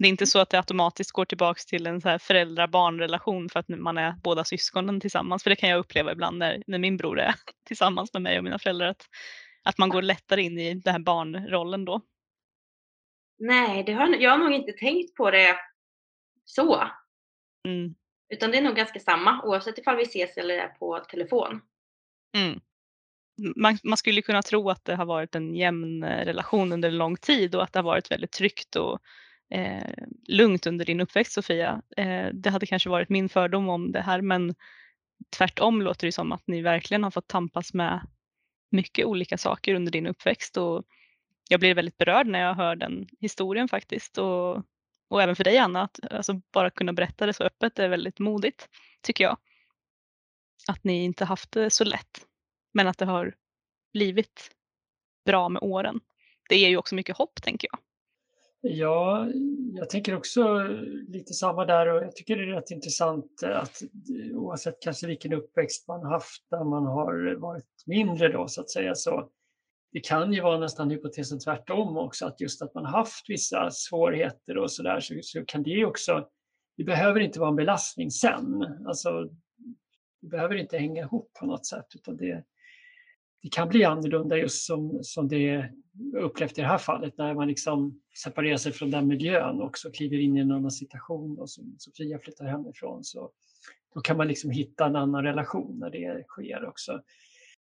Det 0.04 0.08
är 0.08 0.10
inte 0.10 0.28
så 0.28 0.40
att 0.40 0.50
det 0.50 0.58
automatiskt 0.58 1.12
går 1.12 1.26
tillbaks 1.26 1.66
till 1.66 1.88
en 1.88 2.02
föräldrar-barn-relation 2.02 3.50
för 3.50 3.60
att 3.60 3.70
man 3.70 3.98
är 3.98 4.14
båda 4.24 4.44
syskonen 4.44 5.00
tillsammans. 5.00 5.44
För 5.44 5.50
det 5.50 5.56
kan 5.56 5.70
jag 5.70 5.80
uppleva 5.80 6.12
ibland 6.12 6.38
när, 6.38 6.64
när 6.68 6.80
min 6.80 6.98
bror 6.98 7.20
är 7.20 7.36
tillsammans 7.68 8.14
med 8.14 8.22
mig 8.22 8.38
och 8.38 8.44
mina 8.44 8.60
föräldrar. 8.60 8.88
Att, 8.88 9.06
att 9.64 9.78
man 9.78 9.90
går 9.90 10.02
lättare 10.02 10.42
in 10.42 10.60
i 10.60 10.74
den 10.74 10.94
här 10.94 11.00
barnrollen 11.00 11.86
då. 11.86 12.02
Nej, 13.40 13.84
det 13.84 13.94
har, 13.94 14.08
jag 14.08 14.32
har 14.32 14.38
nog 14.38 14.54
inte 14.54 14.72
tänkt 14.72 15.16
på 15.16 15.32
det 15.32 15.56
så. 16.46 16.90
Mm. 17.68 17.96
Utan 18.30 18.52
det 18.52 18.58
är 18.58 18.62
nog 18.62 18.76
ganska 18.76 19.00
samma 19.00 19.44
oavsett 19.44 19.78
ifall 19.78 19.98
vi 19.98 20.04
ses 20.04 20.38
eller 20.38 20.56
är 20.56 20.68
på 20.68 21.00
telefon. 21.00 21.62
Mm. 22.38 22.60
Man, 23.56 23.78
man, 23.84 23.98
skulle 23.98 24.22
kunna 24.22 24.42
tro 24.42 24.70
att 24.70 24.86
det 24.86 24.96
har 24.96 25.06
varit 25.06 25.36
en 25.36 25.56
jämn 25.56 26.04
eh, 26.04 26.26
relation 26.26 26.72
under 26.72 26.90
en 26.90 26.98
lång 26.98 27.18
tid 27.18 27.56
och 27.56 27.64
att 27.64 27.74
det 27.74 27.80
har 27.80 27.84
varit 27.84 28.12
väldigt 28.12 28.32
tryggt 28.32 28.76
och 28.76 29.00
eh, 29.54 29.94
lugnt 30.28 30.68
under 30.68 30.86
din 30.86 31.02
uppväxt 31.02 31.34
Sofia. 31.34 31.82
Eh, 31.98 32.28
det 32.34 32.50
hade 32.50 32.66
kanske 32.66 32.90
varit 32.90 33.10
min 33.10 33.30
fördom 33.30 33.70
om 33.70 33.92
det 33.92 34.02
här 34.02 34.22
men 34.22 34.56
tvärtom 35.38 35.82
låter 35.82 36.08
det 36.08 36.12
som 36.12 36.32
att 36.32 36.48
ni 36.48 36.62
verkligen 36.62 37.04
har 37.04 37.12
fått 37.12 37.28
tampas 37.28 37.74
med 37.74 38.08
mycket 38.72 39.06
olika 39.06 39.38
saker 39.38 39.76
under 39.76 39.92
din 39.92 40.08
uppväxt 40.08 40.58
och 40.58 40.84
jag 41.50 41.60
blir 41.60 41.76
väldigt 41.76 41.98
berörd 41.98 42.28
när 42.28 42.40
jag 42.40 42.54
hör 42.54 42.76
den 42.76 43.08
historien 43.20 43.68
faktiskt 43.68 44.18
och 44.18 44.64
och 45.14 45.22
även 45.22 45.36
för 45.36 45.44
dig 45.44 45.58
Anna, 45.58 45.82
att 45.82 46.12
alltså, 46.12 46.42
bara 46.52 46.70
kunna 46.70 46.94
berätta 46.94 47.26
det 47.26 47.34
så 47.34 47.44
öppet 47.44 47.80
är 47.80 47.90
väldigt 47.90 48.20
modigt, 48.20 48.70
tycker 49.02 49.24
jag. 49.24 49.38
Att 50.68 50.84
ni 50.84 51.04
inte 51.04 51.26
haft 51.26 51.52
det 51.52 51.70
så 51.70 51.84
lätt, 51.84 52.26
men 52.72 52.88
att 52.88 52.98
det 52.98 53.06
har 53.06 53.36
blivit 53.94 54.52
bra 55.26 55.50
med 55.50 55.64
åren. 55.64 56.00
Det 56.50 56.58
ger 56.58 56.70
ju 56.70 56.78
också 56.78 56.96
mycket 56.96 57.18
hopp, 57.18 57.42
tänker 57.42 57.68
jag. 57.72 57.80
Ja, 58.66 59.28
jag 59.74 59.90
tänker 59.90 60.16
också 60.16 60.58
lite 61.08 61.34
samma 61.34 61.66
där 61.66 61.88
och 61.88 62.04
jag 62.04 62.16
tycker 62.16 62.36
det 62.36 62.44
är 62.44 62.56
rätt 62.56 62.72
intressant 62.72 63.44
att 63.44 63.82
oavsett 64.34 64.82
kanske 64.82 65.08
vilken 65.08 65.34
uppväxt 65.34 65.88
man 65.88 66.06
haft 66.06 66.46
där 66.50 66.64
man 66.64 66.86
har 66.86 67.36
varit 67.36 67.84
mindre 67.86 68.32
då 68.32 68.48
så 68.48 68.62
att 68.62 68.70
säga 68.70 68.96
så 68.96 69.30
det 69.94 70.00
kan 70.00 70.34
ju 70.34 70.42
vara 70.42 70.60
nästan 70.60 70.90
hypotesen 70.90 71.40
tvärtom 71.40 71.98
också, 71.98 72.26
att 72.26 72.42
just 72.42 72.62
att 72.62 72.74
man 72.74 72.86
haft 72.86 73.30
vissa 73.30 73.72
svårigheter 73.72 74.58
och 74.58 74.72
sådär 74.72 75.00
så, 75.00 75.14
så 75.22 75.46
kan 75.46 75.64
det 75.64 75.86
också, 75.86 76.28
det 76.78 76.84
behöver 76.84 77.20
inte 77.20 77.40
vara 77.40 77.50
en 77.50 77.56
belastning 77.56 78.12
sen. 78.12 78.64
Alltså, 78.88 79.30
det 80.22 80.28
behöver 80.28 80.56
inte 80.56 80.78
hänga 80.78 81.02
ihop 81.02 81.32
på 81.40 81.46
något 81.46 81.66
sätt 81.66 81.86
utan 81.96 82.18
det, 82.18 82.44
det 83.44 83.50
kan 83.50 83.70
bli 83.70 83.84
annorlunda 83.84 84.38
just 84.38 84.66
som, 84.66 85.00
som 85.02 85.28
det 85.28 85.70
upplevt 86.18 86.58
i 86.58 86.62
det 86.62 86.68
här 86.68 86.78
fallet 86.78 87.18
när 87.18 87.34
man 87.34 87.48
liksom 87.48 88.02
separerar 88.24 88.58
sig 88.58 88.72
från 88.72 88.92
den 88.92 89.08
miljön 89.08 89.60
och 89.60 89.66
också 89.66 89.92
kliver 89.92 90.18
in 90.18 90.38
i 90.38 90.40
en 90.40 90.52
annan 90.52 90.72
situation 90.72 91.40
och 91.40 91.50
som 91.50 91.76
Sofia 91.78 92.20
flyttar 92.20 92.46
hemifrån 92.46 93.04
så 93.04 93.32
då 93.94 94.02
kan 94.02 94.18
man 94.18 94.28
liksom 94.28 94.52
hitta 94.52 94.86
en 94.86 94.96
annan 94.96 95.24
relation 95.24 95.80
när 95.80 95.90
det 95.90 96.24
sker 96.28 96.66
också. 96.66 97.02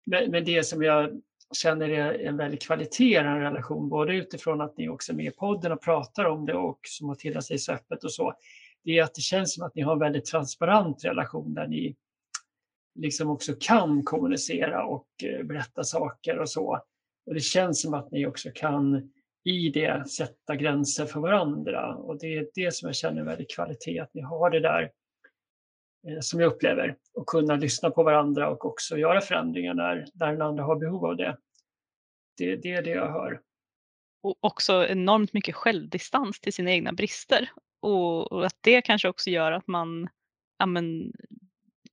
Men, 0.06 0.32
men 0.32 0.46
det 0.46 0.64
som 0.64 0.84
jag 0.84 1.22
känner 1.54 1.90
är 1.90 2.14
en 2.14 2.38
väldig 2.38 2.62
kvalitet 2.62 3.04
i 3.04 3.16
en 3.16 3.40
relation, 3.40 3.90
både 3.90 4.16
utifrån 4.16 4.62
att 4.62 4.78
ni 4.78 4.90
också 4.90 5.12
är 5.12 5.16
med 5.16 5.26
i 5.26 5.32
podden 5.32 5.72
och 5.72 5.82
pratar 5.82 6.26
om 6.26 6.46
det 6.46 6.54
och 6.54 6.80
som 6.84 7.08
har 7.08 7.16
säger 7.16 7.42
sig 7.42 7.58
så 7.58 7.72
öppet 7.72 8.04
och 8.04 8.14
så. 8.14 8.34
Det 8.84 8.98
är 8.98 9.04
att 9.04 9.16
det 9.16 9.22
känns 9.22 9.54
som 9.54 9.66
att 9.66 9.76
ni 9.76 9.82
har 9.82 9.94
en 9.94 10.00
väldigt 10.00 10.26
transparent 10.26 11.06
relation 11.06 11.54
där 11.54 11.68
ni 11.68 11.96
liksom 12.96 13.30
också 13.30 13.54
kan 13.60 14.04
kommunicera 14.04 14.86
och 14.86 15.08
eh, 15.24 15.44
berätta 15.44 15.84
saker 15.84 16.40
och 16.40 16.50
så. 16.50 16.82
Och 17.26 17.34
det 17.34 17.40
känns 17.40 17.82
som 17.82 17.94
att 17.94 18.12
ni 18.12 18.26
också 18.26 18.50
kan 18.56 19.12
i 19.44 19.70
det 19.70 20.10
sätta 20.10 20.56
gränser 20.56 21.06
för 21.06 21.20
varandra 21.20 21.96
och 21.96 22.20
det 22.20 22.38
är 22.38 22.48
det 22.54 22.76
som 22.76 22.88
jag 22.88 22.96
känner 22.96 23.24
väldigt 23.24 23.56
kvalitet, 23.56 24.00
att 24.00 24.14
ni 24.14 24.22
har 24.22 24.50
det 24.50 24.60
där 24.60 24.92
eh, 26.08 26.20
som 26.20 26.40
jag 26.40 26.54
upplever 26.54 26.98
och 27.14 27.28
kunna 27.28 27.56
lyssna 27.56 27.90
på 27.90 28.04
varandra 28.04 28.50
och 28.50 28.66
också 28.66 28.98
göra 28.98 29.22
förändringar 29.22 29.74
när, 29.74 30.06
när 30.14 30.32
den 30.32 30.42
andra 30.42 30.64
har 30.64 30.76
behov 30.76 31.06
av 31.06 31.18
det. 31.18 31.38
det. 32.38 32.56
Det 32.56 32.72
är 32.72 32.84
det 32.84 32.90
jag 32.90 33.12
hör. 33.12 33.42
Och 34.24 34.38
också 34.40 34.88
enormt 34.88 35.34
mycket 35.34 35.56
självdistans 35.56 36.40
till 36.40 36.54
sina 36.54 36.72
egna 36.72 36.92
brister. 36.94 37.50
Och, 37.80 38.32
och 38.32 38.46
att 38.46 38.58
det 38.62 38.82
kanske 38.82 39.10
också 39.10 39.30
gör 39.30 39.52
att 39.52 39.68
man, 39.68 40.10
ja 40.58 40.66
men, 40.66 41.14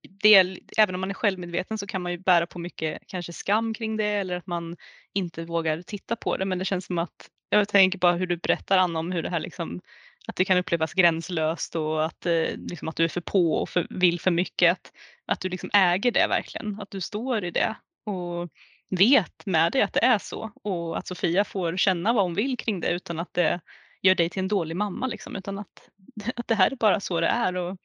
det, 0.01 0.59
även 0.77 0.95
om 0.95 1.01
man 1.01 1.09
är 1.09 1.13
självmedveten 1.13 1.77
så 1.77 1.87
kan 1.87 2.01
man 2.01 2.11
ju 2.11 2.17
bära 2.17 2.47
på 2.47 2.59
mycket 2.59 2.99
kanske 3.07 3.33
skam 3.33 3.73
kring 3.73 3.97
det 3.97 4.05
eller 4.05 4.35
att 4.35 4.47
man 4.47 4.77
inte 5.13 5.45
vågar 5.45 5.81
titta 5.81 6.15
på 6.15 6.37
det. 6.37 6.45
Men 6.45 6.59
det 6.59 6.65
känns 6.65 6.85
som 6.85 6.97
att, 6.97 7.29
jag 7.49 7.67
tänker 7.67 7.99
bara 7.99 8.15
hur 8.15 8.27
du 8.27 8.37
berättar 8.37 8.77
Anna 8.77 8.99
om 8.99 9.11
hur 9.11 9.23
det 9.23 9.29
här 9.29 9.39
liksom, 9.39 9.81
att 10.27 10.35
det 10.35 10.45
kan 10.45 10.57
upplevas 10.57 10.93
gränslöst 10.93 11.75
och 11.75 12.05
att, 12.05 12.25
eh, 12.25 12.47
liksom, 12.57 12.87
att 12.87 12.95
du 12.95 13.03
är 13.03 13.07
för 13.07 13.21
på 13.21 13.53
och 13.53 13.69
för, 13.69 13.87
vill 13.89 14.19
för 14.19 14.31
mycket. 14.31 14.71
Att, 14.71 14.93
att 15.25 15.39
du 15.39 15.49
liksom 15.49 15.69
äger 15.73 16.11
det 16.11 16.27
verkligen, 16.27 16.81
att 16.81 16.91
du 16.91 17.01
står 17.01 17.43
i 17.43 17.51
det 17.51 17.75
och 18.05 18.49
vet 18.89 19.45
med 19.45 19.71
dig 19.71 19.81
att 19.81 19.93
det 19.93 20.03
är 20.03 20.17
så 20.17 20.51
och 20.63 20.97
att 20.97 21.07
Sofia 21.07 21.43
får 21.43 21.77
känna 21.77 22.13
vad 22.13 22.23
hon 22.23 22.33
vill 22.33 22.57
kring 22.57 22.79
det 22.79 22.91
utan 22.91 23.19
att 23.19 23.33
det 23.33 23.59
gör 24.01 24.15
dig 24.15 24.29
till 24.29 24.39
en 24.39 24.47
dålig 24.47 24.75
mamma 24.75 25.07
liksom, 25.07 25.35
utan 25.35 25.59
att, 25.59 25.89
att 26.35 26.47
det 26.47 26.55
här 26.55 26.71
är 26.71 26.75
bara 26.75 26.99
så 26.99 27.19
det 27.19 27.27
är 27.27 27.55
och 27.55 27.77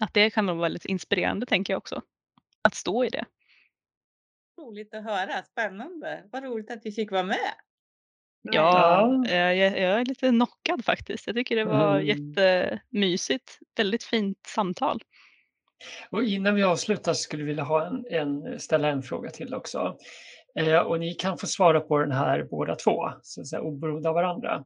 att 0.00 0.14
det 0.14 0.30
kan 0.30 0.46
vara 0.46 0.56
väldigt 0.58 0.84
inspirerande 0.84 1.46
tänker 1.46 1.72
jag 1.72 1.78
också. 1.78 2.02
Att 2.62 2.74
stå 2.74 3.04
i 3.04 3.08
det. 3.08 3.24
Roligt 4.60 4.94
att 4.94 5.04
höra, 5.04 5.42
spännande. 5.42 6.24
Vad 6.32 6.44
roligt 6.44 6.70
att 6.70 6.80
vi 6.84 6.92
fick 6.92 7.10
vara 7.10 7.22
med. 7.22 7.54
Ja, 8.52 9.24
eh, 9.28 9.36
jag, 9.36 9.80
jag 9.80 10.00
är 10.00 10.04
lite 10.04 10.28
knockad 10.28 10.84
faktiskt. 10.84 11.26
Jag 11.26 11.36
tycker 11.36 11.56
det 11.56 11.64
var 11.64 12.00
Mm. 12.00 12.06
jättemysigt. 12.06 13.58
Väldigt 13.76 14.04
fint 14.04 14.38
samtal. 14.46 15.00
Och 16.10 16.24
innan 16.24 16.54
vi 16.54 16.62
avslutar 16.62 17.12
skulle 17.14 17.42
jag 17.42 17.46
vilja 17.46 17.62
ha 17.62 17.86
en, 17.86 18.04
en, 18.10 18.60
ställa 18.60 18.88
en 18.88 19.02
fråga 19.02 19.30
till 19.30 19.54
också. 19.54 19.98
Eh, 20.58 20.78
och 20.78 21.00
ni 21.00 21.14
kan 21.14 21.38
få 21.38 21.46
svara 21.46 21.80
på 21.80 21.98
den 21.98 22.12
här 22.12 22.42
båda 22.42 22.74
två, 22.74 23.12
så 23.22 23.40
att 23.40 23.46
säga, 23.46 23.62
oberoende 23.62 24.08
av 24.08 24.14
varandra. 24.14 24.64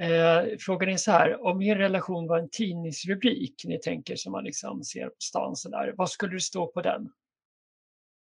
Eh, 0.00 0.56
frågan 0.60 0.88
är 0.88 0.96
så 0.96 1.10
här, 1.10 1.46
om 1.46 1.62
er 1.62 1.76
relation 1.76 2.26
var 2.26 2.38
en 2.38 2.50
tidningsrubrik, 2.50 3.62
ni 3.64 3.78
tänker 3.78 4.16
som 4.16 4.32
man 4.32 4.44
liksom 4.44 4.84
ser 4.84 5.06
på 5.06 5.16
stan 5.18 5.56
så 5.56 5.68
där, 5.68 5.94
vad 5.96 6.10
skulle 6.10 6.32
det 6.32 6.40
stå 6.40 6.66
på 6.66 6.82
den? 6.82 7.12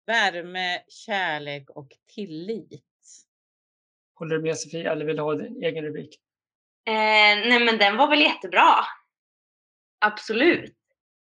Värme, 0.06 0.82
kärlek 0.88 1.70
och 1.70 1.88
tillit. 2.16 2.86
Håller 4.16 4.36
du 4.36 4.42
med 4.42 4.58
Sofia 4.58 4.92
eller 4.92 5.06
vill 5.06 5.16
du 5.16 5.22
ha 5.22 5.36
din 5.36 5.64
egen 5.64 5.86
rubrik? 5.86 6.20
Eh, 6.86 6.94
nej 7.50 7.66
men 7.66 7.78
den 7.78 7.98
var 7.98 8.10
väl 8.10 8.22
jättebra. 8.22 8.76
Absolut. 10.00 10.76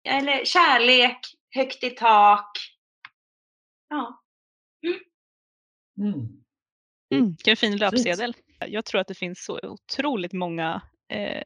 Eller 0.08 0.44
kärlek, 0.44 1.18
högt 1.54 1.84
i 1.84 1.90
tak. 1.90 2.50
Ja. 3.88 4.22
Mm. 5.98 6.42
Mm, 7.14 7.26
vilken 7.28 7.56
fin 7.56 7.76
löpsedel. 7.76 8.34
Jag 8.66 8.84
tror 8.84 9.00
att 9.00 9.08
det 9.08 9.14
finns 9.14 9.44
så 9.44 9.60
otroligt 9.62 10.32
många 10.32 10.82
eh, 11.12 11.42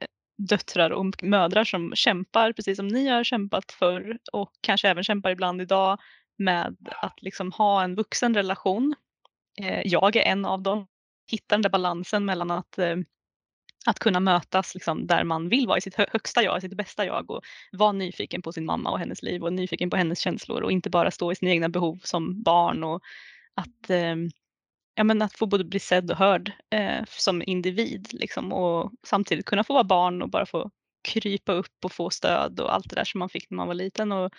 döttrar 0.48 0.90
och 0.90 1.22
mödrar 1.22 1.64
som 1.64 1.92
kämpar 1.94 2.52
precis 2.52 2.76
som 2.76 2.88
ni 2.88 3.08
har 3.08 3.24
kämpat 3.24 3.72
förr 3.72 4.18
och 4.32 4.52
kanske 4.60 4.88
även 4.88 5.04
kämpar 5.04 5.30
ibland 5.30 5.60
idag 5.62 5.98
med 6.38 6.76
att 6.88 7.22
liksom 7.22 7.52
ha 7.52 7.82
en 7.84 7.94
vuxen 7.94 8.34
relation. 8.34 8.94
Eh, 9.62 9.80
jag 9.84 10.16
är 10.16 10.22
en 10.22 10.44
av 10.44 10.62
dem. 10.62 10.86
Hitta 11.30 11.54
den 11.54 11.62
där 11.62 11.70
balansen 11.70 12.24
mellan 12.24 12.50
att, 12.50 12.78
eh, 12.78 12.96
att 13.86 13.98
kunna 13.98 14.20
mötas 14.20 14.74
liksom 14.74 15.06
där 15.06 15.24
man 15.24 15.48
vill 15.48 15.66
vara 15.66 15.78
i 15.78 15.80
sitt 15.80 15.94
hö- 15.94 16.06
högsta 16.12 16.42
jag, 16.42 16.58
i 16.58 16.60
sitt 16.60 16.76
bästa 16.76 17.06
jag 17.06 17.30
och 17.30 17.44
vara 17.72 17.92
nyfiken 17.92 18.42
på 18.42 18.52
sin 18.52 18.64
mamma 18.64 18.90
och 18.90 18.98
hennes 18.98 19.22
liv 19.22 19.44
och 19.44 19.52
nyfiken 19.52 19.90
på 19.90 19.96
hennes 19.96 20.20
känslor 20.20 20.62
och 20.62 20.72
inte 20.72 20.90
bara 20.90 21.10
stå 21.10 21.32
i 21.32 21.36
sina 21.36 21.50
egna 21.50 21.68
behov 21.68 22.00
som 22.02 22.42
barn 22.42 22.84
och 22.84 23.02
att, 23.54 23.90
eh, 23.90 24.16
ja, 25.00 25.04
men 25.04 25.22
att 25.22 25.32
få 25.32 25.46
både 25.46 25.64
bli 25.64 25.80
sedd 25.80 26.10
och 26.10 26.16
hörd 26.16 26.52
eh, 26.70 27.04
som 27.08 27.42
individ 27.46 28.08
liksom, 28.12 28.52
och 28.52 28.92
samtidigt 29.06 29.44
kunna 29.44 29.64
få 29.64 29.72
vara 29.72 29.84
barn 29.84 30.22
och 30.22 30.30
bara 30.30 30.46
få 30.46 30.70
krypa 31.02 31.52
upp 31.52 31.84
och 31.84 31.92
få 31.92 32.10
stöd 32.10 32.60
och 32.60 32.74
allt 32.74 32.90
det 32.90 32.96
där 32.96 33.04
som 33.04 33.18
man 33.18 33.28
fick 33.28 33.50
när 33.50 33.56
man 33.56 33.66
var 33.66 33.74
liten. 33.74 34.12
Och, 34.12 34.24
och 34.24 34.32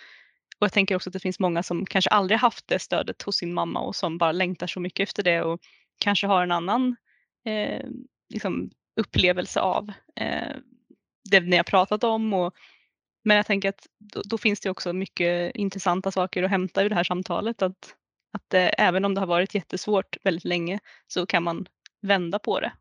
jag 0.58 0.72
tänker 0.72 0.96
också 0.96 1.10
att 1.10 1.12
det 1.12 1.20
finns 1.20 1.40
många 1.40 1.62
som 1.62 1.86
kanske 1.86 2.10
aldrig 2.10 2.38
haft 2.38 2.68
det 2.68 2.78
stödet 2.78 3.22
hos 3.22 3.36
sin 3.36 3.54
mamma 3.54 3.80
och 3.80 3.96
som 3.96 4.18
bara 4.18 4.32
längtar 4.32 4.66
så 4.66 4.80
mycket 4.80 5.08
efter 5.08 5.22
det 5.22 5.42
och 5.42 5.60
kanske 5.98 6.26
har 6.26 6.42
en 6.42 6.52
annan 6.52 6.96
eh, 7.44 7.86
liksom 8.34 8.70
upplevelse 9.00 9.60
av 9.60 9.92
eh, 10.16 10.56
det 11.30 11.40
ni 11.40 11.56
har 11.56 11.64
pratat 11.64 12.04
om. 12.04 12.32
Och, 12.32 12.54
men 13.24 13.36
jag 13.36 13.46
tänker 13.46 13.68
att 13.68 13.86
då, 13.98 14.22
då 14.24 14.38
finns 14.38 14.60
det 14.60 14.70
också 14.70 14.92
mycket 14.92 15.56
intressanta 15.56 16.10
saker 16.10 16.42
att 16.42 16.50
hämta 16.50 16.82
ur 16.82 16.88
det 16.88 16.94
här 16.94 17.04
samtalet. 17.04 17.62
Att, 17.62 17.96
att 18.32 18.54
eh, 18.54 18.70
även 18.78 19.04
om 19.04 19.14
det 19.14 19.20
har 19.20 19.26
varit 19.26 19.54
jättesvårt 19.54 20.16
väldigt 20.24 20.44
länge 20.44 20.78
så 21.06 21.26
kan 21.26 21.42
man 21.42 21.66
vända 22.00 22.38
på 22.38 22.60
det. 22.60 22.72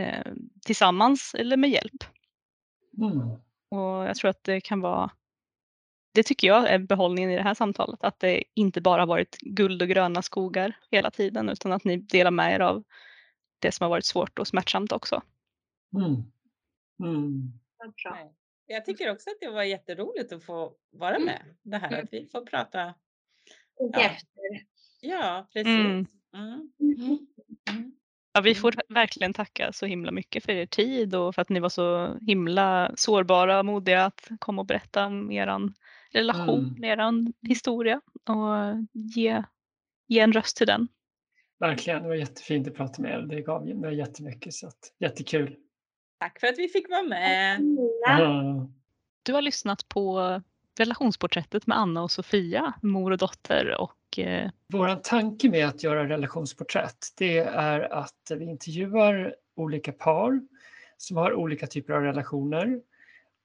Eh, 0.00 0.32
tillsammans 0.66 1.34
eller 1.38 1.56
med 1.56 1.70
hjälp. 1.70 2.04
Mm. 2.98 3.28
Och 3.70 4.04
jag 4.08 4.16
tror 4.16 4.30
att 4.30 4.44
det 4.44 4.60
kan 4.60 4.80
vara, 4.80 5.10
det 6.14 6.22
tycker 6.22 6.48
jag 6.48 6.70
är 6.70 6.78
behållningen 6.78 7.30
i 7.30 7.36
det 7.36 7.42
här 7.42 7.54
samtalet, 7.54 8.04
att 8.04 8.20
det 8.20 8.44
inte 8.54 8.80
bara 8.80 9.02
har 9.02 9.06
varit 9.06 9.38
guld 9.40 9.82
och 9.82 9.88
gröna 9.88 10.22
skogar 10.22 10.76
hela 10.90 11.10
tiden 11.10 11.48
utan 11.48 11.72
att 11.72 11.84
ni 11.84 11.96
delar 11.96 12.30
med 12.30 12.54
er 12.54 12.60
av 12.60 12.84
det 13.58 13.72
som 13.72 13.84
har 13.84 13.90
varit 13.90 14.06
svårt 14.06 14.38
och 14.38 14.48
smärtsamt 14.48 14.92
också. 14.92 15.22
Mm. 15.96 16.14
Mm. 17.04 17.52
Jag 18.66 18.84
tycker 18.84 19.10
också 19.12 19.30
att 19.30 19.36
det 19.40 19.50
var 19.50 19.62
jätteroligt 19.62 20.32
att 20.32 20.44
få 20.44 20.74
vara 20.90 21.18
med. 21.18 21.56
Det 21.62 21.76
här 21.76 22.02
att 22.02 22.12
vi 22.12 22.26
får 22.26 22.46
prata. 22.46 22.94
Ja. 23.78 24.00
efter. 24.00 24.66
Ja, 25.00 25.48
precis. 25.52 25.66
Mm. 25.66 26.06
Mm. 26.34 26.72
Mm. 26.80 27.18
Mm. 27.70 27.92
Ja, 28.32 28.40
vi 28.40 28.50
Mm. 28.50 28.60
får 28.60 28.74
verkligen 28.88 29.32
tacka 29.32 29.72
så 29.72 29.86
himla 29.86 30.10
mycket 30.12 30.44
för 30.44 30.52
er 30.52 30.66
tid 30.66 31.14
och 31.14 31.34
för 31.34 31.42
att 31.42 31.48
ni 31.48 31.60
var 31.60 31.68
så 31.68 32.16
himla 32.26 32.92
sårbara 32.96 33.58
och 33.58 33.66
modiga 33.66 34.04
att 34.04 34.28
komma 34.38 34.62
och 34.62 34.66
berätta 34.66 35.06
om 35.06 35.30
er 35.30 35.70
relation, 36.12 36.84
er 36.84 36.98
historia 37.48 38.00
och 38.24 38.76
ge, 38.92 39.42
ge 40.06 40.20
en 40.20 40.32
röst 40.32 40.56
till 40.56 40.66
den. 40.66 40.88
Verkligen, 41.58 42.02
det 42.02 42.08
var 42.08 42.14
jättefint 42.14 42.68
att 42.68 42.74
prata 42.74 43.02
med 43.02 43.12
er. 43.12 43.22
Det 43.22 43.42
gav 43.42 43.66
mig 43.66 43.96
jättemycket, 43.96 44.54
så 44.54 44.66
att, 44.66 44.94
jättekul. 44.98 45.56
Tack 46.18 46.40
för 46.40 46.46
att 46.46 46.58
vi 46.58 46.68
fick 46.68 46.90
vara 46.90 47.02
med. 47.02 47.60
Ja. 48.06 48.68
Du 49.22 49.32
har 49.32 49.42
lyssnat 49.42 49.88
på 49.88 50.42
relationsporträttet 50.80 51.66
med 51.66 51.78
Anna 51.78 52.02
och 52.02 52.10
Sofia, 52.10 52.72
mor 52.82 53.10
och 53.10 53.18
dotter 53.18 53.80
och 53.80 54.18
eh, 54.18 54.50
Vår 54.72 54.94
tanke 54.94 55.48
med 55.50 55.66
att 55.66 55.82
göra 55.82 56.08
relationsporträtt 56.08 57.06
det 57.16 57.38
är 57.38 57.92
att 57.92 58.30
vi 58.38 58.44
intervjuar 58.44 59.34
olika 59.56 59.92
par 59.92 60.40
som 60.96 61.16
har 61.16 61.34
olika 61.34 61.66
typer 61.66 61.92
av 61.92 62.02
relationer 62.02 62.80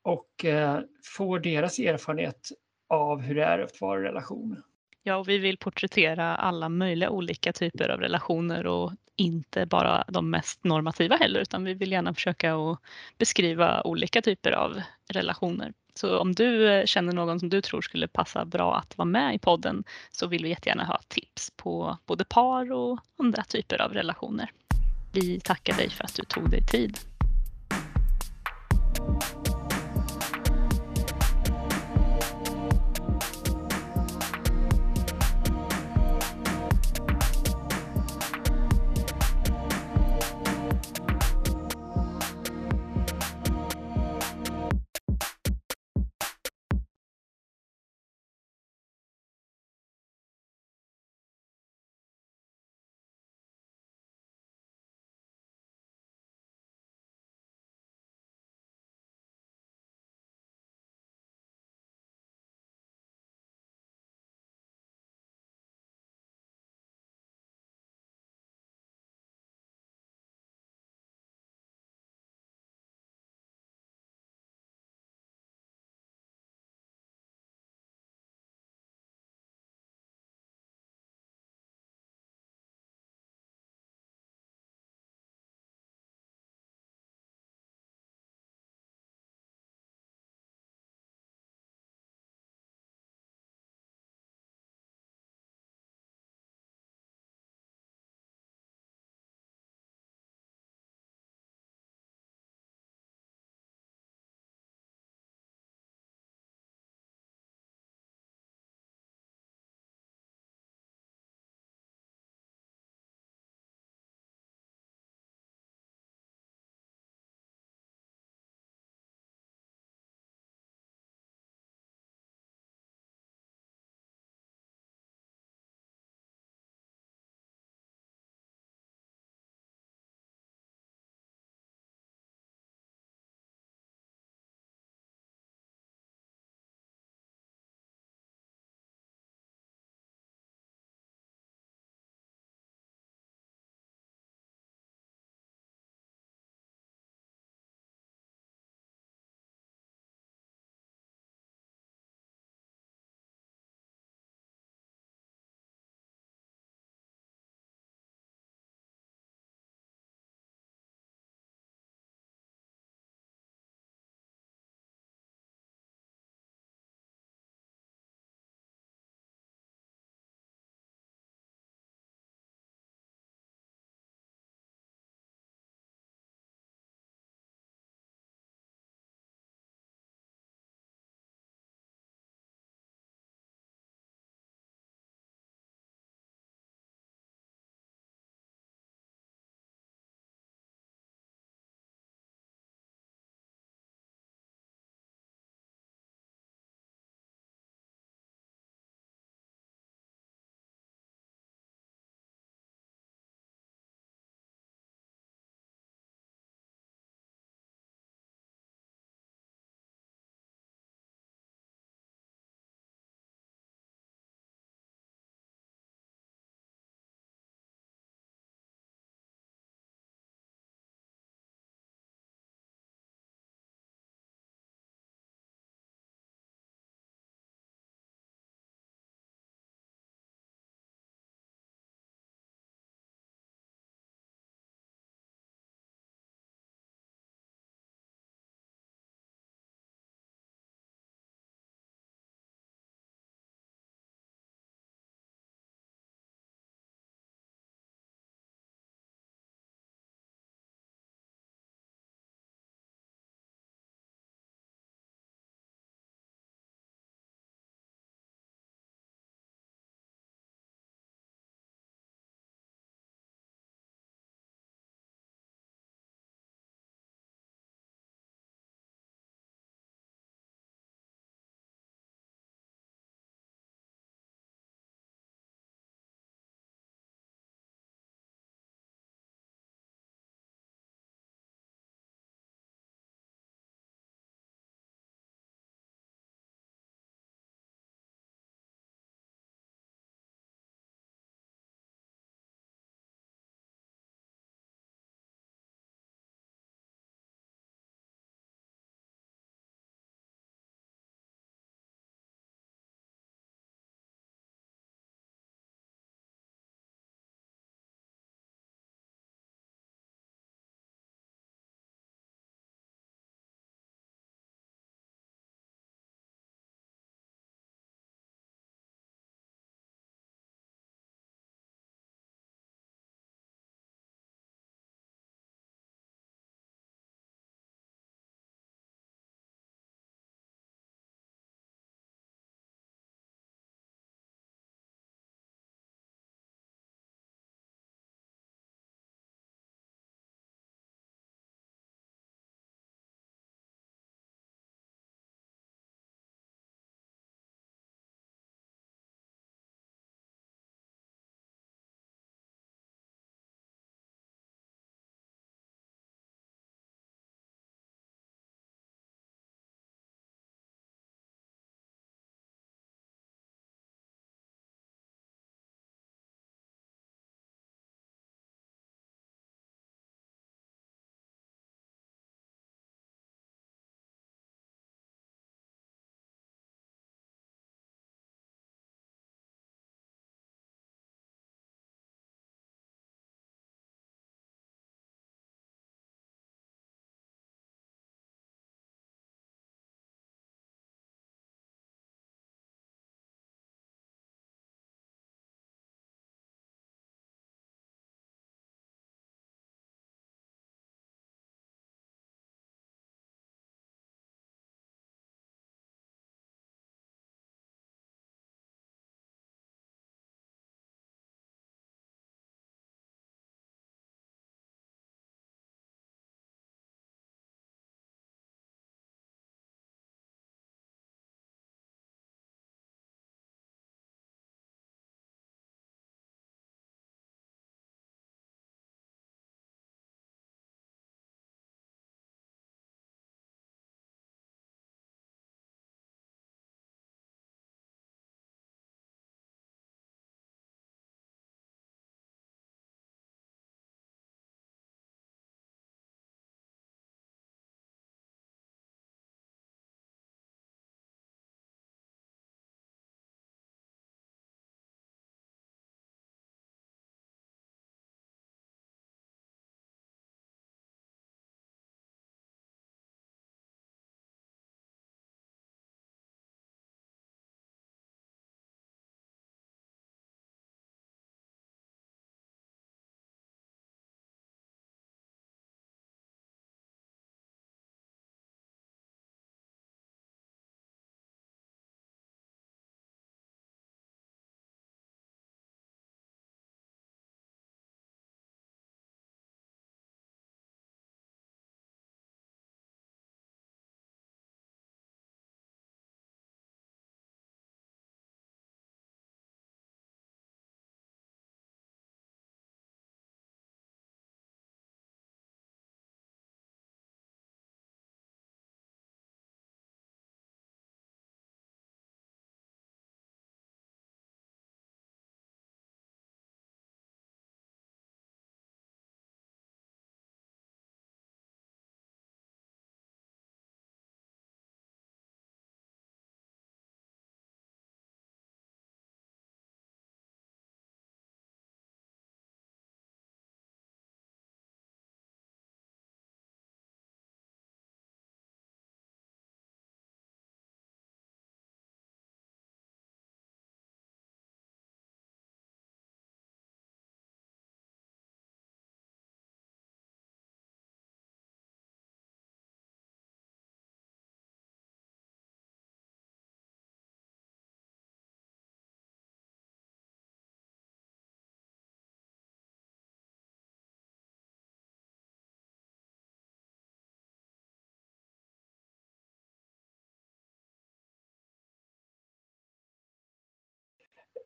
och 0.03 0.45
eh, 0.45 0.79
får 1.03 1.39
deras 1.39 1.79
erfarenhet 1.79 2.49
av 2.89 3.21
hur 3.21 3.35
det 3.35 3.43
är 3.43 3.59
att 3.59 3.81
vara 3.81 3.99
i 3.99 4.03
relation. 4.03 4.63
Ja, 5.03 5.15
och 5.15 5.29
vi 5.29 5.37
vill 5.37 5.57
porträttera 5.57 6.35
alla 6.35 6.69
möjliga 6.69 7.09
olika 7.09 7.53
typer 7.53 7.89
av 7.89 7.99
relationer 7.99 8.67
och 8.67 8.91
inte 9.15 9.65
bara 9.65 10.03
de 10.07 10.29
mest 10.29 10.63
normativa 10.63 11.15
heller, 11.15 11.39
utan 11.39 11.63
vi 11.63 11.73
vill 11.73 11.91
gärna 11.91 12.13
försöka 12.13 12.55
att 12.55 12.79
beskriva 13.17 13.81
olika 13.81 14.21
typer 14.21 14.51
av 14.51 14.81
relationer. 15.09 15.73
Så 15.95 16.19
om 16.19 16.33
du 16.33 16.69
eh, 16.69 16.85
känner 16.85 17.13
någon 17.13 17.39
som 17.39 17.49
du 17.49 17.61
tror 17.61 17.81
skulle 17.81 18.07
passa 18.07 18.45
bra 18.45 18.75
att 18.75 18.97
vara 18.97 19.05
med 19.05 19.35
i 19.35 19.39
podden 19.39 19.83
så 20.11 20.27
vill 20.27 20.43
vi 20.43 20.49
jättegärna 20.49 20.85
ha 20.85 20.99
tips 21.07 21.51
på 21.55 21.97
både 22.05 22.25
par 22.25 22.71
och 22.71 22.99
andra 23.19 23.43
typer 23.43 23.81
av 23.81 23.93
relationer. 23.93 24.51
Vi 25.13 25.39
tackar 25.39 25.77
dig 25.77 25.89
för 25.89 26.03
att 26.03 26.15
du 26.15 26.23
tog 26.23 26.49
dig 26.49 26.61
tid. 26.67 26.97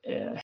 Eh, 0.08 0.42